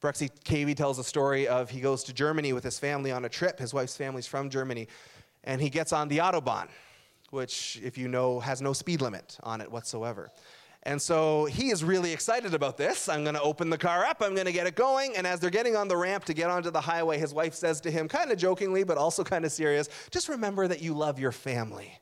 Bruxy 0.00 0.30
Cavey 0.44 0.76
tells 0.76 0.98
a 0.98 1.04
story 1.04 1.48
of 1.48 1.68
he 1.68 1.80
goes 1.80 2.04
to 2.04 2.12
Germany 2.12 2.52
with 2.52 2.64
his 2.64 2.78
family 2.78 3.10
on 3.10 3.24
a 3.24 3.28
trip. 3.28 3.58
His 3.58 3.74
wife's 3.74 3.96
family's 3.96 4.26
from 4.26 4.48
Germany. 4.50 4.86
And 5.42 5.60
he 5.60 5.68
gets 5.68 5.92
on 5.92 6.08
the 6.08 6.18
Autobahn, 6.18 6.68
which, 7.30 7.80
if 7.82 7.98
you 7.98 8.06
know, 8.06 8.38
has 8.40 8.62
no 8.62 8.72
speed 8.72 9.00
limit 9.00 9.36
on 9.42 9.60
it 9.60 9.70
whatsoever. 9.70 10.30
And 10.84 11.00
so 11.00 11.44
he 11.44 11.70
is 11.70 11.84
really 11.84 12.12
excited 12.12 12.54
about 12.54 12.78
this. 12.78 13.08
I'm 13.08 13.22
going 13.22 13.34
to 13.34 13.42
open 13.42 13.68
the 13.68 13.76
car 13.76 14.04
up, 14.04 14.22
I'm 14.22 14.34
going 14.34 14.46
to 14.46 14.52
get 14.52 14.66
it 14.66 14.74
going. 14.74 15.14
And 15.14 15.26
as 15.26 15.38
they're 15.38 15.50
getting 15.50 15.76
on 15.76 15.88
the 15.88 15.96
ramp 15.96 16.24
to 16.26 16.34
get 16.34 16.48
onto 16.48 16.70
the 16.70 16.80
highway, 16.80 17.18
his 17.18 17.34
wife 17.34 17.54
says 17.54 17.80
to 17.82 17.90
him, 17.90 18.08
kind 18.08 18.32
of 18.32 18.38
jokingly, 18.38 18.84
but 18.84 18.96
also 18.96 19.22
kind 19.22 19.44
of 19.44 19.52
serious, 19.52 19.88
just 20.10 20.28
remember 20.28 20.66
that 20.66 20.80
you 20.80 20.94
love 20.94 21.18
your 21.18 21.32
family. 21.32 21.98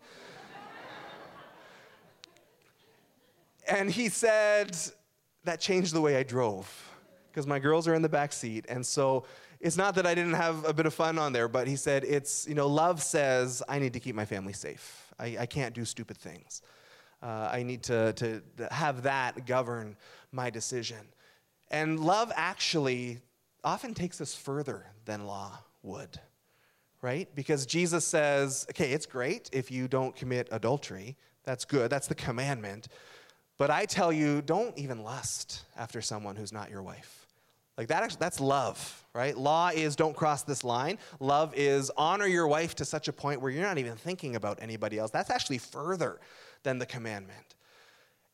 and 3.69 3.91
he 3.91 4.09
said, 4.09 4.77
that 5.45 5.61
changed 5.61 5.93
the 5.93 6.01
way 6.01 6.17
I 6.17 6.23
drove 6.23 6.71
because 7.31 7.47
my 7.47 7.59
girls 7.59 7.89
are 7.89 7.95
in 7.95 8.03
the 8.03 8.09
back 8.09 8.33
seat. 8.33 8.67
And 8.69 8.87
so 8.87 9.25
it's 9.61 9.77
not 9.77 9.97
that 9.97 10.07
I 10.07 10.15
didn't 10.15 10.35
have 10.35 10.65
a 10.65 10.73
bit 10.73 10.87
of 10.87 10.95
fun 10.95 11.19
on 11.19 11.33
there, 11.33 11.49
but 11.49 11.67
he 11.67 11.75
said, 11.75 12.05
it's, 12.05 12.47
you 12.47 12.55
know, 12.55 12.69
love 12.69 13.03
says, 13.03 13.63
I 13.69 13.79
need 13.79 13.93
to 13.95 14.01
keep 14.01 14.15
my 14.15 14.25
family 14.25 14.53
safe. 14.53 15.13
I, 15.19 15.37
I 15.41 15.47
can't 15.47 15.75
do 15.75 15.85
stupid 15.85 16.17
things. 16.17 16.63
Uh, 17.23 17.49
I 17.53 17.63
need 17.63 17.83
to, 17.85 18.13
to 18.15 18.43
have 18.71 19.03
that 19.03 19.47
govern 19.47 19.97
my 20.33 20.51
decision. 20.51 20.99
And 21.71 22.01
love 22.01 22.33
actually 22.35 23.19
often 23.65 23.95
takes 23.95 24.21
us 24.21 24.35
further 24.35 24.87
than 25.05 25.27
law 25.27 25.59
would, 25.83 26.21
right? 27.03 27.29
Because 27.35 27.67
Jesus 27.67 28.05
says, 28.05 28.67
okay, 28.71 28.93
it's 28.93 29.07
great 29.07 29.51
if 29.53 29.71
you 29.71 29.89
don't 29.89 30.15
commit 30.15 30.49
adultery. 30.51 31.17
That's 31.45 31.65
good, 31.65 31.91
that's 31.91 32.07
the 32.07 32.15
commandment. 32.15 32.89
But 33.59 33.71
I 33.71 33.87
tell 33.87 34.13
you, 34.13 34.41
don't 34.43 34.77
even 34.79 35.03
lust 35.03 35.65
after 35.77 36.01
someone 36.01 36.37
who's 36.37 36.53
not 36.53 36.71
your 36.71 36.83
wife. 36.83 37.27
Like 37.77 37.89
that, 37.89 38.17
that's 38.19 38.41
love, 38.41 39.05
right? 39.15 39.37
Law 39.37 39.69
is 39.69 39.95
don't 39.95 40.17
cross 40.17 40.43
this 40.43 40.65
line. 40.65 40.99
Love 41.21 41.55
is 41.57 41.91
honor 41.97 42.27
your 42.27 42.49
wife 42.49 42.75
to 42.77 42.85
such 42.85 43.07
a 43.09 43.13
point 43.13 43.41
where 43.41 43.51
you're 43.53 43.63
not 43.63 43.79
even 43.79 43.97
thinking 43.97 44.35
about 44.35 44.59
anybody 44.61 44.99
else. 44.99 45.11
That's 45.11 45.31
actually 45.31 45.59
further 45.59 46.21
than 46.63 46.79
the 46.79 46.87
commandment. 46.87 47.55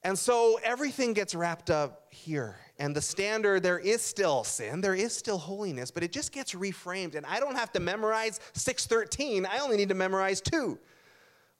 And 0.03 0.19
so 0.19 0.61
everything 0.63 1.15
gets 1.15 1.35
wrapped 1.35 1.71
up 1.71 2.09
here. 2.11 2.57
And 2.79 2.95
the 2.95 3.01
standard, 3.01 3.63
there 3.63 3.79
is 3.79 4.03
still 4.03 4.45
sin, 4.45 4.81
there 4.81 4.95
is 4.95 5.17
still 5.17 5.39
holiness, 5.39 5.91
but 5.91 6.03
it 6.03 6.13
just 6.13 6.33
gets 6.33 6.53
reframed. 6.53 7.15
And 7.15 7.25
I 7.25 7.41
don't 7.41 7.57
have 7.57 7.73
to 7.73 7.81
memorize 7.81 8.39
613, 8.53 9.47
I 9.47 9.59
only 9.59 9.77
need 9.77 9.89
to 9.89 9.95
memorize 9.95 10.41
two. 10.41 10.79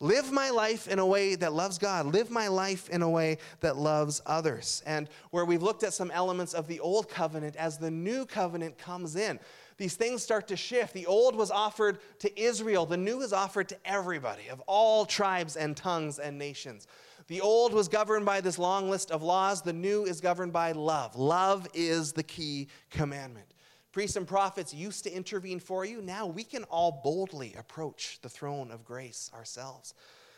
Live 0.01 0.33
my 0.33 0.51
life 0.51 0.89
in 0.89 0.99
a 0.99 1.07
way 1.07 1.35
that 1.37 1.55
loves 1.55 1.79
God. 1.79 2.07
Live 2.07 2.31
my 2.31 2.49
life 2.49 2.91
in 2.91 3.01
a 3.01 3.09
way 3.09 3.39
that 3.61 3.77
loves 3.77 4.21
others. 4.27 4.83
And 4.85 5.09
where 5.31 5.45
we've 5.45 5.63
looked 5.63 5.83
at 5.83 5.95
some 5.95 6.11
elements 6.11 6.53
of 6.53 6.67
the 6.67 6.81
old 6.81 7.09
covenant, 7.09 7.57
as 7.57 7.79
the 7.79 7.91
new 7.91 8.27
covenant 8.27 8.77
comes 8.77 9.17
in, 9.17 9.39
these 9.77 9.95
things 9.95 10.23
start 10.23 10.49
to 10.49 10.57
shift. 10.57 10.95
The 10.95 11.07
old 11.07 11.35
was 11.35 11.51
offered 11.51 11.99
to 12.21 12.41
Israel, 12.41 12.87
the 12.87 12.97
new 12.97 13.21
is 13.21 13.33
offered 13.33 13.69
to 13.71 13.77
everybody 13.85 14.49
of 14.49 14.61
all 14.67 15.05
tribes 15.05 15.57
and 15.57 15.77
tongues 15.77 16.19
and 16.19 16.39
nations. 16.39 16.87
The 17.27 17.41
old 17.41 17.73
was 17.73 17.89
governed 17.89 18.27
by 18.27 18.41
this 18.41 18.59
long 18.59 18.91
list 18.91 19.11
of 19.11 19.23
laws, 19.23 19.63
the 19.63 19.73
new 19.73 20.05
is 20.05 20.21
governed 20.21 20.53
by 20.53 20.73
love. 20.73 21.17
Love 21.17 21.67
is 21.73 22.13
the 22.13 22.23
key 22.23 22.69
commandment. 22.91 23.47
Priests 23.93 24.17
and 24.17 24.27
prophets 24.27 24.75
used 24.75 25.05
to 25.05 25.11
intervene 25.11 25.61
for 25.61 25.85
you. 25.85 26.03
Now 26.03 26.27
we 26.27 26.45
can 26.45 26.65
all 26.65 27.01
boldly 27.05 27.55
approach 27.55 28.19
the 28.23 28.29
throne 28.29 28.71
of 28.71 28.85
grace 28.85 29.31
ourselves. 29.33 29.95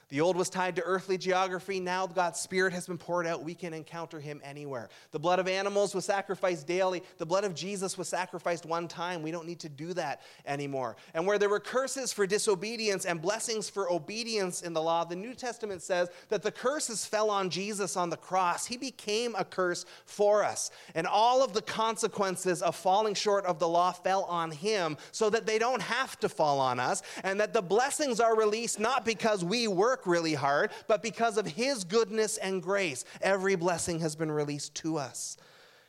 The 0.08 0.20
old 0.20 0.36
was 0.36 0.48
tied 0.48 0.76
to 0.76 0.82
earthly 0.82 1.18
geography. 1.18 1.80
Now 1.80 2.06
God's 2.06 2.38
Spirit 2.38 2.72
has 2.72 2.86
been 2.86 2.96
poured 2.96 3.26
out. 3.26 3.42
We 3.42 3.56
can 3.56 3.74
encounter 3.74 4.20
Him 4.20 4.40
anywhere. 4.44 4.88
The 5.10 5.18
blood 5.18 5.40
of 5.40 5.48
animals 5.48 5.96
was 5.96 6.04
sacrificed 6.04 6.64
daily. 6.66 7.02
The 7.18 7.26
blood 7.26 7.42
of 7.42 7.56
Jesus 7.56 7.98
was 7.98 8.08
sacrificed 8.08 8.66
one 8.66 8.86
time. 8.86 9.22
We 9.22 9.32
don't 9.32 9.46
need 9.46 9.58
to 9.60 9.68
do 9.68 9.92
that 9.94 10.22
anymore. 10.46 10.96
And 11.12 11.26
where 11.26 11.38
there 11.38 11.48
were 11.48 11.58
curses 11.58 12.12
for 12.12 12.24
disobedience 12.24 13.04
and 13.04 13.20
blessings 13.20 13.68
for 13.68 13.90
obedience 13.90 14.62
in 14.62 14.72
the 14.74 14.82
law, 14.82 15.02
the 15.02 15.16
New 15.16 15.34
Testament 15.34 15.82
says 15.82 16.08
that 16.28 16.44
the 16.44 16.52
curses 16.52 17.04
fell 17.04 17.28
on 17.28 17.50
Jesus 17.50 17.96
on 17.96 18.08
the 18.08 18.16
cross. 18.16 18.64
He 18.64 18.76
became 18.76 19.34
a 19.36 19.44
curse 19.44 19.86
for 20.04 20.44
us. 20.44 20.70
And 20.94 21.08
all 21.08 21.42
of 21.42 21.52
the 21.52 21.62
consequences 21.62 22.62
of 22.62 22.76
falling 22.76 23.14
short 23.14 23.44
of 23.44 23.58
the 23.58 23.68
law 23.68 23.90
fell 23.90 24.22
on 24.24 24.52
Him 24.52 24.98
so 25.10 25.30
that 25.30 25.46
they 25.46 25.58
don't 25.58 25.82
have 25.82 26.16
to 26.20 26.28
fall 26.28 26.60
on 26.60 26.78
us. 26.78 27.02
And 27.24 27.40
that 27.40 27.52
the 27.52 27.62
blessings 27.62 28.20
are 28.20 28.36
released 28.36 28.78
not 28.78 29.04
because 29.04 29.44
we 29.44 29.66
work 29.66 29.95
work 29.96 30.06
really 30.06 30.34
hard, 30.34 30.72
but 30.88 31.02
because 31.02 31.38
of 31.38 31.46
His 31.46 31.84
goodness 31.84 32.36
and 32.36 32.62
grace, 32.62 33.04
every 33.22 33.56
blessing 33.56 34.00
has 34.00 34.14
been 34.14 34.30
released 34.30 34.74
to 34.76 34.98
us. 34.98 35.38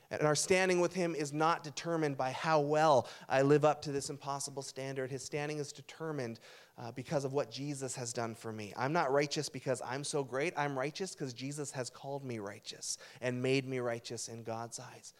And 0.09 0.21
our 0.21 0.36
standing 0.36 0.79
with 0.79 0.93
Him 0.93 1.13
is 1.13 1.34
not 1.34 1.63
determined 1.63 2.15
by 2.15 2.31
how 2.31 2.61
well 2.61 3.07
I 3.27 3.41
live 3.41 3.65
up 3.65 3.81
to 3.81 3.91
this 3.91 4.09
impossible 4.09 4.61
standard. 4.61 5.11
His 5.11 5.23
standing 5.23 5.57
is 5.57 5.73
determined 5.73 6.39
uh, 6.77 6.91
because 6.93 7.25
of 7.25 7.34
what 7.34 7.51
Jesus 7.51 7.95
has 7.97 8.13
done 8.13 8.34
for 8.34 8.53
me. 8.53 8.73
I'm 8.77 8.93
not 8.93 9.11
righteous 9.11 9.49
because 9.49 9.81
I'm 9.86 10.05
so 10.05 10.23
great. 10.23 10.53
I'm 10.55 10.79
righteous 10.79 11.13
because 11.13 11.34
Jesus 11.34 11.71
has 11.71 11.89
called 11.89 12.23
me 12.23 12.39
righteous 12.39 12.97
and 13.19 13.41
made 13.41 13.67
me 13.67 13.79
righteous 13.79 14.29
in 14.29 14.43
God's 14.43 14.79
eyes. 14.79 15.13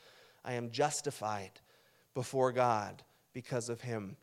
I 0.46 0.54
am 0.54 0.72
justified 0.72 1.60
before 2.14 2.54
God 2.54 3.04
because 3.34 3.68
of 3.68 3.82
Him. 3.82 4.16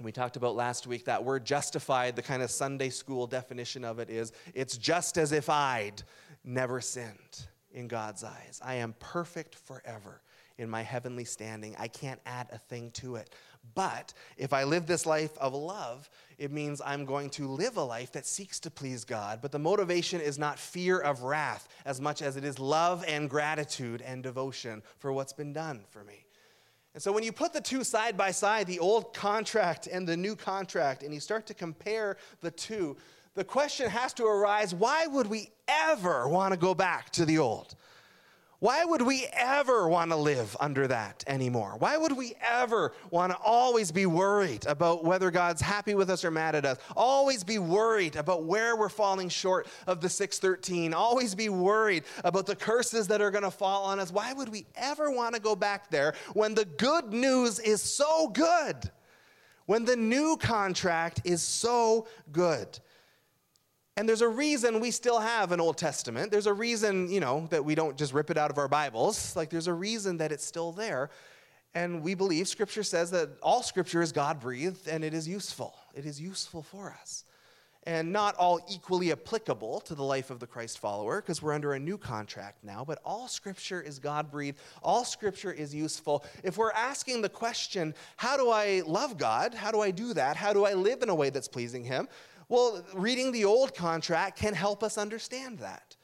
We 0.00 0.12
talked 0.12 0.36
about 0.36 0.54
last 0.54 0.86
week 0.86 1.06
that 1.06 1.24
word 1.24 1.44
justified, 1.44 2.14
the 2.14 2.22
kind 2.22 2.40
of 2.40 2.52
Sunday 2.52 2.88
school 2.88 3.26
definition 3.26 3.84
of 3.84 3.98
it 3.98 4.08
is 4.08 4.32
it's 4.54 4.76
just 4.76 5.18
as 5.18 5.32
if 5.32 5.50
I'd 5.50 6.04
never 6.44 6.80
sinned 6.80 7.46
in 7.72 7.88
God's 7.88 8.22
eyes. 8.22 8.60
I 8.64 8.74
am 8.74 8.94
perfect 9.00 9.56
forever 9.56 10.22
in 10.56 10.70
my 10.70 10.82
heavenly 10.82 11.24
standing. 11.24 11.74
I 11.80 11.88
can't 11.88 12.20
add 12.26 12.48
a 12.52 12.58
thing 12.58 12.92
to 12.92 13.16
it. 13.16 13.30
But 13.74 14.14
if 14.36 14.52
I 14.52 14.64
live 14.64 14.86
this 14.86 15.04
life 15.04 15.36
of 15.38 15.52
love, 15.52 16.08
it 16.38 16.52
means 16.52 16.80
I'm 16.84 17.04
going 17.04 17.30
to 17.30 17.48
live 17.48 17.76
a 17.76 17.82
life 17.82 18.12
that 18.12 18.24
seeks 18.24 18.60
to 18.60 18.70
please 18.70 19.04
God. 19.04 19.40
But 19.42 19.50
the 19.50 19.58
motivation 19.58 20.20
is 20.20 20.38
not 20.38 20.60
fear 20.60 20.98
of 20.98 21.24
wrath 21.24 21.68
as 21.84 22.00
much 22.00 22.22
as 22.22 22.36
it 22.36 22.44
is 22.44 22.60
love 22.60 23.04
and 23.06 23.28
gratitude 23.28 24.00
and 24.02 24.22
devotion 24.22 24.82
for 24.98 25.12
what's 25.12 25.32
been 25.32 25.52
done 25.52 25.84
for 25.90 26.04
me. 26.04 26.24
And 26.94 27.02
so 27.02 27.12
when 27.12 27.22
you 27.22 27.32
put 27.32 27.52
the 27.52 27.60
two 27.60 27.84
side 27.84 28.16
by 28.16 28.30
side, 28.30 28.66
the 28.66 28.78
old 28.78 29.14
contract 29.14 29.86
and 29.86 30.06
the 30.06 30.16
new 30.16 30.34
contract, 30.34 31.02
and 31.02 31.12
you 31.12 31.20
start 31.20 31.46
to 31.46 31.54
compare 31.54 32.16
the 32.40 32.50
two, 32.50 32.96
the 33.34 33.44
question 33.44 33.88
has 33.88 34.12
to 34.14 34.24
arise 34.24 34.74
why 34.74 35.06
would 35.06 35.28
we 35.28 35.50
ever 35.68 36.28
want 36.28 36.52
to 36.52 36.58
go 36.58 36.74
back 36.74 37.10
to 37.10 37.24
the 37.24 37.38
old? 37.38 37.76
Why 38.60 38.84
would 38.84 39.02
we 39.02 39.24
ever 39.32 39.88
want 39.88 40.10
to 40.10 40.16
live 40.16 40.56
under 40.58 40.88
that 40.88 41.22
anymore? 41.28 41.76
Why 41.78 41.96
would 41.96 42.16
we 42.16 42.34
ever 42.44 42.92
want 43.08 43.30
to 43.30 43.38
always 43.38 43.92
be 43.92 44.04
worried 44.04 44.66
about 44.66 45.04
whether 45.04 45.30
God's 45.30 45.60
happy 45.62 45.94
with 45.94 46.10
us 46.10 46.24
or 46.24 46.32
mad 46.32 46.56
at 46.56 46.64
us? 46.64 46.78
Always 46.96 47.44
be 47.44 47.58
worried 47.58 48.16
about 48.16 48.44
where 48.44 48.74
we're 48.74 48.88
falling 48.88 49.28
short 49.28 49.68
of 49.86 50.00
the 50.00 50.08
613. 50.08 50.92
Always 50.92 51.36
be 51.36 51.48
worried 51.48 52.02
about 52.24 52.46
the 52.46 52.56
curses 52.56 53.06
that 53.06 53.20
are 53.20 53.30
going 53.30 53.44
to 53.44 53.50
fall 53.52 53.84
on 53.84 54.00
us. 54.00 54.10
Why 54.10 54.32
would 54.32 54.48
we 54.48 54.66
ever 54.74 55.08
want 55.08 55.36
to 55.36 55.40
go 55.40 55.54
back 55.54 55.88
there 55.88 56.14
when 56.32 56.56
the 56.56 56.64
good 56.64 57.12
news 57.12 57.60
is 57.60 57.80
so 57.80 58.26
good? 58.26 58.90
When 59.66 59.84
the 59.84 59.96
new 59.96 60.36
contract 60.36 61.20
is 61.24 61.42
so 61.42 62.08
good? 62.32 62.80
And 63.98 64.08
there's 64.08 64.20
a 64.20 64.28
reason 64.28 64.78
we 64.78 64.92
still 64.92 65.18
have 65.18 65.50
an 65.50 65.60
Old 65.60 65.76
Testament. 65.76 66.30
There's 66.30 66.46
a 66.46 66.52
reason, 66.52 67.10
you 67.10 67.18
know, 67.18 67.48
that 67.50 67.64
we 67.64 67.74
don't 67.74 67.98
just 67.98 68.12
rip 68.12 68.30
it 68.30 68.38
out 68.38 68.48
of 68.48 68.56
our 68.56 68.68
Bibles. 68.68 69.34
Like, 69.34 69.50
there's 69.50 69.66
a 69.66 69.72
reason 69.72 70.18
that 70.18 70.30
it's 70.30 70.44
still 70.44 70.70
there. 70.70 71.10
And 71.74 72.00
we 72.00 72.14
believe 72.14 72.46
Scripture 72.46 72.84
says 72.84 73.10
that 73.10 73.30
all 73.42 73.60
Scripture 73.60 74.00
is 74.00 74.12
God 74.12 74.38
breathed 74.38 74.86
and 74.86 75.02
it 75.02 75.14
is 75.14 75.26
useful. 75.26 75.74
It 75.96 76.06
is 76.06 76.20
useful 76.20 76.62
for 76.62 76.96
us. 77.00 77.24
And 77.88 78.12
not 78.12 78.36
all 78.36 78.60
equally 78.70 79.10
applicable 79.10 79.80
to 79.80 79.96
the 79.96 80.04
life 80.04 80.30
of 80.30 80.38
the 80.38 80.46
Christ 80.46 80.78
follower, 80.78 81.20
because 81.20 81.42
we're 81.42 81.54
under 81.54 81.72
a 81.72 81.80
new 81.80 81.98
contract 81.98 82.62
now, 82.62 82.84
but 82.86 83.00
all 83.04 83.26
Scripture 83.26 83.80
is 83.80 83.98
God 83.98 84.30
breathed. 84.30 84.58
All 84.80 85.04
Scripture 85.04 85.50
is 85.50 85.74
useful. 85.74 86.24
If 86.44 86.56
we're 86.56 86.70
asking 86.70 87.22
the 87.22 87.28
question, 87.28 87.94
how 88.16 88.36
do 88.36 88.50
I 88.50 88.82
love 88.86 89.18
God? 89.18 89.54
How 89.54 89.72
do 89.72 89.80
I 89.80 89.90
do 89.90 90.14
that? 90.14 90.36
How 90.36 90.52
do 90.52 90.64
I 90.66 90.74
live 90.74 91.02
in 91.02 91.08
a 91.08 91.14
way 91.14 91.30
that's 91.30 91.48
pleasing 91.48 91.82
Him? 91.82 92.08
Well, 92.48 92.84
reading 92.94 93.32
the 93.32 93.44
old 93.44 93.74
contract 93.74 94.38
can 94.38 94.54
help 94.54 94.82
us 94.82 94.96
understand 94.96 95.58
that. 95.58 95.96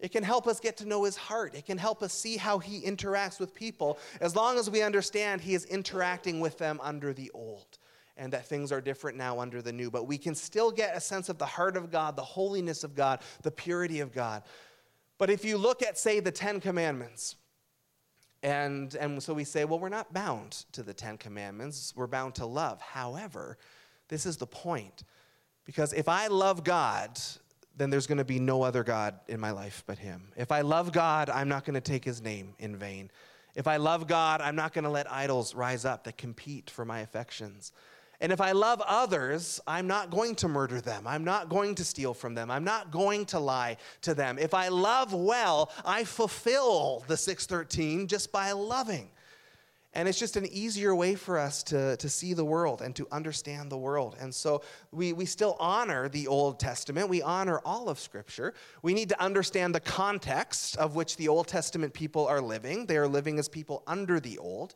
It 0.00 0.10
can 0.10 0.24
help 0.24 0.48
us 0.48 0.58
get 0.58 0.76
to 0.78 0.84
know 0.84 1.04
his 1.04 1.16
heart. 1.16 1.54
It 1.54 1.64
can 1.64 1.78
help 1.78 2.02
us 2.02 2.12
see 2.12 2.36
how 2.36 2.58
he 2.58 2.80
interacts 2.80 3.38
with 3.38 3.54
people 3.54 3.98
as 4.20 4.34
long 4.34 4.58
as 4.58 4.68
we 4.68 4.82
understand 4.82 5.40
he 5.40 5.54
is 5.54 5.64
interacting 5.66 6.40
with 6.40 6.58
them 6.58 6.80
under 6.82 7.12
the 7.12 7.30
old 7.34 7.78
and 8.16 8.32
that 8.32 8.44
things 8.46 8.72
are 8.72 8.80
different 8.80 9.16
now 9.16 9.38
under 9.38 9.62
the 9.62 9.72
new. 9.72 9.90
But 9.90 10.08
we 10.08 10.18
can 10.18 10.34
still 10.34 10.72
get 10.72 10.96
a 10.96 11.00
sense 11.00 11.28
of 11.28 11.38
the 11.38 11.46
heart 11.46 11.76
of 11.76 11.90
God, 11.90 12.16
the 12.16 12.22
holiness 12.22 12.82
of 12.82 12.96
God, 12.96 13.20
the 13.42 13.50
purity 13.52 14.00
of 14.00 14.12
God. 14.12 14.42
But 15.18 15.30
if 15.30 15.44
you 15.44 15.56
look 15.56 15.82
at, 15.82 15.96
say, 15.96 16.18
the 16.18 16.32
Ten 16.32 16.60
Commandments, 16.60 17.36
and, 18.42 18.92
and 18.96 19.22
so 19.22 19.32
we 19.32 19.44
say, 19.44 19.64
well, 19.64 19.78
we're 19.78 19.88
not 19.88 20.12
bound 20.12 20.64
to 20.72 20.82
the 20.82 20.92
Ten 20.92 21.16
Commandments, 21.16 21.94
we're 21.94 22.08
bound 22.08 22.34
to 22.34 22.46
love. 22.46 22.80
However, 22.80 23.56
this 24.08 24.26
is 24.26 24.36
the 24.36 24.48
point 24.48 25.04
because 25.64 25.92
if 25.92 26.08
I 26.08 26.26
love 26.26 26.64
God, 26.64 27.20
then 27.76 27.90
there's 27.90 28.06
going 28.06 28.18
to 28.18 28.24
be 28.24 28.38
no 28.38 28.62
other 28.62 28.84
God 28.84 29.18
in 29.28 29.40
my 29.40 29.50
life 29.50 29.82
but 29.86 29.98
Him. 29.98 30.28
If 30.36 30.52
I 30.52 30.60
love 30.60 30.92
God, 30.92 31.30
I'm 31.30 31.48
not 31.48 31.64
going 31.64 31.74
to 31.74 31.80
take 31.80 32.04
His 32.04 32.20
name 32.20 32.54
in 32.58 32.76
vain. 32.76 33.10
If 33.54 33.66
I 33.66 33.76
love 33.76 34.06
God, 34.06 34.40
I'm 34.40 34.56
not 34.56 34.72
going 34.72 34.84
to 34.84 34.90
let 34.90 35.10
idols 35.10 35.54
rise 35.54 35.84
up 35.84 36.04
that 36.04 36.16
compete 36.16 36.70
for 36.70 36.84
my 36.84 37.00
affections. 37.00 37.72
And 38.20 38.30
if 38.30 38.40
I 38.40 38.52
love 38.52 38.80
others, 38.86 39.60
I'm 39.66 39.88
not 39.88 40.10
going 40.10 40.36
to 40.36 40.48
murder 40.48 40.80
them. 40.80 41.08
I'm 41.08 41.24
not 41.24 41.48
going 41.48 41.74
to 41.74 41.84
steal 41.84 42.14
from 42.14 42.34
them. 42.34 42.52
I'm 42.52 42.62
not 42.62 42.92
going 42.92 43.26
to 43.26 43.40
lie 43.40 43.78
to 44.02 44.14
them. 44.14 44.38
If 44.38 44.54
I 44.54 44.68
love 44.68 45.12
well, 45.12 45.72
I 45.84 46.04
fulfill 46.04 47.04
the 47.08 47.16
613 47.16 48.06
just 48.06 48.30
by 48.30 48.52
loving. 48.52 49.10
And 49.94 50.08
it's 50.08 50.18
just 50.18 50.36
an 50.36 50.46
easier 50.46 50.94
way 50.94 51.14
for 51.14 51.38
us 51.38 51.62
to, 51.64 51.98
to 51.98 52.08
see 52.08 52.32
the 52.32 52.44
world 52.44 52.80
and 52.80 52.96
to 52.96 53.06
understand 53.12 53.70
the 53.70 53.76
world. 53.76 54.16
And 54.18 54.34
so 54.34 54.62
we, 54.90 55.12
we 55.12 55.26
still 55.26 55.54
honor 55.60 56.08
the 56.08 56.28
Old 56.28 56.58
Testament. 56.58 57.10
We 57.10 57.20
honor 57.20 57.60
all 57.62 57.90
of 57.90 58.00
Scripture. 58.00 58.54
We 58.80 58.94
need 58.94 59.10
to 59.10 59.22
understand 59.22 59.74
the 59.74 59.80
context 59.80 60.78
of 60.78 60.94
which 60.94 61.18
the 61.18 61.28
Old 61.28 61.46
Testament 61.46 61.92
people 61.92 62.26
are 62.26 62.40
living. 62.40 62.86
They 62.86 62.96
are 62.96 63.08
living 63.08 63.38
as 63.38 63.48
people 63.48 63.82
under 63.86 64.18
the 64.18 64.38
Old. 64.38 64.74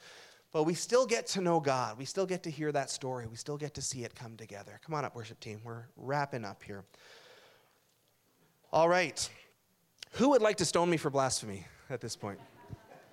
But 0.52 0.64
we 0.64 0.74
still 0.74 1.06
get 1.06 1.26
to 1.28 1.40
know 1.40 1.60
God. 1.60 1.96
We 1.96 2.04
still 2.04 2.26
get 2.26 2.42
to 2.42 2.50
hear 2.50 2.70
that 2.72 2.90
story. 2.90 3.26
We 3.26 3.36
still 3.36 3.56
get 3.56 3.74
to 3.74 3.82
see 3.82 4.04
it 4.04 4.14
come 4.14 4.36
together. 4.36 4.80
Come 4.84 4.94
on 4.94 5.04
up, 5.04 5.16
worship 5.16 5.40
team. 5.40 5.60
We're 5.64 5.84
wrapping 5.96 6.44
up 6.44 6.62
here. 6.62 6.84
All 8.70 8.88
right. 8.88 9.28
Who 10.12 10.30
would 10.30 10.42
like 10.42 10.56
to 10.58 10.66
stone 10.66 10.90
me 10.90 10.98
for 10.98 11.10
blasphemy 11.10 11.66
at 11.88 12.00
this 12.02 12.16
point? 12.16 12.38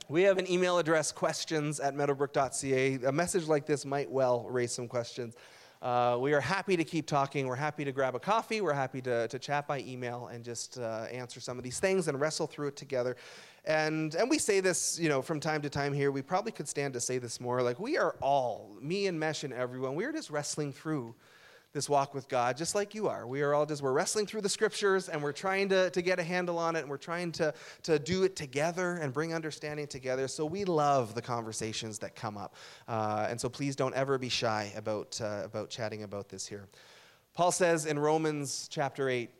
We 0.09 0.23
have 0.23 0.37
an 0.37 0.51
email 0.51 0.79
address, 0.79 1.13
questions 1.13 1.79
at 1.79 1.95
meadowbrook.ca. 1.95 2.99
A 3.05 3.11
message 3.11 3.47
like 3.47 3.65
this 3.65 3.85
might 3.85 4.11
well 4.11 4.45
raise 4.49 4.73
some 4.73 4.89
questions. 4.89 5.33
Uh, 5.81 6.17
we 6.19 6.33
are 6.33 6.41
happy 6.41 6.75
to 6.75 6.83
keep 6.83 7.07
talking. 7.07 7.47
We're 7.47 7.55
happy 7.55 7.85
to 7.85 7.91
grab 7.93 8.13
a 8.13 8.19
coffee. 8.19 8.59
We're 8.59 8.73
happy 8.73 9.01
to, 9.01 9.29
to 9.29 9.39
chat 9.39 9.65
by 9.65 9.79
email 9.79 10.27
and 10.27 10.43
just 10.43 10.77
uh, 10.77 11.05
answer 11.09 11.39
some 11.39 11.57
of 11.57 11.63
these 11.63 11.79
things 11.79 12.09
and 12.09 12.19
wrestle 12.19 12.47
through 12.47 12.69
it 12.69 12.75
together. 12.75 13.15
And, 13.63 14.13
and 14.15 14.29
we 14.29 14.39
say 14.39 14.59
this, 14.59 14.99
you 14.99 15.07
know, 15.07 15.21
from 15.21 15.39
time 15.39 15.61
to 15.61 15.69
time 15.69 15.93
here. 15.93 16.11
We 16.11 16.21
probably 16.21 16.51
could 16.51 16.67
stand 16.67 16.93
to 16.95 16.99
say 16.99 17.17
this 17.17 17.39
more. 17.39 17.61
Like, 17.61 17.79
we 17.79 17.97
are 17.97 18.15
all, 18.21 18.75
me 18.81 19.07
and 19.07 19.17
Mesh 19.17 19.45
and 19.45 19.53
everyone, 19.53 19.95
we 19.95 20.03
are 20.03 20.11
just 20.11 20.29
wrestling 20.29 20.73
through 20.73 21.15
this 21.73 21.89
walk 21.89 22.13
with 22.13 22.29
God, 22.29 22.55
just 22.55 22.75
like 22.75 22.93
you 22.93 23.07
are. 23.07 23.25
We 23.25 23.41
are 23.41 23.55
all 23.55 23.65
just, 23.65 23.81
we're 23.81 23.93
wrestling 23.93 24.27
through 24.27 24.41
the 24.41 24.49
scriptures 24.49 25.09
and 25.09 25.21
we're 25.23 25.31
trying 25.31 25.69
to, 25.69 25.89
to 25.89 26.01
get 26.03 26.19
a 26.19 26.23
handle 26.23 26.59
on 26.59 26.75
it 26.75 26.81
and 26.81 26.89
we're 26.89 26.97
trying 26.97 27.31
to, 27.33 27.51
to 27.81 27.97
do 27.97 28.23
it 28.23 28.35
together 28.35 28.97
and 28.97 29.11
bring 29.11 29.33
understanding 29.33 29.87
together. 29.87 30.27
So 30.27 30.45
we 30.45 30.65
love 30.65 31.15
the 31.15 31.21
conversations 31.21 31.97
that 31.99 32.15
come 32.15 32.37
up. 32.37 32.55
Uh, 32.87 33.25
and 33.27 33.41
so 33.41 33.49
please 33.49 33.75
don't 33.75 33.95
ever 33.95 34.19
be 34.19 34.29
shy 34.29 34.71
about, 34.77 35.19
uh, 35.19 35.41
about 35.43 35.71
chatting 35.71 36.03
about 36.03 36.29
this 36.29 36.45
here. 36.45 36.67
Paul 37.33 37.51
says 37.51 37.87
in 37.87 37.97
Romans 37.97 38.67
chapter 38.71 39.09
8, 39.09 39.31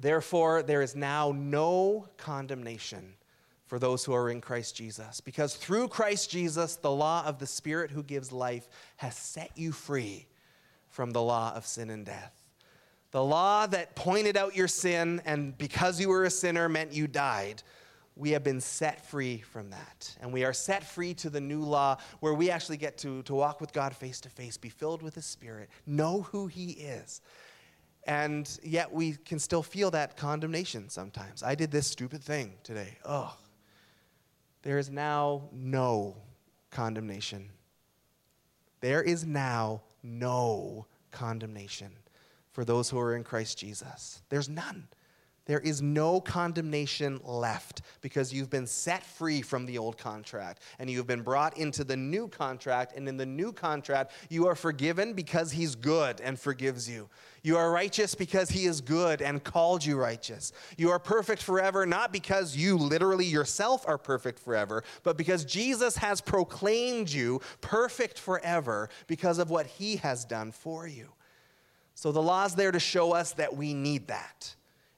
Therefore, 0.00 0.62
there 0.62 0.82
is 0.82 0.94
now 0.94 1.32
no 1.32 2.06
condemnation 2.16 3.14
for 3.66 3.80
those 3.80 4.04
who 4.04 4.12
are 4.12 4.30
in 4.30 4.40
Christ 4.40 4.76
Jesus, 4.76 5.20
because 5.20 5.56
through 5.56 5.88
Christ 5.88 6.30
Jesus, 6.30 6.76
the 6.76 6.90
law 6.90 7.24
of 7.24 7.38
the 7.38 7.46
Spirit 7.46 7.90
who 7.90 8.02
gives 8.02 8.30
life 8.30 8.68
has 8.96 9.16
set 9.16 9.50
you 9.56 9.72
free 9.72 10.26
from 10.94 11.10
the 11.10 11.20
law 11.20 11.52
of 11.56 11.66
sin 11.66 11.90
and 11.90 12.06
death. 12.06 12.32
The 13.10 13.22
law 13.22 13.66
that 13.66 13.96
pointed 13.96 14.36
out 14.36 14.54
your 14.54 14.68
sin 14.68 15.20
and 15.24 15.58
because 15.58 16.00
you 16.00 16.08
were 16.08 16.22
a 16.22 16.30
sinner 16.30 16.68
meant 16.68 16.92
you 16.92 17.08
died. 17.08 17.64
We 18.14 18.30
have 18.30 18.44
been 18.44 18.60
set 18.60 19.04
free 19.04 19.38
from 19.38 19.70
that. 19.70 20.16
And 20.20 20.32
we 20.32 20.44
are 20.44 20.52
set 20.52 20.84
free 20.84 21.12
to 21.14 21.30
the 21.30 21.40
new 21.40 21.62
law 21.62 21.96
where 22.20 22.32
we 22.32 22.48
actually 22.48 22.76
get 22.76 22.96
to, 22.98 23.24
to 23.24 23.34
walk 23.34 23.60
with 23.60 23.72
God 23.72 23.96
face 23.96 24.20
to 24.20 24.28
face, 24.28 24.56
be 24.56 24.68
filled 24.68 25.02
with 25.02 25.16
His 25.16 25.26
Spirit, 25.26 25.68
know 25.84 26.22
who 26.30 26.46
He 26.46 26.70
is. 26.70 27.20
And 28.06 28.48
yet 28.62 28.92
we 28.92 29.14
can 29.14 29.40
still 29.40 29.64
feel 29.64 29.90
that 29.90 30.16
condemnation 30.16 30.90
sometimes. 30.90 31.42
I 31.42 31.56
did 31.56 31.72
this 31.72 31.88
stupid 31.88 32.22
thing 32.22 32.52
today. 32.62 32.98
Oh, 33.04 33.36
there 34.62 34.78
is 34.78 34.90
now 34.90 35.48
no 35.52 36.16
condemnation. 36.70 37.50
There 38.80 39.02
is 39.02 39.26
now 39.26 39.82
no 40.04 40.86
condemnation 41.10 41.90
for 42.52 42.64
those 42.64 42.90
who 42.90 42.98
are 43.00 43.16
in 43.16 43.24
Christ 43.24 43.58
Jesus. 43.58 44.22
There's 44.28 44.48
none. 44.48 44.88
There 45.46 45.60
is 45.60 45.82
no 45.82 46.22
condemnation 46.22 47.20
left 47.22 47.82
because 48.00 48.32
you've 48.32 48.48
been 48.48 48.66
set 48.66 49.04
free 49.04 49.42
from 49.42 49.66
the 49.66 49.76
old 49.76 49.98
contract 49.98 50.62
and 50.78 50.88
you've 50.88 51.06
been 51.06 51.20
brought 51.20 51.58
into 51.58 51.84
the 51.84 51.96
new 51.96 52.28
contract. 52.28 52.96
And 52.96 53.06
in 53.06 53.18
the 53.18 53.26
new 53.26 53.52
contract, 53.52 54.12
you 54.30 54.46
are 54.46 54.54
forgiven 54.54 55.12
because 55.12 55.52
He's 55.52 55.74
good 55.74 56.22
and 56.22 56.38
forgives 56.38 56.88
you. 56.88 57.10
You 57.42 57.58
are 57.58 57.70
righteous 57.70 58.14
because 58.14 58.48
He 58.48 58.64
is 58.64 58.80
good 58.80 59.20
and 59.20 59.44
called 59.44 59.84
you 59.84 59.98
righteous. 59.98 60.52
You 60.78 60.90
are 60.90 60.98
perfect 60.98 61.42
forever, 61.42 61.84
not 61.84 62.10
because 62.10 62.56
you 62.56 62.78
literally 62.78 63.26
yourself 63.26 63.86
are 63.86 63.98
perfect 63.98 64.38
forever, 64.38 64.82
but 65.02 65.18
because 65.18 65.44
Jesus 65.44 65.98
has 65.98 66.22
proclaimed 66.22 67.10
you 67.10 67.42
perfect 67.60 68.18
forever 68.18 68.88
because 69.06 69.38
of 69.38 69.50
what 69.50 69.66
He 69.66 69.96
has 69.96 70.24
done 70.24 70.52
for 70.52 70.86
you. 70.86 71.12
So 71.94 72.12
the 72.12 72.22
law's 72.22 72.54
there 72.54 72.72
to 72.72 72.80
show 72.80 73.12
us 73.12 73.32
that 73.32 73.54
we 73.54 73.74
need 73.74 74.08
that. 74.08 74.56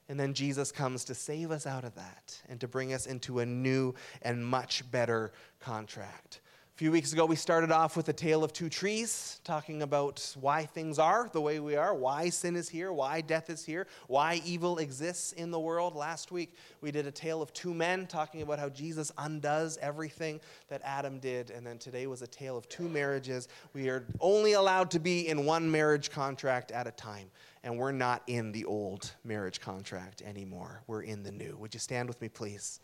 And 0.09 0.19
then 0.19 0.33
Jesus 0.33 0.71
comes 0.71 1.03
to 1.05 1.13
save 1.13 1.51
us 1.51 1.65
out 1.65 1.83
of 1.83 1.95
that 1.95 2.41
and 2.47 2.59
to 2.61 2.67
bring 2.67 2.93
us 2.93 3.05
into 3.05 3.39
a 3.39 3.45
new 3.45 3.93
and 4.21 4.45
much 4.45 4.89
better 4.89 5.31
contract. 5.59 6.39
A 6.73 6.77
few 6.77 6.91
weeks 6.91 7.11
ago, 7.11 7.25
we 7.25 7.35
started 7.35 7.71
off 7.71 7.97
with 7.97 8.07
a 8.07 8.13
tale 8.13 8.43
of 8.43 8.53
two 8.53 8.69
trees, 8.69 9.41
talking 9.43 9.81
about 9.81 10.35
why 10.39 10.63
things 10.63 10.99
are 10.99 11.27
the 11.33 11.41
way 11.41 11.59
we 11.59 11.75
are, 11.75 11.95
why 11.95 12.29
sin 12.29 12.55
is 12.55 12.69
here, 12.69 12.93
why 12.93 13.19
death 13.19 13.49
is 13.49 13.65
here, 13.65 13.87
why 14.05 14.43
evil 14.45 14.77
exists 14.77 15.31
in 15.31 15.49
the 15.49 15.59
world. 15.59 15.95
Last 15.95 16.31
week, 16.31 16.53
we 16.81 16.91
did 16.91 17.07
a 17.07 17.11
tale 17.11 17.41
of 17.41 17.51
two 17.51 17.73
men, 17.73 18.05
talking 18.05 18.43
about 18.43 18.59
how 18.59 18.69
Jesus 18.69 19.11
undoes 19.17 19.79
everything 19.81 20.39
that 20.67 20.83
Adam 20.83 21.17
did. 21.17 21.49
And 21.49 21.65
then 21.65 21.79
today 21.79 22.05
was 22.05 22.21
a 22.21 22.27
tale 22.27 22.55
of 22.55 22.69
two 22.69 22.87
marriages. 22.87 23.47
We 23.73 23.89
are 23.89 24.05
only 24.19 24.53
allowed 24.53 24.91
to 24.91 24.99
be 24.99 25.29
in 25.29 25.45
one 25.45 25.71
marriage 25.71 26.11
contract 26.11 26.71
at 26.71 26.85
a 26.85 26.91
time, 26.91 27.31
and 27.63 27.77
we're 27.77 27.91
not 27.91 28.23
in 28.27 28.51
the 28.51 28.65
old 28.65 29.11
marriage 29.23 29.59
contract 29.59 30.21
anymore. 30.21 30.83
We're 30.87 31.03
in 31.03 31.23
the 31.23 31.31
new. 31.31 31.57
Would 31.57 31.73
you 31.73 31.79
stand 31.79 32.07
with 32.07 32.21
me, 32.21 32.29
please? 32.29 32.79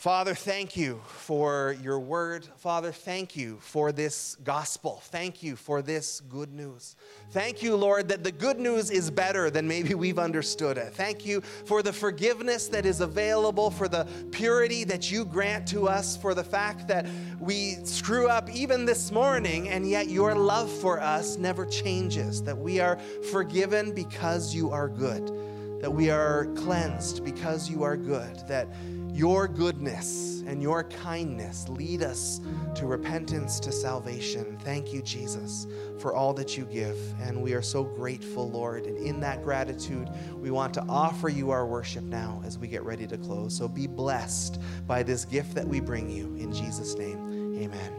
Father, 0.00 0.34
thank 0.34 0.78
you 0.78 0.98
for 1.08 1.76
your 1.82 2.00
word. 2.00 2.48
Father, 2.56 2.90
thank 2.90 3.36
you 3.36 3.58
for 3.60 3.92
this 3.92 4.34
gospel. 4.42 5.02
Thank 5.04 5.42
you 5.42 5.56
for 5.56 5.82
this 5.82 6.20
good 6.20 6.54
news. 6.54 6.96
Thank 7.32 7.62
you, 7.62 7.76
Lord, 7.76 8.08
that 8.08 8.24
the 8.24 8.32
good 8.32 8.58
news 8.58 8.90
is 8.90 9.10
better 9.10 9.50
than 9.50 9.68
maybe 9.68 9.92
we've 9.92 10.18
understood 10.18 10.78
it. 10.78 10.94
Thank 10.94 11.26
you 11.26 11.42
for 11.42 11.82
the 11.82 11.92
forgiveness 11.92 12.66
that 12.68 12.86
is 12.86 13.02
available, 13.02 13.70
for 13.70 13.88
the 13.88 14.06
purity 14.30 14.84
that 14.84 15.12
you 15.12 15.26
grant 15.26 15.68
to 15.68 15.86
us, 15.86 16.16
for 16.16 16.32
the 16.32 16.44
fact 16.44 16.88
that 16.88 17.06
we 17.38 17.74
screw 17.84 18.26
up 18.26 18.48
even 18.48 18.86
this 18.86 19.12
morning, 19.12 19.68
and 19.68 19.86
yet 19.86 20.08
your 20.08 20.34
love 20.34 20.72
for 20.72 20.98
us 20.98 21.36
never 21.36 21.66
changes, 21.66 22.42
that 22.44 22.56
we 22.56 22.80
are 22.80 22.98
forgiven 23.30 23.94
because 23.94 24.54
you 24.54 24.70
are 24.70 24.88
good, 24.88 25.30
that 25.82 25.92
we 25.92 26.08
are 26.08 26.46
cleansed 26.54 27.22
because 27.22 27.68
you 27.68 27.82
are 27.82 27.98
good, 27.98 28.48
that 28.48 28.66
your 29.12 29.48
goodness 29.48 30.42
and 30.46 30.62
your 30.62 30.84
kindness 30.84 31.68
lead 31.68 32.02
us 32.02 32.40
to 32.74 32.86
repentance, 32.86 33.60
to 33.60 33.70
salvation. 33.70 34.58
Thank 34.62 34.92
you, 34.92 35.02
Jesus, 35.02 35.66
for 35.98 36.14
all 36.14 36.32
that 36.34 36.56
you 36.56 36.64
give. 36.64 36.98
And 37.20 37.40
we 37.40 37.54
are 37.54 37.62
so 37.62 37.84
grateful, 37.84 38.50
Lord. 38.50 38.86
And 38.86 38.96
in 38.98 39.20
that 39.20 39.44
gratitude, 39.44 40.08
we 40.34 40.50
want 40.50 40.74
to 40.74 40.82
offer 40.88 41.28
you 41.28 41.50
our 41.50 41.66
worship 41.66 42.04
now 42.04 42.42
as 42.44 42.58
we 42.58 42.68
get 42.68 42.82
ready 42.82 43.06
to 43.06 43.18
close. 43.18 43.56
So 43.56 43.68
be 43.68 43.86
blessed 43.86 44.60
by 44.86 45.02
this 45.02 45.24
gift 45.24 45.54
that 45.54 45.66
we 45.66 45.80
bring 45.80 46.10
you. 46.10 46.34
In 46.36 46.52
Jesus' 46.52 46.96
name, 46.96 47.56
amen. 47.62 47.92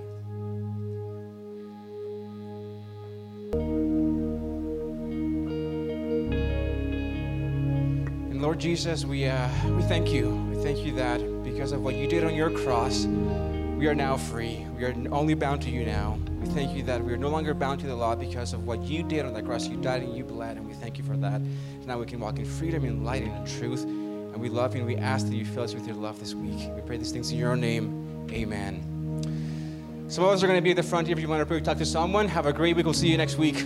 And 8.32 8.42
Lord 8.42 8.60
Jesus, 8.60 9.06
we, 9.06 9.26
uh, 9.28 9.48
we 9.70 9.84
thank 9.84 10.12
you. 10.12 10.51
Thank 10.62 10.86
you 10.86 10.94
that 10.94 11.44
because 11.44 11.72
of 11.72 11.82
what 11.82 11.96
you 11.96 12.08
did 12.08 12.24
on 12.24 12.36
your 12.36 12.52
cross, 12.52 13.06
we 13.06 13.88
are 13.88 13.96
now 13.96 14.16
free. 14.16 14.66
We 14.78 14.86
are 14.86 14.94
only 15.12 15.34
bound 15.34 15.64
to 15.64 15.72
you 15.72 15.84
now. 15.84 16.20
We 16.40 16.48
thank 16.50 16.76
you 16.76 16.84
that 16.84 17.04
we 17.04 17.12
are 17.14 17.18
no 17.18 17.30
longer 17.30 17.56
bound 17.56 17.80
to 17.82 17.88
the 17.88 17.96
law 17.96 18.16
because 18.16 18.54
of 18.54 18.68
what 18.68 18.84
you 18.84 19.02
did 19.02 19.26
on 19.26 19.34
that 19.34 19.44
cross. 19.44 19.68
You 19.68 19.78
died 19.78 20.04
and 20.04 20.16
you 20.16 20.24
bled, 20.24 20.58
and 20.58 20.68
we 20.68 20.74
thank 20.74 21.00
you 21.00 21.04
for 21.04 21.18
that. 21.18 21.42
Now 21.88 21.98
we 21.98 22.06
can 22.06 22.20
walk 22.20 22.38
in 22.38 22.46
freedom, 22.46 22.86
in 22.86 23.04
light, 23.04 23.24
and 23.24 23.36
in 23.36 23.60
truth. 23.60 23.84
And 23.84 24.38
we 24.38 24.50
love 24.50 24.76
you, 24.76 24.82
and 24.82 24.88
we 24.88 24.98
ask 24.98 25.26
that 25.26 25.36
you 25.36 25.46
fill 25.46 25.64
us 25.64 25.74
with 25.74 25.88
your 25.88 25.96
love 25.96 26.20
this 26.20 26.36
week. 26.36 26.70
We 26.76 26.82
pray 26.82 26.98
these 26.98 27.12
things 27.12 27.32
in 27.32 27.40
your 27.40 27.56
name. 27.56 28.28
Amen. 28.32 30.06
Some 30.10 30.26
of 30.26 30.30
us 30.30 30.44
are 30.44 30.48
going 30.48 30.60
to 30.60 30.64
be 30.64 30.72
at 30.72 30.76
the 30.76 30.84
front 30.84 31.08
here 31.08 31.18
if 31.18 31.22
you 31.22 31.28
want 31.28 31.48
to 31.48 31.62
talk 31.62 31.80
to 31.80 31.86
someone. 31.86 32.28
Have 32.28 32.46
a 32.46 32.54
great 32.54 32.76
week. 32.76 32.86
We'll 32.86 32.94
see 32.94 33.10
you 33.10 33.18
next 33.18 33.38
week. 33.38 33.66